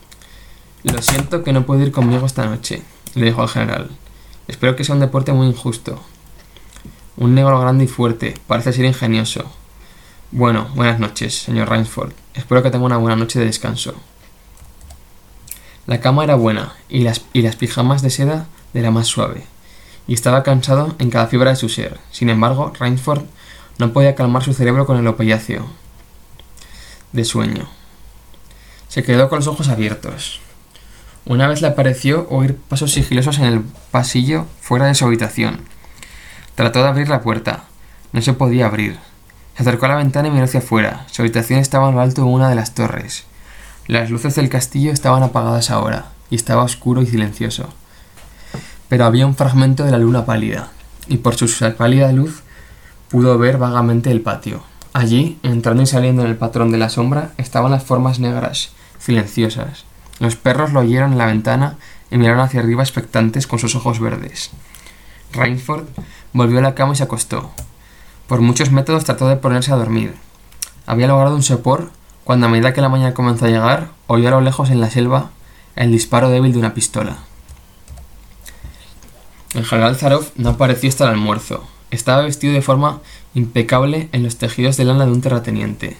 Lo 0.84 1.02
siento 1.02 1.44
que 1.44 1.54
no 1.54 1.66
puedo 1.66 1.82
ir 1.82 1.92
conmigo 1.92 2.26
esta 2.26 2.46
noche, 2.46 2.84
le 3.16 3.26
dijo 3.26 3.42
al 3.42 3.50
general. 3.50 3.90
Espero 4.50 4.76
que 4.76 4.84
sea 4.84 4.96
un 4.96 5.02
deporte 5.02 5.32
muy 5.32 5.48
injusto. 5.48 6.02
Un 7.16 7.36
negro 7.36 7.60
grande 7.60 7.84
y 7.84 7.88
fuerte, 7.88 8.34
parece 8.48 8.74
ser 8.74 8.86
ingenioso. 8.86 9.46
Bueno, 10.32 10.70
buenas 10.74 11.00
noches, 11.00 11.36
señor 11.36 11.70
Rainsford. 11.70 12.12
Espero 12.34 12.64
que 12.64 12.72
tenga 12.72 12.86
una 12.86 12.98
buena 12.98 13.16
noche 13.16 13.38
de 13.38 13.46
descanso. 13.46 13.94
La 15.86 16.00
cama 16.00 16.24
era 16.24 16.34
buena 16.34 16.74
y 16.90 17.02
las, 17.04 17.22
y 17.34 17.44
las 17.44 17.56
pijamas 17.56 18.02
de 18.02 18.10
seda 18.10 18.48
de 18.74 18.82
la 18.82 18.90
más 18.90 19.06
suave, 19.06 19.46
y 20.08 20.16
estaba 20.16 20.42
cansado 20.42 20.96
en 20.98 21.12
cada 21.12 21.28
fibra 21.28 21.52
de 21.52 21.56
su 21.56 21.70
ser. 21.70 22.00
Sin 22.10 22.30
embargo, 22.30 22.74
Rainsford 22.80 23.26
no 23.78 23.94
podía 23.94 24.16
calmar 24.16 24.44
su 24.44 24.54
cerebro 24.54 24.88
con 24.88 24.98
el 24.98 25.06
opiáceo 25.06 25.68
de 27.12 27.26
sueño. 27.26 27.70
Se 28.88 29.04
quedó 29.04 29.30
con 29.30 29.38
los 29.38 29.48
ojos 29.48 29.70
abiertos. 29.70 30.40
Una 31.26 31.48
vez 31.48 31.62
le 31.62 31.70
pareció 31.72 32.28
oír 32.30 32.58
pasos 32.58 32.92
sigilosos 32.92 33.38
en 33.38 33.46
el 33.46 33.62
pasillo 33.92 34.48
fuera 34.62 34.88
de 34.88 34.96
su 34.96 35.06
habitación. 35.06 35.62
Trató 36.56 36.82
de 36.82 36.90
abrir 36.90 37.10
la 37.10 37.22
puerta. 37.22 37.64
No 38.12 38.22
se 38.22 38.34
podía 38.34 38.68
abrir. 38.68 39.00
Se 39.56 39.64
acercó 39.64 39.86
a 39.86 39.90
la 39.90 39.96
ventana 39.96 40.28
y 40.28 40.32
miró 40.32 40.46
hacia 40.46 40.60
afuera. 40.60 41.06
Su 41.12 41.22
habitación 41.22 41.60
estaba 41.60 41.90
en 41.90 41.96
lo 41.96 42.02
alto 42.02 42.22
de 42.24 42.28
una 42.28 42.50
de 42.50 42.56
las 42.56 42.74
torres. 42.74 43.26
Las 43.88 44.10
luces 44.10 44.36
del 44.36 44.50
castillo 44.50 44.92
estaban 44.92 45.24
apagadas 45.24 45.70
ahora, 45.70 46.08
y 46.30 46.36
estaba 46.36 46.64
oscuro 46.64 47.02
y 47.02 47.08
silencioso. 47.08 47.70
Pero 48.88 49.06
había 49.06 49.26
un 49.26 49.36
fragmento 49.36 49.84
de 49.84 49.92
la 49.92 49.98
luna 49.98 50.26
pálida, 50.26 50.70
y 51.08 51.18
por 51.18 51.36
su 51.36 51.48
pálida 51.76 52.12
luz 52.12 52.44
pudo 53.10 53.38
ver 53.38 53.58
vagamente 53.58 54.12
el 54.12 54.22
patio. 54.22 54.64
Allí, 54.94 55.40
entrando 55.44 55.84
y 55.84 55.88
saliendo 55.88 56.22
en 56.22 56.30
el 56.30 56.38
patrón 56.38 56.72
de 56.72 56.78
la 56.78 56.90
sombra, 56.90 57.32
estaban 57.38 57.72
las 57.72 57.84
formas 57.84 58.20
negras, 58.20 58.72
silenciosas, 59.00 59.86
los 60.20 60.36
perros 60.36 60.72
lo 60.72 60.82
oyeron 60.82 61.14
en 61.14 61.18
la 61.18 61.26
ventana 61.26 61.78
y 62.12 62.18
miraron 62.18 62.42
hacia 62.42 62.62
arriba 62.62 62.84
expectantes 62.84 63.48
con 63.48 63.60
sus 63.60 63.76
ojos 63.76 64.00
verdes. 64.00 64.52
Rainford 65.34 65.88
volvió 66.34 66.60
a 66.60 66.62
la 66.62 66.76
cama 66.76 66.94
y 66.94 66.96
se 66.96 67.04
acostó. 67.04 67.52
Por 68.28 68.42
muchos 68.42 68.72
métodos 68.72 69.04
trató 69.04 69.28
de 69.28 69.36
ponerse 69.36 69.72
a 69.72 69.76
dormir. 69.76 70.16
Había 70.86 71.08
logrado 71.08 71.36
un 71.36 71.44
sopor 71.44 71.92
cuando 72.24 72.48
a 72.48 72.50
medida 72.50 72.74
que 72.74 72.82
la 72.82 72.90
mañana 72.90 73.14
comenzó 73.14 73.46
a 73.46 73.50
llegar, 73.50 73.90
oyó 74.08 74.28
a 74.28 74.32
lo 74.32 74.42
lejos 74.42 74.70
en 74.70 74.82
la 74.82 74.90
selva 74.90 75.32
el 75.76 75.92
disparo 75.92 76.30
débil 76.30 76.54
de 76.54 76.60
una 76.60 76.74
pistola. 76.74 77.18
El 79.54 79.66
general 79.66 79.96
Zaroff 79.96 80.32
no 80.36 80.50
apareció 80.50 80.90
hasta 80.90 81.04
el 81.06 81.12
almuerzo. 81.12 81.64
Estaba 81.92 82.24
vestido 82.24 82.54
de 82.54 82.62
forma 82.62 83.02
impecable 83.36 84.10
en 84.12 84.24
los 84.24 84.38
tejidos 84.38 84.78
de 84.78 84.86
lana 84.86 85.06
de 85.06 85.12
un 85.12 85.22
terrateniente. 85.22 85.98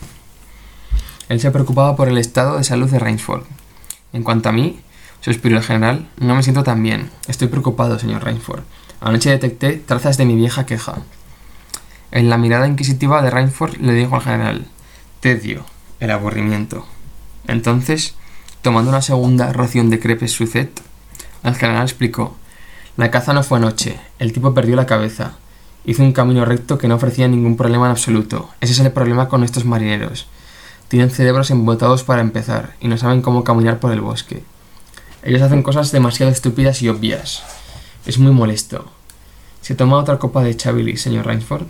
Él 1.30 1.40
se 1.40 1.52
preocupaba 1.52 1.96
por 1.96 2.10
el 2.10 2.18
estado 2.18 2.58
de 2.58 2.64
salud 2.64 2.90
de 2.90 3.00
Rainsford. 3.00 3.44
En 4.12 4.24
cuanto 4.24 4.50
a 4.50 4.52
mí, 4.52 4.80
suspiró 5.22 5.58
el 5.58 5.64
general, 5.64 6.08
no 6.18 6.36
me 6.36 6.44
siento 6.44 6.64
tan 6.64 6.82
bien. 6.82 7.12
Estoy 7.28 7.48
preocupado, 7.48 7.98
señor 7.98 8.24
Rainford. 8.24 8.64
Anoche 9.04 9.32
detecté 9.32 9.74
trazas 9.86 10.16
de 10.16 10.24
mi 10.24 10.34
vieja 10.34 10.66
queja. 10.66 10.96
En 12.12 12.30
la 12.30 12.38
mirada 12.38 12.70
inquisitiva 12.70 13.22
de 13.22 13.30
Rainford 13.30 13.76
le 13.82 13.92
dijo 13.92 14.16
al 14.16 14.22
general, 14.22 14.68
tedio, 15.20 15.66
el 16.00 16.10
aburrimiento. 16.10 16.86
Entonces, 17.46 18.16
tomando 18.62 18.92
una 18.92 19.02
segunda 19.02 19.52
ración 19.52 19.90
de 19.90 20.00
crepes 20.00 20.32
sucet, 20.32 20.80
el 21.44 21.54
general 21.56 21.84
explicó, 21.84 22.38
la 22.96 23.12
caza 23.12 23.34
no 23.34 23.44
fue 23.44 23.58
anoche, 23.58 24.00
el 24.20 24.32
tipo 24.32 24.54
perdió 24.54 24.78
la 24.78 24.86
cabeza. 24.86 25.34
Hizo 25.84 26.02
un 26.02 26.14
camino 26.14 26.46
recto 26.46 26.78
que 26.78 26.88
no 26.88 26.96
ofrecía 26.96 27.28
ningún 27.28 27.58
problema 27.58 27.88
en 27.88 27.92
absoluto. 27.92 28.52
Ese 28.62 28.72
es 28.72 28.80
el 28.80 28.94
problema 28.94 29.28
con 29.28 29.44
estos 29.44 29.66
marineros. 29.66 30.28
Tienen 30.88 31.12
cerebros 31.12 31.52
embotados 31.52 32.06
para 32.06 32.22
empezar 32.22 32.76
y 32.80 32.88
no 32.88 32.98
saben 32.98 33.22
cómo 33.22 33.44
caminar 33.44 33.82
por 33.82 33.92
el 33.92 34.00
bosque. 34.00 34.44
Ellos 35.24 35.42
hacen 35.42 35.62
cosas 35.62 35.92
demasiado 35.92 36.32
estúpidas 36.32 36.82
y 36.82 36.88
obvias. 36.88 37.44
Es 38.06 38.18
muy 38.20 38.32
molesto. 38.32 38.86
¿Se 39.62 39.76
toma 39.76 39.98
otra 39.98 40.20
copa 40.20 40.44
de 40.44 40.56
Chablis, 40.56 41.02
señor 41.02 41.26
Rainsford? 41.26 41.68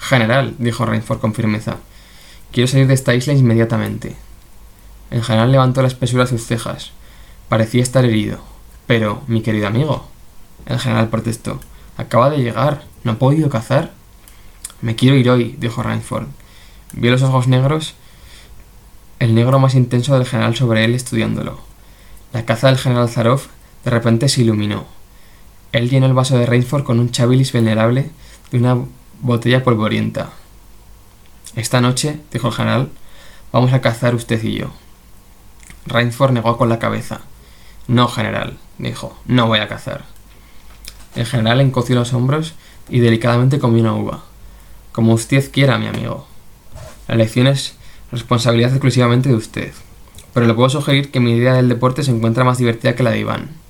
General, 0.00 0.54
dijo 0.58 0.84
Rainsford 0.84 1.20
con 1.20 1.34
firmeza. 1.34 1.76
Quiero 2.52 2.68
salir 2.68 2.86
de 2.86 2.94
esta 2.94 3.14
isla 3.14 3.32
inmediatamente. 3.32 4.16
El 5.10 5.22
general 5.22 5.52
levantó 5.52 5.82
la 5.82 5.88
espesura 5.88 6.24
de 6.24 6.30
sus 6.30 6.46
cejas. 6.46 6.92
Parecía 7.48 7.82
estar 7.82 8.04
herido. 8.04 8.38
Pero, 8.86 9.22
mi 9.26 9.42
querido 9.42 9.68
amigo. 9.68 10.08
El 10.66 10.78
general 10.78 11.08
protestó. 11.08 11.60
Acaba 11.96 12.30
de 12.30 12.38
llegar. 12.38 12.84
¿No 13.04 13.12
ha 13.12 13.18
podido 13.18 13.48
cazar? 13.48 13.92
Me 14.80 14.96
quiero 14.96 15.16
ir 15.16 15.30
hoy, 15.30 15.56
dijo 15.58 15.82
Rainsford. 15.82 16.26
Vio 16.92 17.10
los 17.10 17.22
ojos 17.22 17.46
negros 17.46 17.94
el 19.18 19.34
negro 19.34 19.58
más 19.58 19.74
intenso 19.74 20.14
del 20.14 20.26
general 20.26 20.54
sobre 20.54 20.84
él 20.84 20.94
estudiándolo. 20.94 21.58
La 22.32 22.44
caza 22.44 22.66
del 22.68 22.76
general 22.76 23.08
Zaroff 23.08 23.46
de 23.84 23.90
repente 23.90 24.28
se 24.28 24.42
iluminó. 24.42 24.84
Él 25.76 25.90
llenó 25.90 26.06
el 26.06 26.14
vaso 26.14 26.38
de 26.38 26.46
Rainsford 26.46 26.84
con 26.84 27.00
un 27.00 27.10
chabilis 27.10 27.52
venerable 27.52 28.08
y 28.50 28.56
una 28.56 28.78
botella 29.20 29.62
polvorienta. 29.62 30.30
Esta 31.54 31.82
noche, 31.82 32.18
dijo 32.32 32.48
el 32.48 32.54
general, 32.54 32.88
vamos 33.52 33.74
a 33.74 33.82
cazar 33.82 34.14
usted 34.14 34.42
y 34.42 34.54
yo. 34.54 34.70
Rainsford 35.84 36.32
negó 36.32 36.56
con 36.56 36.70
la 36.70 36.78
cabeza. 36.78 37.20
No, 37.88 38.08
general, 38.08 38.56
dijo, 38.78 39.18
no 39.26 39.48
voy 39.48 39.58
a 39.58 39.68
cazar. 39.68 40.06
El 41.14 41.26
general 41.26 41.60
encoció 41.60 41.94
los 41.94 42.14
hombros 42.14 42.54
y 42.88 43.00
delicadamente 43.00 43.58
comió 43.58 43.82
una 43.82 43.92
uva. 43.92 44.24
Como 44.92 45.12
usted 45.12 45.52
quiera, 45.52 45.76
mi 45.76 45.88
amigo. 45.88 46.26
La 47.06 47.16
lección 47.16 47.48
es 47.48 47.76
responsabilidad 48.10 48.70
exclusivamente 48.70 49.28
de 49.28 49.34
usted. 49.34 49.74
Pero 50.32 50.46
le 50.46 50.54
puedo 50.54 50.70
sugerir 50.70 51.10
que 51.10 51.20
mi 51.20 51.32
idea 51.32 51.52
del 51.52 51.68
deporte 51.68 52.02
se 52.02 52.12
encuentra 52.12 52.44
más 52.44 52.56
divertida 52.56 52.94
que 52.94 53.02
la 53.02 53.10
de 53.10 53.20
Iván. 53.20 53.65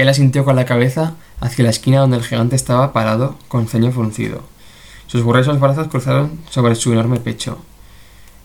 Él 0.00 0.08
asintió 0.08 0.44
con 0.44 0.56
la 0.56 0.64
cabeza 0.64 1.14
hacia 1.40 1.64
la 1.64 1.70
esquina 1.70 2.00
donde 2.00 2.16
el 2.16 2.24
gigante 2.24 2.56
estaba 2.56 2.92
parado 2.92 3.36
con 3.48 3.68
ceño 3.68 3.92
fruncido. 3.92 4.42
Sus 5.06 5.24
gruesos 5.24 5.60
brazos 5.60 5.88
cruzaron 5.88 6.40
sobre 6.48 6.74
su 6.74 6.92
enorme 6.92 7.20
pecho. 7.20 7.58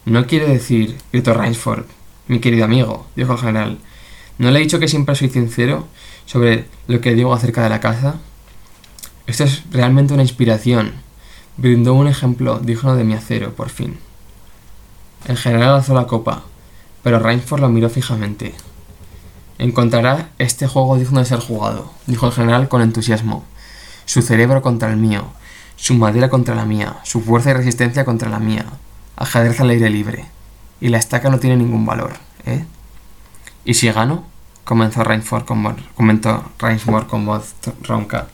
No 0.05 0.27
quiere 0.27 0.47
decir, 0.47 0.97
gritó 1.11 1.33
Rainsford. 1.33 1.85
Mi 2.27 2.39
querido 2.39 2.65
amigo, 2.65 3.07
dijo 3.15 3.33
el 3.33 3.39
general, 3.39 3.77
¿no 4.37 4.51
le 4.51 4.59
he 4.59 4.63
dicho 4.63 4.79
que 4.79 4.87
siempre 4.87 5.15
soy 5.15 5.29
sincero 5.29 5.87
sobre 6.25 6.65
lo 6.87 7.01
que 7.01 7.15
digo 7.15 7.33
acerca 7.33 7.63
de 7.63 7.69
la 7.69 7.79
caza? 7.79 8.15
Esto 9.27 9.43
es 9.43 9.63
realmente 9.71 10.13
una 10.13 10.23
inspiración, 10.23 11.05
Brindó 11.57 11.93
un 11.93 12.07
ejemplo 12.07 12.59
digno 12.59 12.97
de 12.97 13.05
mi 13.05 13.13
acero, 13.13 13.53
por 13.53 13.69
fin. 13.69 13.97
El 15.25 15.37
general 15.37 15.75
alzó 15.75 15.93
la 15.93 16.05
copa, 16.05 16.43
pero 17.01 17.19
Rainsford 17.19 17.61
lo 17.61 17.69
miró 17.69 17.89
fijamente. 17.89 18.53
Encontrará 19.57 20.29
este 20.37 20.67
juego 20.67 20.97
digno 20.97 21.19
de 21.19 21.25
ser 21.25 21.39
jugado, 21.39 21.91
dijo 22.07 22.27
el 22.27 22.33
general 22.33 22.67
con 22.67 22.81
entusiasmo. 22.81 23.45
Su 24.05 24.21
cerebro 24.21 24.61
contra 24.61 24.89
el 24.89 24.97
mío, 24.97 25.27
su 25.77 25.93
madera 25.93 26.29
contra 26.29 26.55
la 26.55 26.65
mía, 26.65 26.97
su 27.03 27.21
fuerza 27.21 27.51
y 27.51 27.53
resistencia 27.53 28.05
contra 28.05 28.29
la 28.29 28.39
mía. 28.39 28.65
Ajedrez 29.15 29.59
al 29.61 29.69
aire 29.69 29.89
libre. 29.89 30.25
Y 30.81 30.89
la 30.89 30.97
estaca 30.97 31.29
no 31.29 31.39
tiene 31.39 31.55
ningún 31.55 31.85
valor, 31.85 32.13
¿eh? 32.45 32.65
¿Y 33.63 33.75
si 33.75 33.89
gano? 33.89 34.25
Comenzó 34.65 35.03
con, 35.45 35.77
comentó 35.95 36.51
Rainsford 36.59 37.07
con 37.07 37.25
voz 37.25 37.55
ronca. 37.81 38.27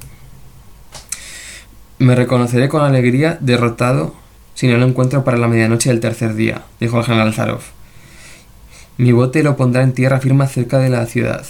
Me 1.99 2.15
reconoceré 2.15 2.67
con 2.67 2.81
alegría 2.81 3.37
derrotado 3.41 4.15
si 4.55 4.67
no 4.67 4.77
lo 4.77 4.85
encuentro 4.85 5.23
para 5.23 5.37
la 5.37 5.47
medianoche 5.47 5.89
del 5.89 5.99
tercer 5.99 6.33
día, 6.35 6.63
dijo 6.79 6.97
el 6.97 7.05
general 7.05 7.33
Zaroff. 7.33 7.69
Mi 9.01 9.13
bote 9.13 9.41
lo 9.41 9.57
pondrá 9.57 9.81
en 9.81 9.93
tierra 9.93 10.19
firme 10.19 10.45
cerca 10.45 10.77
de 10.77 10.89
la 10.89 11.07
ciudad. 11.07 11.43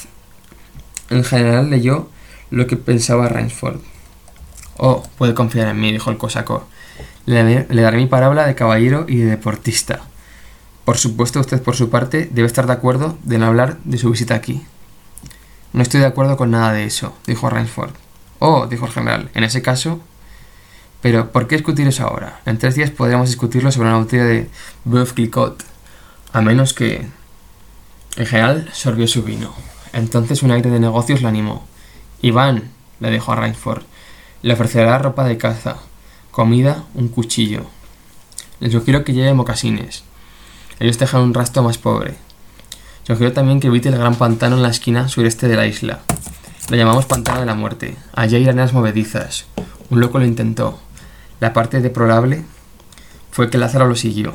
El 1.09 1.25
general 1.25 1.69
leyó 1.69 2.07
lo 2.49 2.65
que 2.65 2.77
pensaba 2.77 3.27
Rainsford. 3.27 3.81
Oh, 4.77 5.03
puede 5.17 5.33
confiar 5.33 5.67
en 5.67 5.77
mí, 5.77 5.91
dijo 5.91 6.09
el 6.11 6.17
cosaco. 6.17 6.65
Le, 7.25 7.65
daré 7.65 7.97
mi 7.97 8.05
palabra 8.05 8.47
de 8.47 8.55
caballero 8.55 9.03
y 9.05 9.17
de 9.17 9.25
deportista. 9.25 9.99
Por 10.85 10.97
supuesto, 10.97 11.41
usted 11.41 11.61
por 11.61 11.75
su 11.75 11.89
parte 11.89 12.29
debe 12.31 12.47
estar 12.47 12.67
de 12.67 12.71
acuerdo 12.71 13.17
de 13.23 13.37
no 13.37 13.47
hablar 13.47 13.79
de 13.83 13.97
su 13.97 14.09
visita 14.11 14.33
aquí. 14.33 14.65
No 15.73 15.81
estoy 15.81 15.99
de 15.99 16.05
acuerdo 16.05 16.37
con 16.37 16.51
nada 16.51 16.71
de 16.71 16.85
eso, 16.85 17.17
dijo 17.27 17.49
Rainsford. 17.49 17.91
Oh, 18.39 18.67
dijo 18.67 18.85
el 18.85 18.93
general, 18.93 19.29
en 19.33 19.43
ese 19.43 19.61
caso... 19.61 19.99
Pero, 21.01 21.33
¿por 21.33 21.47
qué 21.47 21.55
discutir 21.55 21.85
eso 21.85 22.07
ahora? 22.07 22.39
En 22.45 22.57
tres 22.59 22.75
días 22.75 22.91
podríamos 22.91 23.27
discutirlo 23.27 23.73
sobre 23.73 23.89
una 23.89 23.97
botella 23.97 24.23
de 24.23 24.49
Boeuf 24.85 25.11
Clicquot. 25.11 25.65
A 26.31 26.39
menos 26.39 26.73
que... 26.73 27.19
El 28.17 28.27
general 28.27 28.69
sorbió 28.73 29.07
su 29.07 29.23
vino. 29.23 29.53
Entonces 29.93 30.43
un 30.43 30.51
aire 30.51 30.69
de 30.69 30.79
negocios 30.79 31.21
le 31.21 31.27
animó. 31.27 31.65
Iván, 32.21 32.71
le 32.99 33.09
dijo 33.09 33.31
a 33.31 33.35
Rainsford, 33.35 33.83
le 34.41 34.53
ofrecerá 34.53 34.97
ropa 34.97 35.23
de 35.23 35.37
caza, 35.37 35.77
comida, 36.31 36.83
un 36.93 37.07
cuchillo. 37.07 37.65
Le 38.59 38.69
sugiero 38.69 39.03
que 39.03 39.13
lleve 39.13 39.33
mocasines. 39.33 40.03
Ellos 40.79 40.97
dejan 40.99 41.21
un 41.21 41.33
rastro 41.33 41.63
más 41.63 41.77
pobre. 41.77 42.15
Sugiero 43.03 43.33
también 43.33 43.59
que 43.59 43.67
evite 43.67 43.89
el 43.89 43.97
gran 43.97 44.15
pantano 44.15 44.55
en 44.57 44.63
la 44.63 44.69
esquina 44.69 45.07
sureste 45.07 45.47
de 45.47 45.55
la 45.55 45.67
isla. 45.67 46.01
Lo 46.69 46.77
llamamos 46.77 47.05
pantano 47.05 47.39
de 47.39 47.45
la 47.45 47.55
muerte. 47.55 47.95
Allí 48.13 48.35
hay 48.35 48.45
arenas 48.45 48.73
movedizas. 48.73 49.45
Un 49.89 49.99
loco 49.99 50.19
lo 50.19 50.25
intentó. 50.25 50.79
La 51.39 51.53
parte 51.53 51.81
deplorable 51.81 52.45
fue 53.31 53.49
que 53.49 53.57
Lázaro 53.57 53.87
lo 53.87 53.95
siguió. 53.95 54.33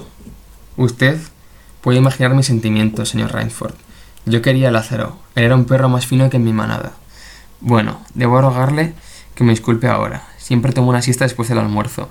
Usted 0.77 1.21
puede 1.87 1.99
imaginar 1.99 2.35
mis 2.35 2.47
sentimientos, 2.47 3.11
señor 3.11 3.31
Rainsford. 3.33 3.77
Yo 4.25 4.43
quería 4.43 4.71
a 4.71 4.73
Lázaro. 4.73 5.21
Él 5.37 5.45
era 5.45 5.55
un 5.55 5.67
perro 5.67 5.89
más 5.89 6.05
fino 6.05 6.29
que 6.29 6.41
mi 6.41 6.53
manada. 6.53 6.95
Bueno, 7.61 8.01
debo 8.13 8.41
rogarle 8.41 8.93
que 9.37 9.45
me 9.45 9.53
disculpe 9.53 9.87
ahora. 9.87 10.27
Siempre 10.37 10.73
tomo 10.73 10.89
una 10.89 11.01
siesta 11.01 11.27
después 11.27 11.49
del 11.49 11.61
almuerzo. 11.61 12.11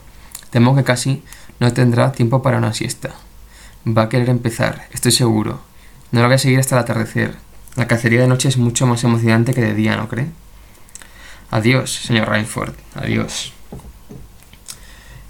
Temo 0.49 0.77
que 0.77 0.85
casi 0.85 1.23
no 1.59 1.73
tendrá 1.73 2.13
tiempo 2.13 2.41
para 2.41 2.57
una 2.57 2.73
siesta. 2.73 3.15
Va 3.85 4.03
a 4.03 4.07
querer 4.07 4.29
empezar, 4.29 4.87
estoy 4.93 5.11
seguro. 5.11 5.59
No 6.11 6.21
lo 6.21 6.27
voy 6.27 6.35
a 6.35 6.39
seguir 6.39 6.61
hasta 6.61 6.75
el 6.75 6.81
atardecer. 6.83 7.35
La 7.75 7.85
cacería 7.85 8.21
de 8.21 8.27
noche 8.27 8.47
es 8.47 8.55
mucho 8.55 8.87
más 8.87 9.03
emocionante 9.03 9.53
que 9.53 9.59
de 9.59 9.73
día, 9.73 9.97
¿no 9.97 10.07
cree? 10.07 10.29
Adiós, 11.51 11.93
señor 11.93 12.29
Rainsford. 12.29 12.75
Adiós. 12.93 13.51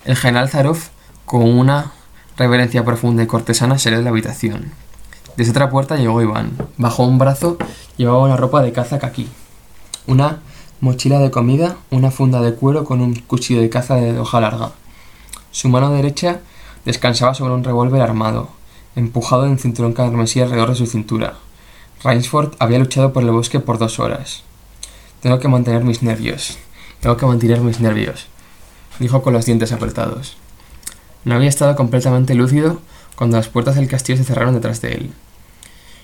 El 0.04 0.16
general 0.16 0.50
Zaroff, 0.50 0.90
con 1.26 1.42
una 1.50 1.94
reverencia 2.38 2.84
profunda 2.84 3.24
y 3.24 3.28
cortesana, 3.28 3.80
salió 3.80 4.00
de 4.00 4.04
la 4.04 4.10
habitación. 4.10 4.72
Desde 5.38 5.52
otra 5.52 5.70
puerta 5.70 5.98
llegó 5.98 6.22
Iván. 6.22 6.58
Bajo 6.78 7.04
un 7.04 7.18
brazo 7.18 7.58
llevaba 7.98 8.24
una 8.24 8.38
ropa 8.38 8.62
de 8.62 8.72
caza 8.72 9.00
aquí. 9.02 9.28
Una 10.08 10.40
mochila 10.82 11.20
de 11.20 11.32
comida, 11.32 11.78
una 11.90 12.12
funda 12.12 12.42
de 12.42 12.54
cuero 12.54 12.84
con 12.86 13.02
un 13.02 13.16
cuchillo 13.16 13.62
de 13.62 13.70
caza 13.70 13.96
de 13.96 14.20
hoja 14.20 14.40
larga. 14.40 14.72
Su 15.52 15.70
mano 15.70 15.92
derecha 15.92 16.42
descansaba 16.86 17.34
sobre 17.34 17.54
un 17.54 17.64
revólver 17.64 18.02
armado, 18.02 18.50
empujado 18.96 19.46
en 19.46 19.58
cinturón 19.58 19.94
carmesí 19.94 20.42
alrededor 20.42 20.70
de 20.70 20.76
su 20.76 20.86
cintura. 20.86 21.36
Rainsford 22.04 22.56
había 22.60 22.80
luchado 22.80 23.14
por 23.14 23.24
el 23.24 23.32
bosque 23.32 23.60
por 23.60 23.78
dos 23.78 24.00
horas. 24.00 24.44
Tengo 25.22 25.40
que 25.40 25.48
mantener 25.48 25.84
mis 25.84 26.04
nervios. 26.04 26.58
Tengo 27.00 27.18
que 27.18 27.26
mantener 27.26 27.60
mis 27.62 27.80
nervios, 27.80 28.28
dijo 29.00 29.22
con 29.22 29.34
los 29.34 29.46
dientes 29.46 29.72
apretados. 29.72 30.38
No 31.26 31.36
había 31.36 31.50
estado 31.50 31.76
completamente 31.76 32.36
lúcido 32.36 32.80
cuando 33.16 33.38
las 33.38 33.50
puertas 33.50 33.76
del 33.76 33.88
castillo 33.88 34.18
se 34.18 34.24
cerraron 34.24 34.54
detrás 34.54 34.80
de 34.82 34.94
él. 34.94 35.12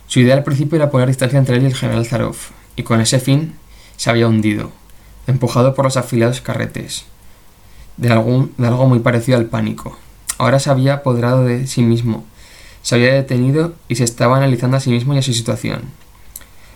Su 0.08 0.20
idea 0.20 0.36
al 0.36 0.44
principio 0.44 0.76
era 0.76 0.90
poner 0.90 1.08
distancia 1.08 1.40
entre 1.40 1.56
él 1.56 1.64
y 1.64 1.68
el 1.68 1.76
general 1.76 2.06
Zaroff, 2.06 2.50
y 2.76 2.84
con 2.84 3.00
ese 3.00 3.20
fin 3.20 3.56
se 3.96 4.10
había 4.10 4.28
hundido, 4.28 4.72
empujado 5.28 5.74
por 5.74 5.86
los 5.86 5.96
afilados 5.96 6.42
carretes, 6.42 7.06
de, 7.98 8.10
de 8.10 8.68
algo 8.68 8.88
muy 8.88 9.00
parecido 9.00 9.38
al 9.38 9.46
pánico. 9.46 9.98
Ahora 10.38 10.60
se 10.60 10.70
había 10.70 10.96
apoderado 10.96 11.46
de 11.46 11.68
sí 11.68 11.84
mismo, 11.84 12.26
se 12.82 12.96
había 12.96 13.14
detenido 13.14 13.76
y 13.88 13.96
se 13.96 14.04
estaba 14.04 14.38
analizando 14.38 14.78
a 14.78 14.80
sí 14.80 14.90
mismo 14.90 15.14
y 15.14 15.20
a 15.20 15.22
su 15.22 15.34
situación. 15.34 15.84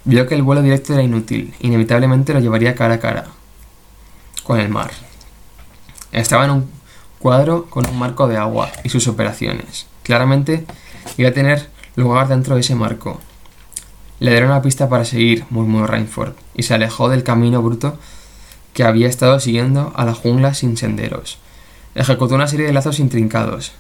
Vio 0.04 0.28
que 0.28 0.36
el 0.36 0.44
vuelo 0.44 0.62
directo 0.62 0.94
era 0.94 1.02
inútil, 1.02 1.56
inevitablemente 1.62 2.34
lo 2.34 2.40
llevaría 2.40 2.76
cara 2.76 2.96
a 2.96 3.00
cara 3.00 3.26
con 4.44 4.60
el 4.60 4.70
mar. 4.70 4.92
Estaba 6.12 6.46
en 6.46 6.52
un 6.52 6.75
cuadro 7.26 7.66
con 7.72 7.88
un 7.88 7.98
marco 7.98 8.28
de 8.28 8.38
agua 8.38 8.72
y 8.84 8.90
sus 8.90 9.08
operaciones. 9.08 9.88
Claramente 10.04 10.64
iba 11.18 11.30
a 11.30 11.34
tener 11.34 11.72
lugar 11.96 12.28
dentro 12.28 12.54
de 12.54 12.62
ese 12.62 12.76
marco. 12.76 13.20
Le 14.20 14.30
dieron 14.30 14.52
una 14.52 14.62
pista 14.62 14.90
para 14.90 15.06
seguir, 15.06 15.44
murmuró 15.50 15.88
Rainford, 15.88 16.34
y 16.54 16.62
se 16.62 16.76
alejó 16.76 17.10
del 17.10 17.24
camino 17.24 17.64
bruto 17.64 17.98
que 18.76 18.84
había 18.84 19.08
estado 19.08 19.40
siguiendo 19.40 19.92
a 19.96 20.06
la 20.06 20.14
jungla 20.14 20.54
sin 20.54 20.78
senderos. 20.78 21.40
Ejecutó 21.96 22.36
una 22.36 22.48
serie 22.48 22.68
de 22.68 22.74
lazos 22.74 23.00
intrincados. 23.00 23.72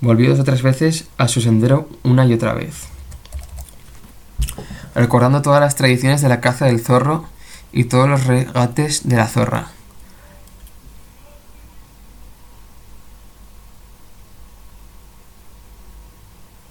Volvió 0.00 0.30
dos 0.30 0.40
o 0.40 0.44
tres 0.44 0.62
veces 0.62 1.06
a 1.18 1.28
su 1.28 1.40
sendero 1.40 1.88
una 2.02 2.26
y 2.26 2.32
otra 2.32 2.52
vez. 2.52 2.88
Recordando 4.96 5.40
todas 5.40 5.60
las 5.60 5.76
tradiciones 5.76 6.20
de 6.20 6.30
la 6.30 6.40
caza 6.40 6.66
del 6.66 6.80
zorro 6.80 7.26
y 7.72 7.84
todos 7.84 8.08
los 8.08 8.26
regates 8.26 9.08
de 9.08 9.14
la 9.14 9.28
zorra. 9.28 9.77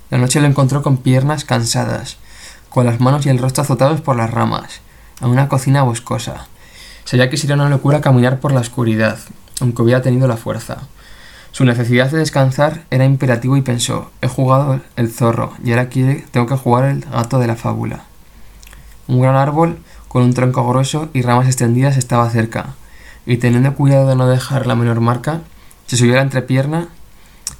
La 0.09 0.17
noche 0.17 0.39
lo 0.39 0.47
encontró 0.47 0.83
con 0.83 0.97
piernas 0.97 1.43
cansadas, 1.43 2.17
con 2.69 2.85
las 2.85 3.01
manos 3.01 3.25
y 3.25 3.29
el 3.29 3.39
rostro 3.39 3.63
azotados 3.63 3.99
por 3.99 4.15
las 4.15 4.31
ramas, 4.31 4.79
a 5.19 5.27
una 5.27 5.49
cocina 5.49 5.83
boscosa. 5.83 6.47
Sabía 7.03 7.29
que 7.29 7.35
sería 7.35 7.55
una 7.55 7.69
locura 7.69 7.99
caminar 7.99 8.39
por 8.39 8.53
la 8.53 8.61
oscuridad, 8.61 9.19
aunque 9.59 9.81
hubiera 9.81 10.01
tenido 10.01 10.27
la 10.27 10.37
fuerza. 10.37 10.77
Su 11.51 11.65
necesidad 11.65 12.09
de 12.09 12.19
descansar 12.19 12.85
era 12.89 13.03
imperativo 13.03 13.57
y 13.57 13.61
pensó, 13.61 14.11
he 14.21 14.27
jugado 14.27 14.79
el 14.95 15.11
zorro 15.11 15.53
y 15.61 15.71
ahora 15.71 15.89
quiere, 15.89 16.25
tengo 16.31 16.47
que 16.47 16.55
jugar 16.55 16.85
el 16.85 17.01
gato 17.01 17.39
de 17.39 17.47
la 17.47 17.55
fábula. 17.57 18.03
Un 19.07 19.21
gran 19.21 19.35
árbol, 19.35 19.79
con 20.07 20.23
un 20.23 20.33
tronco 20.33 20.65
grueso 20.69 21.09
y 21.13 21.21
ramas 21.21 21.47
extendidas, 21.47 21.97
estaba 21.97 22.29
cerca, 22.29 22.75
y 23.25 23.37
teniendo 23.37 23.75
cuidado 23.75 24.07
de 24.07 24.15
no 24.15 24.27
dejar 24.27 24.67
la 24.67 24.75
menor 24.75 25.01
marca, 25.01 25.41
se 25.85 25.97
subió 25.97 26.13
a 26.13 26.17
la 26.17 26.21
entrepierna 26.21 26.87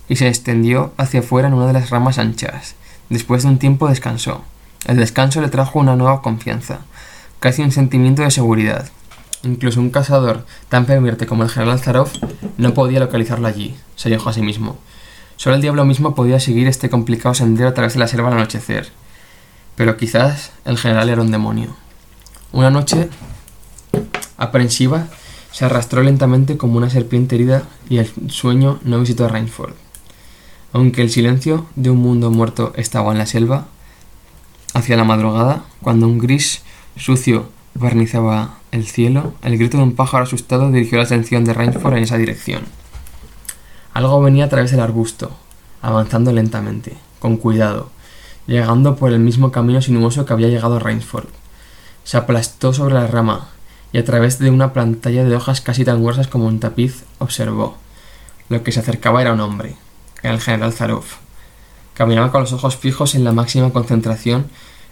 y 0.09 0.15
se 0.15 0.27
extendió 0.27 0.93
hacia 0.97 1.19
afuera 1.19 1.47
en 1.47 1.53
una 1.53 1.67
de 1.67 1.73
las 1.73 1.89
ramas 1.89 2.17
anchas. 2.17 2.75
Después 3.09 3.43
de 3.43 3.49
un 3.49 3.59
tiempo 3.59 3.87
descansó. 3.87 4.43
El 4.85 4.97
descanso 4.97 5.41
le 5.41 5.49
trajo 5.49 5.79
una 5.79 5.95
nueva 5.95 6.21
confianza, 6.21 6.79
casi 7.39 7.61
un 7.61 7.71
sentimiento 7.71 8.21
de 8.21 8.31
seguridad. 8.31 8.89
Incluso 9.43 9.79
un 9.79 9.89
cazador 9.89 10.45
tan 10.69 10.85
pervierte 10.85 11.25
como 11.25 11.43
el 11.43 11.49
general 11.49 11.79
Zaroff 11.79 12.15
no 12.57 12.73
podía 12.73 12.99
localizarlo 12.99 13.47
allí, 13.47 13.75
se 13.95 14.09
dijo 14.09 14.29
a 14.29 14.33
sí 14.33 14.41
mismo. 14.41 14.77
Solo 15.35 15.55
el 15.55 15.61
diablo 15.61 15.85
mismo 15.85 16.15
podía 16.15 16.39
seguir 16.39 16.67
este 16.67 16.89
complicado 16.89 17.35
sendero 17.35 17.69
a 17.69 17.73
través 17.73 17.93
de 17.93 17.99
la 17.99 18.07
selva 18.07 18.29
al 18.29 18.35
anochecer. 18.35 18.89
Pero 19.75 19.95
quizás 19.95 20.51
el 20.65 20.77
general 20.77 21.09
era 21.09 21.21
un 21.21 21.31
demonio. 21.31 21.75
Una 22.51 22.71
noche, 22.71 23.09
aprensiva, 24.37 25.07
se 25.51 25.65
arrastró 25.65 26.01
lentamente 26.01 26.57
como 26.57 26.77
una 26.77 26.89
serpiente 26.89 27.35
herida 27.35 27.63
y 27.89 27.97
el 27.99 28.11
sueño 28.29 28.79
no 28.83 28.99
visitó 28.99 29.25
a 29.25 29.29
Rainsford. 29.29 29.73
Aunque 30.77 31.01
el 31.01 31.09
silencio 31.09 31.65
de 31.75 31.89
un 31.89 31.97
mundo 31.97 32.29
muerto 32.29 32.71
estaba 32.75 33.11
en 33.11 33.17
la 33.17 33.25
selva, 33.25 33.65
hacia 34.75 34.95
la 34.95 35.05
madrugada, 35.05 35.63
cuando 35.81 36.05
un 36.05 36.19
gris 36.19 36.61
sucio 36.95 37.49
barnizaba 37.73 38.59
el 38.71 38.85
cielo, 38.85 39.33
el 39.41 39.57
grito 39.57 39.77
de 39.77 39.83
un 39.83 39.95
pájaro 39.95 40.25
asustado 40.25 40.71
dirigió 40.71 40.99
la 40.99 41.05
atención 41.05 41.45
de 41.45 41.55
Rainsford 41.55 41.97
en 41.97 42.03
esa 42.03 42.17
dirección. 42.17 42.61
Algo 43.95 44.21
venía 44.21 44.45
a 44.45 44.49
través 44.49 44.69
del 44.69 44.81
arbusto, 44.81 45.31
avanzando 45.81 46.31
lentamente, 46.31 46.95
con 47.17 47.37
cuidado, 47.37 47.89
llegando 48.45 48.97
por 48.97 49.11
el 49.11 49.19
mismo 49.19 49.51
camino 49.51 49.81
sinuoso 49.81 50.27
que 50.27 50.33
había 50.33 50.49
llegado 50.49 50.77
Rainsford. 50.77 51.29
Se 52.03 52.17
aplastó 52.17 52.71
sobre 52.71 52.93
la 52.93 53.07
rama 53.07 53.49
y 53.91 53.97
a 53.97 54.05
través 54.05 54.37
de 54.37 54.51
una 54.51 54.73
pantalla 54.73 55.25
de 55.25 55.35
hojas 55.35 55.59
casi 55.59 55.83
tan 55.83 56.03
gruesas 56.03 56.27
como 56.27 56.45
un 56.45 56.59
tapiz 56.59 57.03
observó. 57.17 57.77
Lo 58.49 58.61
que 58.61 58.71
se 58.71 58.81
acercaba 58.81 59.23
era 59.23 59.33
un 59.33 59.39
hombre, 59.39 59.75
el 60.23 60.39
general 60.41 60.73
Zaroff. 60.73 61.17
Caminaba 61.93 62.31
con 62.31 62.41
los 62.41 62.53
ojos 62.53 62.77
fijos 62.77 63.15
en 63.15 63.23
la 63.23 63.31
máxima 63.31 63.71
concentración 63.71 64.47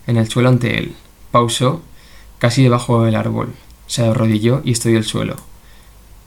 en 0.08 0.18
el 0.18 0.30
suelo 0.30 0.50
ante 0.50 0.78
él. 0.78 0.96
Pausó, 1.32 1.82
casi 2.40 2.64
debajo 2.64 3.04
del 3.04 3.16
árbol. 3.16 3.54
Se 3.88 4.04
arrodilló 4.04 4.62
y 4.64 4.72
estudió 4.72 4.98
el 4.98 5.06
suelo. 5.06 5.36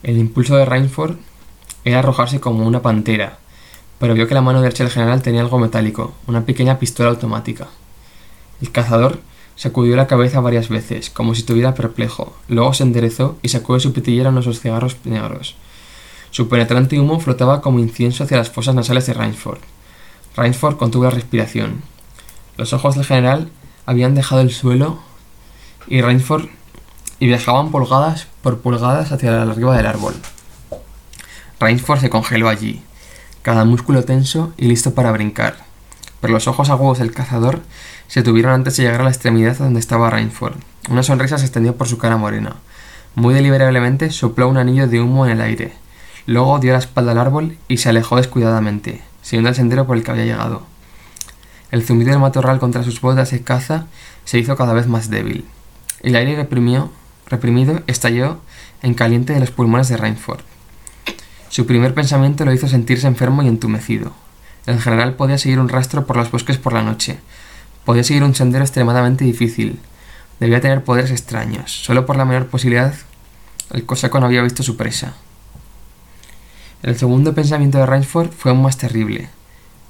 El 0.02 0.18
impulso 0.18 0.56
de 0.56 0.64
Rainsford 0.64 1.16
era 1.84 2.00
arrojarse 2.00 2.40
como 2.40 2.66
una 2.66 2.82
pantera, 2.82 3.38
pero 3.98 4.14
vio 4.14 4.28
que 4.28 4.34
la 4.34 4.42
mano 4.42 4.60
derecha 4.62 4.84
del 4.84 4.92
general 4.92 5.22
tenía 5.22 5.40
algo 5.40 5.58
metálico, 5.58 6.14
una 6.26 6.44
pequeña 6.44 6.78
pistola 6.78 7.10
automática. 7.10 7.68
El 8.60 8.70
cazador 8.70 9.20
sacudió 9.56 9.96
la 9.96 10.06
cabeza 10.06 10.40
varias 10.40 10.68
veces, 10.68 11.10
como 11.10 11.34
si 11.34 11.40
estuviera 11.40 11.74
perplejo. 11.74 12.36
Luego 12.48 12.74
se 12.74 12.84
enderezó 12.84 13.38
y 13.42 13.48
sacó 13.48 13.74
de 13.74 13.80
su 13.80 13.92
pitillera 13.92 14.30
unos 14.30 14.60
cigarros 14.60 14.96
negros. 15.04 15.56
Su 16.30 16.48
penetrante 16.48 16.98
humo 17.00 17.20
flotaba 17.20 17.60
como 17.60 17.78
incienso 17.78 18.24
hacia 18.24 18.36
las 18.36 18.50
fosas 18.50 18.74
nasales 18.74 19.06
de 19.06 19.14
Rainsford. 19.14 19.60
Rainsford 20.36 20.76
contuvo 20.76 21.04
la 21.04 21.10
respiración. 21.10 21.82
Los 22.56 22.72
ojos 22.72 22.94
del 22.94 23.04
general 23.04 23.50
habían 23.86 24.14
dejado 24.14 24.40
el 24.40 24.52
suelo 24.52 24.98
y 25.86 26.02
Rainsford 26.02 26.48
y 27.18 27.26
viajaban 27.26 27.70
pulgadas 27.70 28.26
por 28.42 28.60
pulgadas 28.60 29.12
hacia 29.12 29.32
la 29.32 29.50
arriba 29.50 29.76
del 29.76 29.86
árbol. 29.86 30.14
Rainsford 31.60 32.00
se 32.00 32.10
congeló 32.10 32.48
allí, 32.48 32.82
cada 33.42 33.64
músculo 33.64 34.04
tenso 34.04 34.52
y 34.56 34.66
listo 34.66 34.94
para 34.94 35.10
brincar. 35.10 35.56
Pero 36.20 36.34
los 36.34 36.48
ojos 36.48 36.70
agudos 36.70 36.98
del 36.98 37.12
cazador 37.12 37.62
se 38.06 38.22
tuvieron 38.22 38.52
antes 38.52 38.76
de 38.76 38.84
llegar 38.84 39.00
a 39.00 39.04
la 39.04 39.10
extremidad 39.10 39.56
donde 39.56 39.80
estaba 39.80 40.10
Rainsford. 40.10 40.54
Una 40.90 41.02
sonrisa 41.02 41.38
se 41.38 41.44
extendió 41.44 41.76
por 41.76 41.88
su 41.88 41.98
cara 41.98 42.16
morena. 42.16 42.56
Muy 43.14 43.34
deliberadamente 43.34 44.10
sopló 44.10 44.48
un 44.48 44.56
anillo 44.56 44.86
de 44.86 45.00
humo 45.00 45.26
en 45.26 45.32
el 45.32 45.40
aire. 45.40 45.72
Luego 46.28 46.58
dio 46.58 46.72
la 46.72 46.78
espalda 46.78 47.12
al 47.12 47.18
árbol 47.18 47.56
y 47.68 47.78
se 47.78 47.88
alejó 47.88 48.16
descuidadamente, 48.16 49.00
siguiendo 49.22 49.48
el 49.48 49.54
sendero 49.54 49.86
por 49.86 49.96
el 49.96 50.04
que 50.04 50.10
había 50.10 50.26
llegado. 50.26 50.60
El 51.70 51.82
zumbido 51.82 52.10
del 52.10 52.20
matorral 52.20 52.58
contra 52.58 52.82
sus 52.82 53.00
botas 53.00 53.30
de 53.30 53.40
caza 53.40 53.86
se 54.26 54.38
hizo 54.38 54.54
cada 54.54 54.74
vez 54.74 54.86
más 54.88 55.08
débil. 55.08 55.46
El 56.02 56.16
aire 56.16 56.36
reprimido 56.36 57.82
estalló 57.86 58.40
en 58.82 58.92
caliente 58.92 59.32
de 59.32 59.40
los 59.40 59.52
pulmones 59.52 59.88
de 59.88 59.96
Rainford. 59.96 60.40
Su 61.48 61.64
primer 61.64 61.94
pensamiento 61.94 62.44
lo 62.44 62.52
hizo 62.52 62.68
sentirse 62.68 63.06
enfermo 63.06 63.42
y 63.42 63.48
entumecido. 63.48 64.12
El 64.66 64.82
general 64.82 65.14
podía 65.14 65.38
seguir 65.38 65.60
un 65.60 65.70
rastro 65.70 66.04
por 66.04 66.18
los 66.18 66.30
bosques 66.30 66.58
por 66.58 66.74
la 66.74 66.82
noche. 66.82 67.20
Podía 67.86 68.04
seguir 68.04 68.22
un 68.22 68.34
sendero 68.34 68.64
extremadamente 68.64 69.24
difícil. 69.24 69.80
Debía 70.40 70.60
tener 70.60 70.84
poderes 70.84 71.10
extraños. 71.10 71.72
Solo 71.72 72.04
por 72.04 72.16
la 72.16 72.26
menor 72.26 72.48
posibilidad, 72.48 72.92
el 73.70 73.86
cosaco 73.86 74.20
no 74.20 74.26
había 74.26 74.42
visto 74.42 74.62
su 74.62 74.76
presa. 74.76 75.14
El 76.82 76.96
segundo 76.96 77.34
pensamiento 77.34 77.78
de 77.78 77.86
Rainsford 77.86 78.30
fue 78.30 78.50
aún 78.50 78.62
más 78.62 78.78
terrible. 78.78 79.28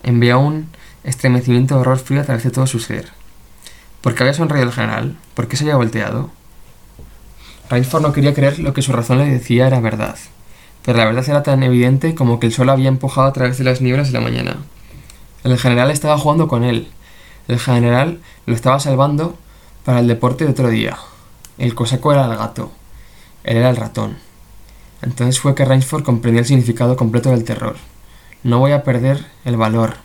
Envió 0.02 0.38
un 0.40 0.68
estremecimiento 1.04 1.74
de 1.74 1.80
horror 1.80 1.98
frío 1.98 2.20
a 2.20 2.24
través 2.24 2.44
de 2.44 2.50
todo 2.50 2.66
su 2.66 2.80
ser. 2.80 3.10
¿Por 4.00 4.14
qué 4.14 4.22
había 4.22 4.34
sonreído 4.34 4.66
el 4.66 4.74
general? 4.74 5.16
¿Por 5.34 5.48
qué 5.48 5.56
se 5.56 5.64
había 5.64 5.76
volteado? 5.76 6.30
Rainsford 7.68 8.02
no 8.02 8.12
quería 8.12 8.34
creer 8.34 8.58
lo 8.58 8.72
que 8.72 8.82
su 8.82 8.92
razón 8.92 9.18
le 9.18 9.26
decía 9.26 9.66
era 9.66 9.80
verdad 9.80 10.16
pero 10.88 10.96
la 10.96 11.04
verdad 11.04 11.28
era 11.28 11.42
tan 11.42 11.62
evidente 11.62 12.14
como 12.14 12.40
que 12.40 12.46
el 12.46 12.52
sol 12.54 12.70
había 12.70 12.88
empujado 12.88 13.26
a 13.26 13.32
través 13.34 13.58
de 13.58 13.64
las 13.64 13.82
nieblas 13.82 14.06
de 14.06 14.14
la 14.14 14.24
mañana. 14.24 14.56
El 15.44 15.58
general 15.58 15.90
estaba 15.90 16.16
jugando 16.16 16.48
con 16.48 16.64
él. 16.64 16.88
El 17.46 17.58
general 17.58 18.20
lo 18.46 18.54
estaba 18.54 18.80
salvando 18.80 19.36
para 19.84 20.00
el 20.00 20.08
deporte 20.08 20.46
de 20.46 20.52
otro 20.52 20.70
día. 20.70 20.96
El 21.58 21.74
cosaco 21.74 22.12
era 22.12 22.24
el 22.24 22.38
gato. 22.38 22.72
Él 23.44 23.58
era 23.58 23.68
el 23.68 23.76
ratón. 23.76 24.16
Entonces 25.02 25.40
fue 25.40 25.54
que 25.54 25.64
Rainsford 25.64 26.02
comprendió 26.02 26.40
el 26.40 26.46
significado 26.46 26.96
completo 26.96 27.30
del 27.30 27.44
terror. 27.44 27.76
No 28.42 28.58
voy 28.58 28.72
a 28.72 28.82
perder 28.82 29.26
el 29.44 29.56
valor. 29.56 29.96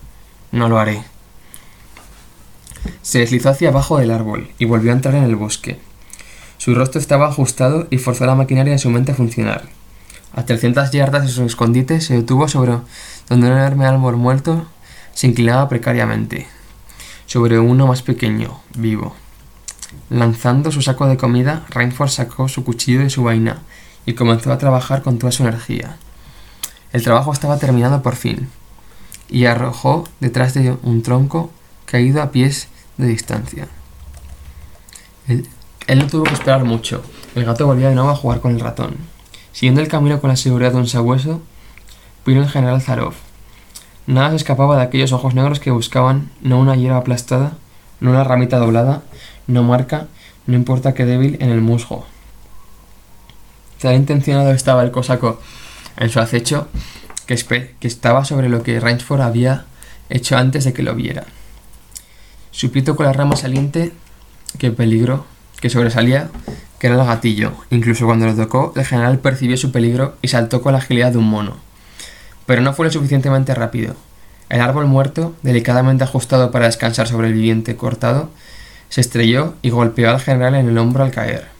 No 0.51 0.69
lo 0.69 0.79
haré. 0.79 1.03
Se 3.01 3.19
deslizó 3.19 3.49
hacia 3.49 3.69
abajo 3.69 3.97
del 3.97 4.11
árbol 4.11 4.51
y 4.59 4.65
volvió 4.65 4.91
a 4.91 4.95
entrar 4.95 5.15
en 5.15 5.23
el 5.23 5.35
bosque. 5.35 5.79
Su 6.57 6.75
rostro 6.75 6.99
estaba 6.99 7.27
ajustado 7.27 7.87
y 7.89 7.97
forzó 7.97 8.25
la 8.25 8.35
maquinaria 8.35 8.73
de 8.73 8.79
su 8.79 8.89
mente 8.89 9.11
a 9.11 9.15
funcionar. 9.15 9.63
A 10.35 10.45
300 10.45 10.91
yardas 10.91 11.23
de 11.23 11.29
su 11.29 11.43
escondite 11.43 12.01
se 12.01 12.15
detuvo 12.15 12.47
sobre 12.47 12.77
donde 13.29 13.47
un 13.47 13.53
enorme 13.53 13.85
árbol 13.85 14.17
muerto 14.17 14.65
se 15.13 15.27
inclinaba 15.27 15.69
precariamente, 15.69 16.47
sobre 17.25 17.59
uno 17.59 17.87
más 17.87 18.01
pequeño, 18.01 18.61
vivo. 18.75 19.15
Lanzando 20.09 20.71
su 20.71 20.81
saco 20.81 21.07
de 21.07 21.17
comida, 21.17 21.65
Rainford 21.69 22.09
sacó 22.09 22.47
su 22.47 22.63
cuchillo 22.63 23.01
de 23.01 23.09
su 23.09 23.23
vaina 23.23 23.61
y 24.05 24.13
comenzó 24.13 24.51
a 24.51 24.57
trabajar 24.57 25.01
con 25.01 25.19
toda 25.19 25.31
su 25.31 25.43
energía. 25.43 25.97
El 26.91 27.03
trabajo 27.03 27.33
estaba 27.33 27.57
terminado 27.57 28.01
por 28.01 28.15
fin, 28.15 28.49
y 29.29 29.45
arrojó 29.45 30.07
detrás 30.19 30.53
de 30.53 30.77
un 30.83 31.01
tronco 31.01 31.51
caído 31.85 32.21
a 32.21 32.31
pies 32.31 32.67
de 32.97 33.07
distancia. 33.07 33.67
Él, 35.27 35.47
no 35.95 36.07
tuvo 36.07 36.23
que 36.23 36.33
esperar 36.33 36.63
mucho. 36.63 37.03
El 37.33 37.45
gato 37.45 37.65
volvió 37.65 37.89
de 37.89 37.95
nuevo 37.95 38.11
a 38.11 38.15
jugar 38.15 38.41
con 38.41 38.51
el 38.51 38.59
ratón. 38.59 38.95
Siguiendo 39.51 39.81
el 39.81 39.87
camino 39.87 40.21
con 40.21 40.29
la 40.29 40.35
seguridad 40.35 40.71
de 40.71 40.77
un 40.77 40.87
sabueso, 40.87 41.41
vino 42.25 42.41
el 42.41 42.49
general 42.49 42.81
Zarov. 42.81 43.13
Nada 44.05 44.29
se 44.29 44.35
escapaba 44.35 44.77
de 44.77 44.83
aquellos 44.83 45.13
ojos 45.13 45.33
negros 45.33 45.59
que 45.59 45.71
buscaban 45.71 46.29
no 46.41 46.59
una 46.59 46.75
hierba 46.75 46.97
aplastada, 46.97 47.53
no 47.99 48.11
una 48.11 48.23
ramita 48.23 48.57
doblada, 48.57 49.01
no 49.47 49.63
marca, 49.63 50.07
no 50.45 50.55
importa 50.55 50.93
qué 50.93 51.05
débil 51.05 51.37
en 51.39 51.49
el 51.49 51.61
musgo. 51.61 52.05
Tan 53.83 53.95
intencionado 53.95 54.53
estaba 54.53 54.81
el 54.81 54.91
cosaco 54.91 55.41
en 55.97 56.09
su 56.09 56.21
acecho 56.21 56.69
que, 57.25 57.33
estaba 57.81 58.23
sobre 58.23 58.47
lo 58.47 58.63
que 58.63 58.79
Rainsford 58.79 59.19
había 59.19 59.65
hecho 60.09 60.37
antes 60.37 60.63
de 60.63 60.71
que 60.71 60.83
lo 60.83 60.95
viera. 60.95 61.25
Su 62.51 62.71
pito 62.71 62.95
con 62.95 63.07
la 63.07 63.11
rama 63.11 63.35
saliente 63.35 63.91
que 64.57 64.71
peligro 64.71 65.25
que 65.59 65.69
sobresalía 65.69 66.29
que 66.79 66.87
era 66.87 66.95
el 66.95 67.05
gatillo. 67.05 67.51
Incluso 67.71 68.05
cuando 68.05 68.25
lo 68.25 68.33
tocó, 68.33 68.71
el 68.77 68.85
general 68.85 69.19
percibió 69.19 69.57
su 69.57 69.73
peligro 69.73 70.15
y 70.21 70.29
saltó 70.29 70.61
con 70.61 70.71
la 70.71 70.79
agilidad 70.79 71.11
de 71.11 71.17
un 71.17 71.27
mono. 71.27 71.57
Pero 72.45 72.61
no 72.61 72.71
fue 72.71 72.85
lo 72.85 72.91
suficientemente 72.93 73.53
rápido. 73.53 73.97
El 74.47 74.61
árbol 74.61 74.85
muerto, 74.85 75.35
delicadamente 75.41 76.05
ajustado 76.05 76.51
para 76.51 76.67
descansar 76.67 77.09
sobre 77.09 77.27
el 77.27 77.33
viviente 77.33 77.75
cortado, 77.75 78.29
se 78.87 79.01
estrelló 79.01 79.55
y 79.61 79.71
golpeó 79.71 80.09
al 80.09 80.21
general 80.21 80.55
en 80.55 80.69
el 80.69 80.77
hombro 80.77 81.03
al 81.03 81.11
caer. 81.11 81.52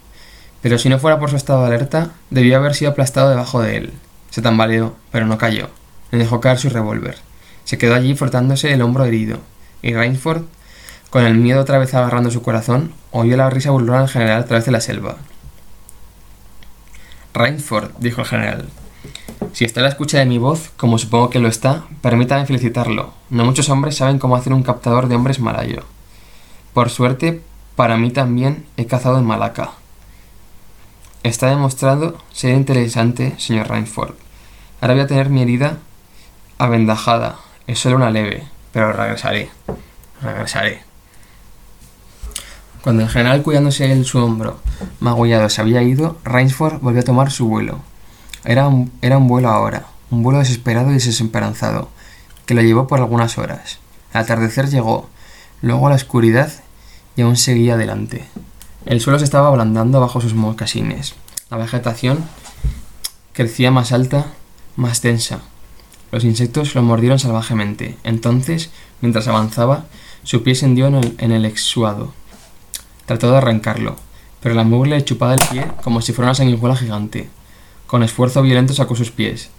Pero 0.64 0.80
si 0.80 0.90
no 0.90 0.98
fuera 0.98 1.20
por 1.20 1.30
su 1.30 1.36
estado 1.36 1.62
de 1.62 1.68
alerta, 1.68 2.14
debió 2.32 2.58
haber 2.58 2.74
sido 2.74 2.90
aplastado 2.90 3.30
debajo 3.30 3.62
de 3.62 3.78
él. 3.78 3.94
Se 4.32 4.42
tambaleó, 4.42 4.96
pero 5.12 5.28
no 5.28 5.38
cayó. 5.38 5.70
Le 6.10 6.18
dejó 6.18 6.42
caer 6.42 6.58
su 6.58 6.70
revólver. 6.70 7.18
Se 7.66 7.78
quedó 7.78 7.94
allí 7.94 8.16
frotándose 8.16 8.74
el 8.74 8.82
hombro 8.82 9.06
herido, 9.06 9.38
y 9.84 9.94
Rainsford 9.94 10.46
con 11.14 11.24
el 11.24 11.36
miedo 11.36 11.62
otra 11.62 11.78
vez 11.78 11.94
agarrando 11.94 12.32
su 12.32 12.42
corazón, 12.42 12.92
oyó 13.12 13.38
la 13.38 13.48
risa 13.52 13.70
burlona 13.70 14.00
del 14.00 14.10
general 14.10 14.42
a 14.42 14.46
través 14.46 14.66
de 14.66 14.72
la 14.72 14.82
selva. 14.82 15.18
Rainsford, 17.36 17.92
dijo 18.00 18.22
el 18.22 18.28
general, 18.28 18.70
si 19.52 19.64
está 19.64 19.82
a 19.82 19.84
la 19.84 19.90
escucha 19.90 20.18
de 20.18 20.26
mi 20.26 20.40
voz, 20.40 20.72
como 20.76 20.98
supongo 20.98 21.30
que 21.30 21.38
lo 21.38 21.48
está, 21.48 21.84
permítame 22.02 22.48
felicitarlo. 22.48 23.14
No 23.30 23.46
muchos 23.46 23.70
hombres 23.70 23.96
saben 23.96 24.18
cómo 24.18 24.36
hacer 24.36 24.54
un 24.54 24.64
captador 24.64 25.08
de 25.08 25.14
hombres 25.14 25.40
malayo. 25.40 25.84
Por 26.74 26.90
suerte, 26.90 27.44
para 27.76 27.96
mí 27.96 28.10
también 28.10 28.66
he 28.78 28.88
cazado 28.88 29.20
en 29.20 29.26
Malaca. 29.26 29.74
Está 31.24 31.48
demostrado 31.48 32.18
ser 32.34 32.54
interesante, 32.54 33.34
señor 33.38 33.70
Rainsford. 33.70 34.14
Ahora 34.82 34.96
voy 34.96 35.04
a 35.04 35.08
tener 35.08 35.30
mi 35.30 35.42
herida 35.42 35.78
avendajada. 36.58 37.40
Es 37.66 37.80
solo 37.80 37.96
una 37.96 38.12
leve, 38.12 38.44
pero 38.74 38.92
regresaré. 38.92 39.50
Regresaré. 40.22 40.82
Cuando 42.82 43.04
el 43.04 43.10
general 43.10 43.42
cuidándose 43.42 43.90
en 43.90 44.04
su 44.04 44.22
hombro 44.22 44.60
magullado 45.00 45.48
se 45.50 45.62
había 45.62 45.82
ido, 45.82 46.18
Rainsford 46.26 46.82
volvió 46.82 47.00
a 47.00 47.06
tomar 47.06 47.32
su 47.32 47.48
vuelo. 47.48 47.80
Era 48.44 48.68
un, 48.68 48.92
era 49.02 49.18
un 49.18 49.30
vuelo 49.30 49.48
ahora, 49.48 49.86
un 50.12 50.24
vuelo 50.24 50.40
desesperado 50.40 50.92
y 50.92 50.96
desesperanzado, 50.96 51.88
que 52.46 52.54
lo 52.54 52.62
llevó 52.62 52.86
por 52.86 53.00
algunas 53.00 53.38
horas. 53.38 53.80
Al 54.12 54.24
atardecer 54.24 54.70
llegó, 54.70 55.08
luego 55.62 55.88
a 55.88 55.92
la 55.92 55.96
oscuridad 55.96 56.52
y 57.16 57.22
aún 57.22 57.38
seguía 57.38 57.76
adelante. 57.76 58.26
El 58.86 59.00
suelo 59.00 59.18
se 59.18 59.26
estaba 59.26 59.48
ablandando 59.48 60.02
bajo 60.02 60.20
sus 60.20 60.34
mocasines. 60.34 61.16
La 61.50 61.56
vegetación 61.56 62.26
crecía 63.32 63.72
más 63.72 63.94
alta, 63.94 64.26
más 64.76 65.02
densa. 65.02 65.40
Los 66.12 66.26
insectos 66.26 66.76
lo 66.76 66.84
mordieron 66.84 67.18
salvajemente. 67.18 67.98
Entonces, 68.04 68.72
mientras 69.00 69.30
avanzaba, 69.30 69.86
su 70.24 70.44
pie 70.44 70.56
se 70.56 70.66
hundió 70.66 70.88
en 70.88 70.96
el, 70.96 71.16
en 71.18 71.46
exuado 71.46 72.14
Trató 73.06 73.32
de 73.32 73.38
arrancarlo, 73.38 73.96
pero 74.42 74.54
la 74.54 74.64
mugre 74.64 74.92
le 74.92 75.06
chupaba 75.06 75.34
el 75.34 75.48
pie 75.50 75.66
como 75.82 76.02
si 76.02 76.12
fuera 76.12 76.30
una 76.30 76.36
sanguijuela 76.36 76.76
gigante. 76.76 77.30
Con 77.88 78.04
esfuerzo 78.04 78.42
violento 78.42 78.74
sacó 78.74 78.96
sus 78.96 79.12
pies. 79.12 79.50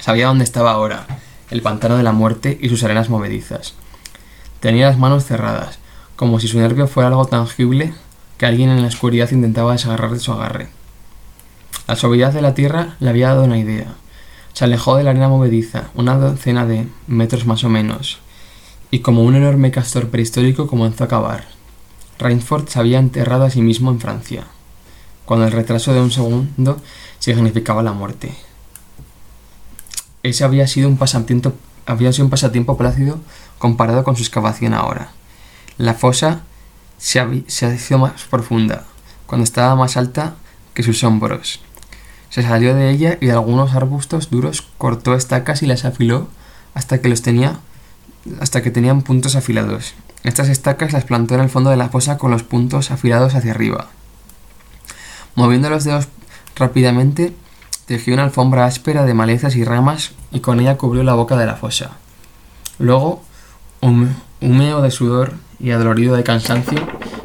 Sabía 0.00 0.28
dónde 0.28 0.44
estaba 0.44 0.70
ahora, 0.70 1.06
el 1.50 1.62
pantano 1.62 1.96
de 1.96 2.02
la 2.04 2.12
muerte 2.12 2.58
y 2.60 2.68
sus 2.68 2.84
arenas 2.84 3.08
movedizas. 3.08 3.74
Tenía 4.60 4.86
las 4.86 4.98
manos 4.98 5.24
cerradas, 5.24 5.78
como 6.14 6.38
si 6.38 6.46
su 6.46 6.58
nervio 6.58 6.86
fuera 6.86 7.08
algo 7.08 7.26
tangible 7.26 7.94
que 8.42 8.46
alguien 8.46 8.70
en 8.70 8.82
la 8.82 8.88
oscuridad 8.88 9.30
intentaba 9.30 9.70
desagarrar 9.70 10.10
de 10.10 10.18
su 10.18 10.32
agarre. 10.32 10.66
La 11.86 11.94
suavidad 11.94 12.32
de 12.32 12.42
la 12.42 12.54
tierra 12.54 12.96
le 12.98 13.08
había 13.08 13.28
dado 13.28 13.44
una 13.44 13.56
idea. 13.56 13.94
Se 14.52 14.64
alejó 14.64 14.96
de 14.96 15.04
la 15.04 15.10
arena 15.10 15.28
movediza, 15.28 15.90
una 15.94 16.16
docena 16.16 16.66
de 16.66 16.88
metros 17.06 17.46
más 17.46 17.62
o 17.62 17.68
menos, 17.68 18.18
y 18.90 18.98
como 18.98 19.22
un 19.22 19.36
enorme 19.36 19.70
castor 19.70 20.08
prehistórico 20.08 20.66
comenzó 20.66 21.04
a 21.04 21.06
cavar. 21.06 21.44
Rainsford 22.18 22.66
se 22.66 22.80
había 22.80 22.98
enterrado 22.98 23.44
a 23.44 23.50
sí 23.50 23.62
mismo 23.62 23.92
en 23.92 24.00
Francia, 24.00 24.42
cuando 25.24 25.46
el 25.46 25.52
retraso 25.52 25.94
de 25.94 26.00
un 26.00 26.10
segundo 26.10 26.82
significaba 27.20 27.84
la 27.84 27.92
muerte. 27.92 28.34
Ese 30.24 30.42
había 30.42 30.66
sido 30.66 30.88
un 30.88 30.96
pasatiempo, 30.96 31.52
había 31.86 32.12
sido 32.12 32.24
un 32.24 32.30
pasatiempo 32.30 32.76
plácido 32.76 33.20
comparado 33.58 34.02
con 34.02 34.16
su 34.16 34.24
excavación 34.24 34.74
ahora. 34.74 35.12
La 35.78 35.94
fosa 35.94 36.42
se, 37.02 37.74
hizo 37.74 37.98
más 37.98 38.22
profunda, 38.30 38.84
cuando 39.26 39.42
estaba 39.42 39.74
más 39.74 39.96
alta 39.96 40.36
que 40.72 40.84
sus 40.84 41.02
hombros. 41.02 41.60
Se 42.30 42.42
salió 42.42 42.74
de 42.76 42.90
ella 42.90 43.18
y 43.20 43.26
de 43.26 43.32
algunos 43.32 43.74
arbustos 43.74 44.30
duros 44.30 44.62
cortó 44.78 45.16
estacas 45.16 45.62
y 45.62 45.66
las 45.66 45.84
afiló 45.84 46.28
hasta 46.74 47.00
que 47.00 47.08
los 47.08 47.20
tenía 47.20 47.58
hasta 48.40 48.62
que 48.62 48.70
tenían 48.70 49.02
puntos 49.02 49.34
afilados. 49.34 49.94
Estas 50.22 50.48
estacas 50.48 50.92
las 50.92 51.02
plantó 51.02 51.34
en 51.34 51.40
el 51.40 51.48
fondo 51.50 51.70
de 51.70 51.76
la 51.76 51.88
fosa 51.88 52.18
con 52.18 52.30
los 52.30 52.44
puntos 52.44 52.92
afilados 52.92 53.34
hacia 53.34 53.50
arriba. 53.50 53.88
Moviendo 55.34 55.68
los 55.70 55.82
dedos 55.82 56.06
rápidamente, 56.54 57.34
tejió 57.86 58.14
una 58.14 58.22
alfombra 58.22 58.64
áspera 58.64 59.04
de 59.04 59.12
malezas 59.12 59.56
y 59.56 59.64
ramas 59.64 60.12
y 60.30 60.38
con 60.38 60.60
ella 60.60 60.78
cubrió 60.78 61.02
la 61.02 61.14
boca 61.14 61.36
de 61.36 61.46
la 61.46 61.56
fosa. 61.56 61.96
Luego, 62.78 63.24
húmedo 63.80 64.82
de 64.82 64.90
sudor 64.92 65.34
y 65.62 65.70
adolorido 65.70 66.16
de 66.16 66.24
cansancio, 66.24 66.78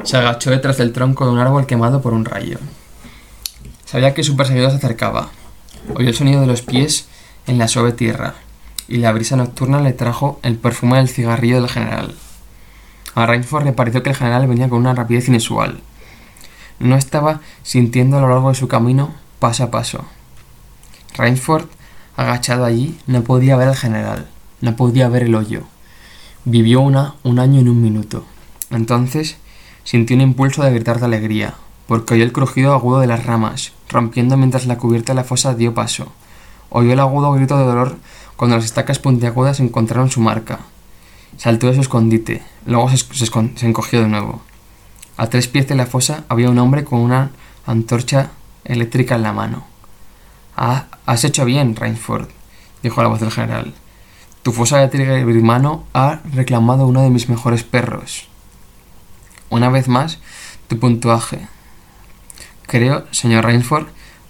se 0.04 0.16
agachó 0.16 0.52
detrás 0.52 0.78
del 0.78 0.94
tronco 0.94 1.26
de 1.26 1.32
un 1.32 1.40
árbol 1.40 1.66
quemado 1.66 2.02
por 2.02 2.14
un 2.14 2.24
rayo. 2.24 2.60
Sabía 3.86 4.14
que 4.14 4.24
su 4.24 4.38
perseguidor 4.38 4.72
se 4.72 4.78
acercaba. 4.78 5.30
Oyó 5.96 6.08
el 6.08 6.16
sonido 6.16 6.42
de 6.42 6.48
los 6.48 6.62
pies 6.62 7.08
en 7.48 7.58
la 7.58 7.68
suave 7.68 7.94
tierra, 7.94 8.36
y 8.88 8.98
la 8.98 9.12
brisa 9.12 9.36
nocturna 9.36 9.82
le 9.82 9.94
trajo 9.94 10.40
el 10.44 10.58
perfume 10.58 10.98
del 10.98 11.10
cigarrillo 11.10 11.62
del 11.62 11.70
general. 11.70 12.16
A 13.16 13.26
Rainsford 13.26 13.66
le 13.66 13.74
pareció 13.74 14.04
que 14.04 14.12
el 14.12 14.16
general 14.16 14.48
venía 14.48 14.70
con 14.70 14.80
una 14.80 14.94
rapidez 14.94 15.28
inusual. 15.28 15.80
No 16.80 16.96
estaba 16.96 17.42
sintiendo 17.64 18.18
a 18.18 18.22
lo 18.22 18.30
largo 18.30 18.50
de 18.50 18.56
su 18.56 18.68
camino 18.68 19.16
paso 19.40 19.64
a 19.64 19.72
paso. 19.72 20.06
Rainsford, 21.16 21.66
agachado 22.16 22.66
allí, 22.66 23.00
no 23.08 23.24
podía 23.24 23.56
ver 23.56 23.70
al 23.70 23.76
general, 23.76 24.28
no 24.62 24.76
podía 24.76 25.10
ver 25.10 25.24
el 25.24 25.36
hoyo. 25.36 25.64
Vivió 26.50 26.80
una, 26.80 27.16
un 27.24 27.40
año 27.40 27.60
en 27.60 27.68
un 27.68 27.82
minuto. 27.82 28.24
Entonces 28.70 29.36
sintió 29.84 30.16
un 30.16 30.22
impulso 30.22 30.64
de 30.64 30.72
gritar 30.72 30.98
de 30.98 31.06
alegría, 31.06 31.56
porque 31.88 32.14
oyó 32.14 32.24
el 32.24 32.32
crujido 32.32 32.72
agudo 32.72 33.02
de 33.02 33.08
las 33.08 33.26
ramas, 33.26 33.74
rompiendo 33.90 34.38
mientras 34.38 34.66
la 34.66 34.78
cubierta 34.78 35.12
de 35.12 35.18
la 35.18 35.26
fosa 35.26 35.56
dio 35.56 35.74
paso. 35.74 36.14
Oyó 36.70 36.94
el 36.94 37.02
agudo 37.02 37.34
grito 37.34 37.58
de 37.58 37.66
dolor 37.66 37.98
cuando 38.38 38.56
las 38.56 38.64
estacas 38.64 38.98
puntiagudas 38.98 39.60
encontraron 39.60 40.10
su 40.10 40.22
marca. 40.22 40.60
Saltó 41.36 41.68
de 41.68 41.76
su 41.76 41.82
escondite, 41.82 42.42
luego 42.66 42.90
se, 42.90 43.68
encogió 43.68 44.00
de 44.00 44.08
nuevo. 44.08 44.42
A 45.18 45.28
tres 45.28 45.50
pies 45.50 45.68
de 45.68 45.76
la 45.76 45.86
fosa 45.86 46.24
había 46.30 46.50
un 46.50 46.60
hombre 46.60 46.86
con 46.86 47.00
una 47.00 47.32
antorcha 47.66 48.32
eléctrica 48.64 49.16
en 49.16 49.24
la 49.24 49.34
mano. 49.34 49.66
Ah, 50.56 50.86
has 51.06 51.26
hecho 51.26 51.44
bien, 51.44 51.76
Rainsford, 51.76 52.30
dijo 52.84 53.04
la 53.04 53.10
voz 53.10 53.20
del 53.20 53.32
general. 53.32 53.74
Tu 54.48 54.54
fosa 54.54 54.78
eléctrica 54.78 55.12
birmano 55.26 55.84
ha 55.94 56.22
reclamado 56.34 56.88
uno 56.88 57.02
de 57.04 57.10
mis 57.10 57.28
mejores 57.28 57.66
perros. 57.66 58.30
Una 59.50 59.70
vez 59.70 59.90
más, 59.90 60.20
tu 60.70 60.80
puntuaje. 60.80 61.50
Creo, 62.66 63.06
señor 63.12 63.44
Rainsford, 63.44 63.88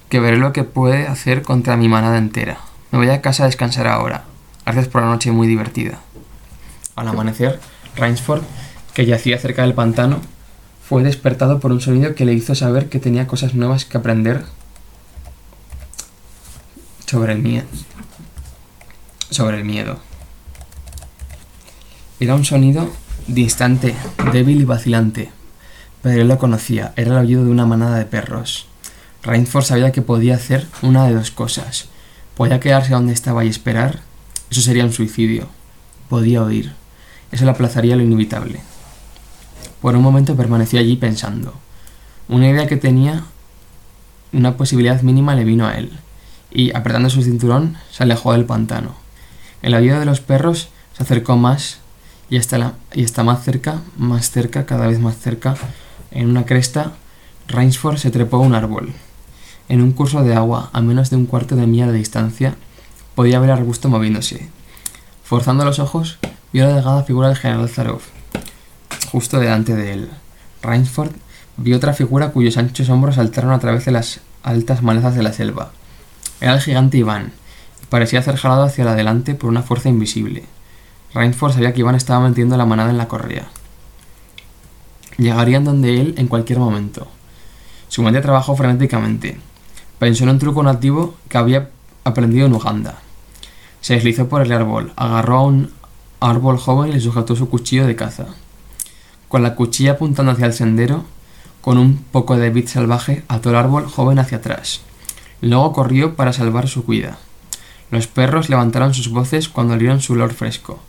que 0.09 0.19
veré 0.19 0.37
lo 0.37 0.53
que 0.53 0.63
puede 0.63 1.05
hacer 1.05 1.43
contra 1.43 1.77
mi 1.77 1.87
manada 1.87 2.17
entera. 2.17 2.57
Me 2.89 2.97
voy 2.97 3.09
a 3.11 3.21
casa 3.21 3.43
a 3.43 3.45
descansar 3.45 3.85
ahora. 3.85 4.23
Gracias 4.65 4.87
por 4.87 5.03
la 5.03 5.09
noche 5.09 5.31
muy 5.31 5.45
divertida. 5.45 5.99
Al 6.95 7.09
amanecer, 7.09 7.59
Rainsford, 7.95 8.41
que 8.95 9.05
yacía 9.05 9.37
cerca 9.37 9.61
del 9.61 9.75
pantano, 9.75 10.19
fue 10.81 11.03
despertado 11.03 11.59
por 11.59 11.71
un 11.71 11.79
sonido 11.79 12.15
que 12.15 12.25
le 12.25 12.33
hizo 12.33 12.55
saber 12.55 12.89
que 12.89 12.97
tenía 12.97 13.27
cosas 13.27 13.53
nuevas 13.53 13.85
que 13.85 13.99
aprender 13.99 14.45
sobre 17.05 17.33
el 17.33 17.39
miedo. 17.43 17.67
Sobre 19.29 19.57
el 19.57 19.65
miedo. 19.65 19.99
Era 22.19 22.35
un 22.35 22.45
sonido 22.45 22.89
distante, 23.27 23.93
débil 24.31 24.61
y 24.61 24.65
vacilante, 24.65 25.31
pero 26.01 26.21
él 26.21 26.27
lo 26.27 26.37
conocía, 26.37 26.93
era 26.95 27.11
el 27.11 27.17
aullido 27.17 27.43
de 27.43 27.51
una 27.51 27.65
manada 27.65 27.97
de 27.97 28.05
perros. 28.05 28.67
Rainsford 29.23 29.65
sabía 29.65 29.91
que 29.91 30.01
podía 30.01 30.35
hacer 30.35 30.67
una 30.81 31.05
de 31.05 31.13
dos 31.13 31.31
cosas. 31.31 31.89
Podía 32.35 32.59
quedarse 32.59 32.93
donde 32.93 33.13
estaba 33.13 33.43
y 33.43 33.49
esperar, 33.49 33.99
eso 34.49 34.61
sería 34.61 34.85
un 34.85 34.93
suicidio. 34.93 35.49
Podía 36.09 36.41
oír, 36.41 36.73
eso 37.31 37.43
le 37.43 37.51
aplazaría 37.51 37.97
lo 37.97 38.03
inevitable. 38.03 38.61
Por 39.81 39.95
un 39.95 40.01
momento 40.01 40.37
permaneció 40.37 40.79
allí 40.79 40.95
pensando. 40.95 41.53
Una 42.29 42.49
idea 42.49 42.67
que 42.67 42.77
tenía 42.77 43.25
una 44.31 44.55
posibilidad 44.55 45.01
mínima 45.01 45.35
le 45.35 45.43
vino 45.43 45.67
a 45.67 45.75
él, 45.75 45.91
y 46.49 46.73
apretando 46.75 47.09
su 47.09 47.21
cinturón 47.21 47.77
se 47.91 48.03
alejó 48.03 48.31
del 48.31 48.45
pantano. 48.45 49.06
El 49.61 49.73
aullido 49.73 49.99
de 49.99 50.05
los 50.05 50.21
perros 50.21 50.69
se 50.95 51.03
acercó 51.03 51.35
más 51.35 51.79
y 52.29 52.37
está, 52.37 52.73
y 52.93 53.03
está 53.03 53.23
más 53.23 53.43
cerca, 53.43 53.81
más 53.97 54.29
cerca, 54.29 54.65
cada 54.65 54.87
vez 54.87 54.99
más 54.99 55.17
cerca. 55.17 55.55
En 56.11 56.29
una 56.29 56.45
cresta, 56.45 56.93
Rainsford 57.47 57.97
se 57.97 58.11
trepó 58.11 58.37
a 58.37 58.41
un 58.41 58.55
árbol. 58.55 58.93
En 59.69 59.81
un 59.81 59.91
curso 59.91 60.23
de 60.23 60.35
agua, 60.35 60.69
a 60.73 60.81
menos 60.81 61.09
de 61.09 61.15
un 61.15 61.25
cuarto 61.25 61.55
de 61.55 61.67
milla 61.67 61.87
de 61.87 61.97
distancia, 61.97 62.55
podía 63.15 63.39
ver 63.39 63.51
arbusto 63.51 63.89
moviéndose. 63.89 64.49
Forzando 65.23 65.65
los 65.65 65.79
ojos, 65.79 66.19
vio 66.53 66.65
la 66.65 66.75
delgada 66.75 67.03
figura 67.03 67.27
del 67.27 67.37
general 67.37 67.67
Zarov, 67.67 68.01
justo 69.11 69.39
delante 69.39 69.75
de 69.75 69.93
él. 69.93 70.09
Rainsford 70.61 71.11
vio 71.57 71.77
otra 71.77 71.93
figura 71.93 72.29
cuyos 72.31 72.57
anchos 72.57 72.89
hombros 72.89 73.15
saltaron 73.15 73.51
a 73.51 73.59
través 73.59 73.85
de 73.85 73.91
las 73.91 74.21
altas 74.43 74.83
malezas 74.83 75.15
de 75.15 75.23
la 75.23 75.33
selva. 75.33 75.71
Era 76.39 76.53
el 76.53 76.61
gigante 76.61 76.97
Iván, 76.97 77.33
parecía 77.89 78.21
ser 78.21 78.37
jalado 78.37 78.63
hacia 78.63 78.89
adelante 78.89 79.35
por 79.35 79.49
una 79.49 79.63
fuerza 79.63 79.89
invisible. 79.89 80.43
Rainsford 81.13 81.53
sabía 81.53 81.73
que 81.73 81.79
Iván 81.79 81.95
estaba 81.95 82.27
metiendo 82.27 82.57
la 82.57 82.65
manada 82.65 82.89
en 82.89 82.97
la 82.97 83.07
correa. 83.07 83.47
Llegarían 85.17 85.63
donde 85.63 85.99
él 85.99 86.15
en 86.17 86.27
cualquier 86.27 86.59
momento. 86.59 87.07
Su 87.87 88.03
mente 88.03 88.21
trabajó 88.21 88.55
frenéticamente. 88.55 89.37
Pensó 89.99 90.25
en 90.25 90.31
un 90.31 90.39
truco 90.39 90.61
nativo 90.61 91.15
que 91.29 91.37
había 91.37 91.69
aprendido 92.03 92.45
en 92.45 92.53
Uganda. 92.53 92.99
Se 93.81 93.95
deslizó 93.95 94.27
por 94.27 94.41
el 94.41 94.51
árbol, 94.51 94.91
agarró 94.95 95.37
a 95.37 95.43
un 95.43 95.71
árbol 96.19 96.57
joven 96.57 96.89
y 96.89 96.93
le 96.93 96.99
sujetó 96.99 97.35
su 97.35 97.49
cuchillo 97.49 97.87
de 97.87 97.95
caza. 97.95 98.25
Con 99.27 99.43
la 99.43 99.55
cuchilla 99.55 99.93
apuntando 99.93 100.31
hacia 100.31 100.45
el 100.45 100.53
sendero, 100.53 101.05
con 101.61 101.77
un 101.77 101.97
poco 101.97 102.37
de 102.37 102.49
bit 102.49 102.67
salvaje, 102.67 103.23
ató 103.27 103.49
el 103.49 103.55
árbol 103.55 103.87
joven 103.87 104.19
hacia 104.19 104.37
atrás. 104.37 104.81
Luego 105.41 105.73
corrió 105.73 106.15
para 106.15 106.33
salvar 106.33 106.67
su 106.67 106.85
cuida. 106.85 107.17
Los 107.89 108.07
perros 108.07 108.49
levantaron 108.49 108.93
sus 108.93 109.09
voces 109.09 109.47
cuando 109.47 109.73
olieron 109.73 110.01
su 110.01 110.13
olor 110.13 110.33
fresco. 110.33 110.79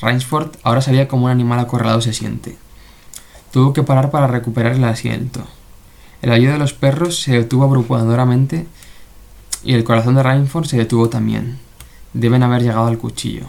Rainsford 0.00 0.56
ahora 0.62 0.82
sabía 0.82 1.08
cómo 1.08 1.26
un 1.26 1.30
animal 1.30 1.58
acorralado 1.58 2.00
se 2.00 2.12
siente. 2.12 2.56
Tuvo 3.52 3.72
que 3.72 3.82
parar 3.82 4.10
para 4.10 4.26
recuperar 4.26 4.72
el 4.72 4.84
asiento. 4.84 5.44
El 6.22 6.32
aullido 6.32 6.52
de 6.52 6.58
los 6.58 6.72
perros 6.72 7.20
se 7.20 7.32
detuvo 7.32 7.64
abrumadoramente 7.64 8.66
y 9.62 9.74
el 9.74 9.84
corazón 9.84 10.14
de 10.14 10.22
Rainsford 10.22 10.66
se 10.66 10.76
detuvo 10.76 11.08
también. 11.08 11.58
Deben 12.12 12.42
haber 12.42 12.62
llegado 12.62 12.86
al 12.86 12.98
cuchillo. 12.98 13.48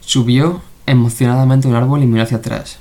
Subió 0.00 0.62
emocionadamente 0.86 1.68
un 1.68 1.74
árbol 1.74 2.02
y 2.02 2.06
miró 2.06 2.24
hacia 2.24 2.38
atrás. 2.38 2.78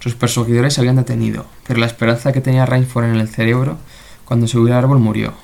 Sus 0.00 0.14
perseguidores 0.16 0.74
se 0.74 0.80
habían 0.80 0.96
detenido, 0.96 1.46
pero 1.66 1.78
la 1.78 1.86
esperanza 1.86 2.32
que 2.32 2.40
tenía 2.40 2.66
Rainford 2.66 3.04
en 3.04 3.16
el 3.16 3.28
cerebro 3.28 3.78
cuando 4.24 4.48
subió 4.48 4.72
al 4.72 4.80
árbol 4.80 4.98
murió, 4.98 5.34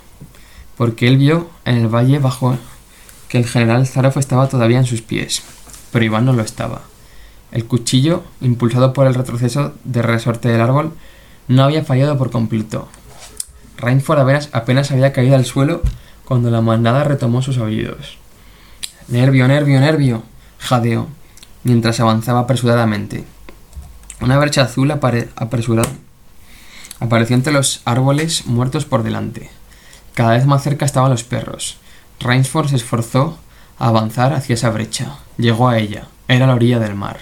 porque 0.77 1.07
él 1.07 1.17
vio 1.17 1.49
en 1.65 1.77
el 1.77 1.89
valle 1.89 2.19
bajo 2.19 2.57
que 3.29 3.39
el 3.39 3.47
general 3.47 3.87
Zaroff 3.87 4.17
estaba 4.17 4.49
todavía 4.49 4.79
en 4.79 4.87
sus 4.87 5.03
pies, 5.03 5.43
pero 5.93 6.05
Iván 6.05 6.25
no 6.25 6.33
lo 6.33 6.43
estaba. 6.43 6.83
El 7.53 7.65
cuchillo, 7.65 8.25
impulsado 8.41 8.93
por 8.93 9.07
el 9.07 9.15
retroceso 9.15 9.75
de 9.85 10.03
resorte 10.03 10.49
del 10.49 10.61
árbol, 10.61 10.93
no 11.47 11.63
había 11.63 11.85
fallado 11.85 12.19
por 12.19 12.31
completo. 12.31 12.89
Rainford 13.79 14.21
apenas, 14.21 14.49
apenas 14.53 14.91
había 14.91 15.13
caído 15.13 15.37
al 15.37 15.45
suelo 15.45 15.83
cuando 16.25 16.51
la 16.51 16.61
manada 16.61 17.05
retomó 17.05 17.43
sus 17.43 17.59
oídos. 17.59 18.19
Nervio, 19.09 19.49
nervio, 19.49 19.81
nervio, 19.81 20.23
jadeó, 20.59 21.09
mientras 21.65 22.01
avanzaba 22.01 22.41
apresuradamente. 22.41 23.25
Una 24.21 24.37
bercha 24.37 24.63
azul 24.63 24.91
apresurada 24.91 25.91
apareció 27.01 27.37
entre 27.37 27.53
los 27.53 27.81
árboles 27.85 28.47
muertos 28.47 28.85
por 28.85 29.03
delante. 29.03 29.51
Cada 30.15 30.33
vez 30.33 30.47
más 30.47 30.63
cerca 30.63 30.85
estaban 30.85 31.11
los 31.11 31.25
perros. 31.25 31.79
Rainsford 32.21 32.69
se 32.69 32.77
esforzó 32.77 33.39
a 33.79 33.89
avanzar 33.89 34.33
hacia 34.33 34.55
esa 34.55 34.71
brecha. 34.71 35.19
Llegó 35.37 35.69
a 35.69 35.79
ella. 35.79 36.09
Era 36.27 36.47
la 36.47 36.55
orilla 36.55 36.79
del 36.79 36.95
mar. 36.95 37.21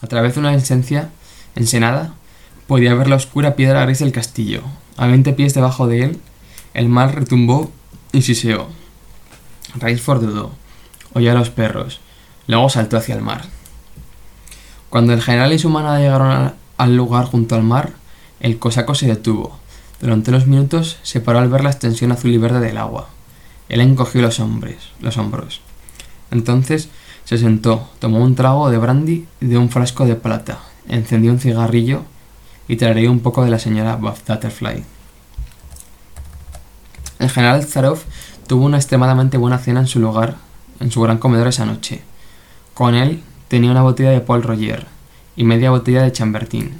A 0.00 0.06
través 0.06 0.34
de 0.34 0.40
una 0.40 0.54
esencia 0.54 1.10
ensenada 1.56 2.14
podía 2.66 2.94
ver 2.94 3.08
la 3.08 3.16
oscura 3.16 3.56
piedra 3.56 3.84
gris 3.84 4.00
del 4.00 4.12
castillo. 4.12 4.62
A 4.96 5.06
veinte 5.06 5.32
pies 5.32 5.54
debajo 5.54 5.86
de 5.86 6.04
él, 6.04 6.20
el 6.74 6.88
mar 6.88 7.14
retumbó 7.14 7.72
y 8.12 8.22
siseó. 8.22 8.68
Rainsford 9.76 10.22
dudó. 10.22 10.52
Oyó 11.14 11.32
a 11.32 11.34
los 11.34 11.50
perros. 11.50 12.00
Luego 12.46 12.68
saltó 12.68 12.96
hacia 12.96 13.14
el 13.14 13.22
mar. 13.22 13.46
Cuando 14.90 15.12
el 15.12 15.22
general 15.22 15.52
y 15.52 15.58
su 15.58 15.70
manada 15.70 15.98
llegaron 15.98 16.54
al 16.76 16.96
lugar 16.96 17.24
junto 17.24 17.54
al 17.54 17.62
mar, 17.62 17.94
el 18.40 18.58
cosaco 18.58 18.94
se 18.94 19.06
detuvo. 19.06 19.58
Durante 20.00 20.30
unos 20.30 20.46
minutos 20.46 20.98
se 21.02 21.20
paró 21.20 21.38
al 21.38 21.48
ver 21.48 21.64
la 21.64 21.70
extensión 21.70 22.12
azul 22.12 22.30
y 22.30 22.38
verde 22.38 22.60
del 22.60 22.76
agua. 22.76 23.08
Él 23.68 23.80
encogió 23.80 24.22
los, 24.22 24.40
hombres, 24.40 24.76
los 25.00 25.16
hombros. 25.16 25.60
Entonces 26.30 26.88
se 27.24 27.38
sentó, 27.38 27.88
tomó 27.98 28.22
un 28.22 28.34
trago 28.34 28.70
de 28.70 28.78
brandy 28.78 29.26
de 29.40 29.56
un 29.56 29.70
frasco 29.70 30.04
de 30.04 30.16
plata, 30.16 30.60
encendió 30.88 31.32
un 31.32 31.40
cigarrillo 31.40 32.02
y 32.68 32.76
traería 32.76 33.10
un 33.10 33.20
poco 33.20 33.44
de 33.44 33.50
la 33.50 33.58
señora 33.58 33.96
Butterfly. 33.96 34.84
El 37.18 37.30
general 37.30 37.64
Zarov 37.64 38.00
tuvo 38.46 38.64
una 38.64 38.76
extremadamente 38.76 39.38
buena 39.38 39.58
cena 39.58 39.80
en 39.80 39.86
su 39.86 40.00
lugar, 40.00 40.36
en 40.80 40.90
su 40.90 41.00
gran 41.00 41.18
comedor 41.18 41.48
esa 41.48 41.64
noche. 41.64 42.02
Con 42.74 42.94
él 42.94 43.22
tenía 43.48 43.70
una 43.70 43.82
botella 43.82 44.10
de 44.10 44.20
Paul 44.20 44.42
Roger 44.42 44.86
y 45.36 45.44
media 45.44 45.70
botella 45.70 46.02
de 46.02 46.12
Chambertin. 46.12 46.72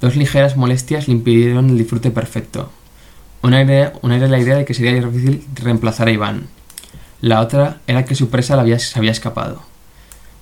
Dos 0.00 0.16
ligeras 0.16 0.56
molestias 0.56 1.06
le 1.06 1.14
impidieron 1.14 1.70
el 1.70 1.78
disfrute 1.78 2.10
perfecto. 2.10 2.70
Una 3.42 3.60
era, 3.60 3.92
la 4.02 4.38
idea 4.38 4.56
de 4.56 4.64
que 4.64 4.72
sería 4.72 4.94
difícil 4.94 5.44
reemplazar 5.56 6.08
a 6.08 6.12
Iván. 6.12 6.46
La 7.20 7.40
otra 7.40 7.80
era 7.86 8.04
que 8.04 8.14
su 8.14 8.30
presa 8.30 8.58
había, 8.60 8.78
se 8.78 8.98
había 8.98 9.10
escapado. 9.10 9.62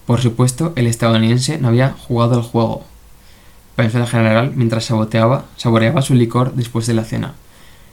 Por 0.07 0.21
supuesto, 0.21 0.73
el 0.77 0.87
estadounidense 0.87 1.59
no 1.59 1.69
había 1.69 1.91
jugado 1.91 2.39
el 2.39 2.45
juego, 2.45 2.85
pensó 3.75 3.99
el 3.99 4.07
general 4.07 4.53
mientras 4.55 4.85
saboreaba 4.85 6.03
su 6.03 6.15
licor 6.15 6.55
después 6.55 6.87
de 6.87 6.95
la 6.95 7.05
cena. 7.05 7.35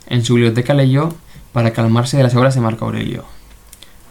En 0.08 0.26
su 0.26 0.34
biblioteca 0.34 0.74
leyó 0.74 1.14
para 1.54 1.72
calmarse 1.72 2.18
de 2.18 2.24
las 2.24 2.36
obras 2.36 2.56
de 2.56 2.62
Marco 2.62 2.86
Aurelio. 2.86 3.24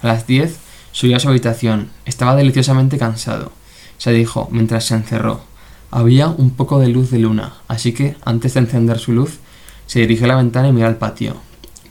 A 0.02 0.06
las 0.06 0.26
10 0.26 0.56
subió 0.92 1.16
a 1.16 1.20
su 1.20 1.28
habitación. 1.28 1.90
Estaba 2.06 2.36
deliciosamente 2.36 2.96
cansado. 2.96 3.52
Se 3.98 4.12
dijo 4.12 4.48
mientras 4.50 4.84
se 4.84 4.94
encerró. 4.94 5.42
Había 5.90 6.28
un 6.28 6.50
poco 6.50 6.78
de 6.78 6.88
luz 6.88 7.10
de 7.10 7.18
luna, 7.18 7.54
así 7.68 7.92
que, 7.92 8.16
antes 8.24 8.54
de 8.54 8.60
encender 8.60 8.98
su 8.98 9.12
luz, 9.12 9.38
se 9.86 10.00
dirigió 10.00 10.24
a 10.24 10.28
la 10.28 10.36
ventana 10.36 10.68
y 10.68 10.72
miró 10.72 10.86
al 10.86 10.96
patio. 10.96 11.36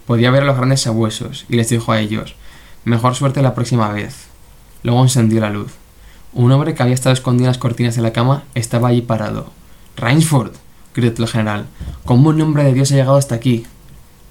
Podía 0.05 0.31
ver 0.31 0.43
a 0.43 0.45
los 0.45 0.57
grandes 0.57 0.81
sabuesos, 0.81 1.45
y 1.49 1.55
les 1.55 1.69
dijo 1.69 1.91
a 1.91 1.99
ellos 1.99 2.35
Mejor 2.83 3.15
suerte 3.15 3.41
la 3.41 3.55
próxima 3.55 3.91
vez. 3.91 4.27
Luego 4.83 5.01
encendió 5.01 5.41
la 5.41 5.49
luz. 5.49 5.73
Un 6.33 6.51
hombre 6.51 6.75
que 6.75 6.83
había 6.83 6.93
estado 6.93 7.13
escondido 7.13 7.45
en 7.45 7.51
las 7.51 7.57
cortinas 7.57 7.95
de 7.95 8.03
la 8.03 8.13
cama 8.13 8.43
estaba 8.53 8.89
allí 8.89 9.01
parado. 9.01 9.49
Rainsford, 9.97 10.51
gritó 10.93 11.23
el 11.23 11.29
general. 11.29 11.65
¿Cómo 12.05 12.29
un 12.29 12.37
nombre 12.37 12.63
de 12.63 12.73
Dios 12.73 12.91
ha 12.91 12.95
llegado 12.95 13.17
hasta 13.17 13.33
aquí? 13.33 13.65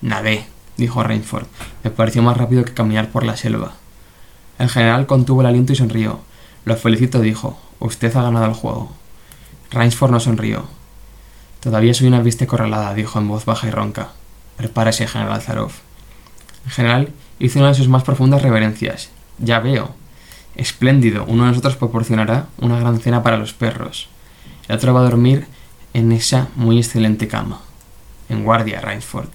Nadé, 0.02 0.46
dijo 0.76 1.02
Rainsford. 1.02 1.46
Me 1.82 1.90
pareció 1.90 2.22
más 2.22 2.36
rápido 2.36 2.64
que 2.64 2.74
caminar 2.74 3.10
por 3.10 3.24
la 3.24 3.36
selva. 3.36 3.72
El 4.58 4.68
general 4.68 5.06
contuvo 5.06 5.40
el 5.40 5.48
aliento 5.48 5.72
y 5.72 5.76
sonrió. 5.76 6.20
Lo 6.64 6.76
felicito, 6.76 7.20
dijo. 7.20 7.58
Usted 7.80 8.14
ha 8.16 8.22
ganado 8.22 8.46
el 8.46 8.54
juego. 8.54 8.92
Rainsford 9.70 10.12
no 10.12 10.20
sonrió. 10.20 10.66
Todavía 11.64 11.94
soy 11.94 12.08
una 12.08 12.20
vista 12.20 12.46
corralada, 12.46 12.92
dijo 12.92 13.18
en 13.18 13.26
voz 13.26 13.46
baja 13.46 13.66
y 13.66 13.70
ronca. 13.70 14.10
Prepárese, 14.58 15.06
general 15.06 15.40
Zarov. 15.40 15.72
El 16.66 16.70
general 16.70 17.08
hizo 17.38 17.58
una 17.58 17.68
de 17.68 17.74
sus 17.74 17.88
más 17.88 18.02
profundas 18.02 18.42
reverencias. 18.42 19.08
Ya 19.38 19.60
veo. 19.60 19.94
Espléndido, 20.56 21.24
uno 21.26 21.44
de 21.44 21.48
nosotros 21.48 21.76
proporcionará 21.76 22.48
una 22.58 22.78
gran 22.78 23.00
cena 23.00 23.22
para 23.22 23.38
los 23.38 23.54
perros. 23.54 24.08
El 24.68 24.76
otro 24.76 24.92
va 24.92 25.00
a 25.00 25.04
dormir 25.04 25.46
en 25.94 26.12
esa 26.12 26.48
muy 26.54 26.76
excelente 26.76 27.28
cama. 27.28 27.62
En 28.28 28.44
guardia, 28.44 28.82
Rainsford. 28.82 29.30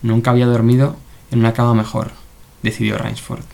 Nunca 0.00 0.30
había 0.30 0.46
dormido 0.46 0.96
en 1.30 1.40
una 1.40 1.52
cama 1.52 1.74
mejor, 1.74 2.12
decidió 2.62 2.96
Rainsford. 2.96 3.44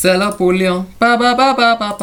C'est 0.00 0.16
là 0.16 0.30
pour 0.30 0.52
Lyon. 0.52 0.86
Pa, 0.96 1.18
pa, 1.18 1.34
pa, 1.34 1.54
pa, 1.54 1.74
pa, 1.74 1.76
pa. 1.76 1.96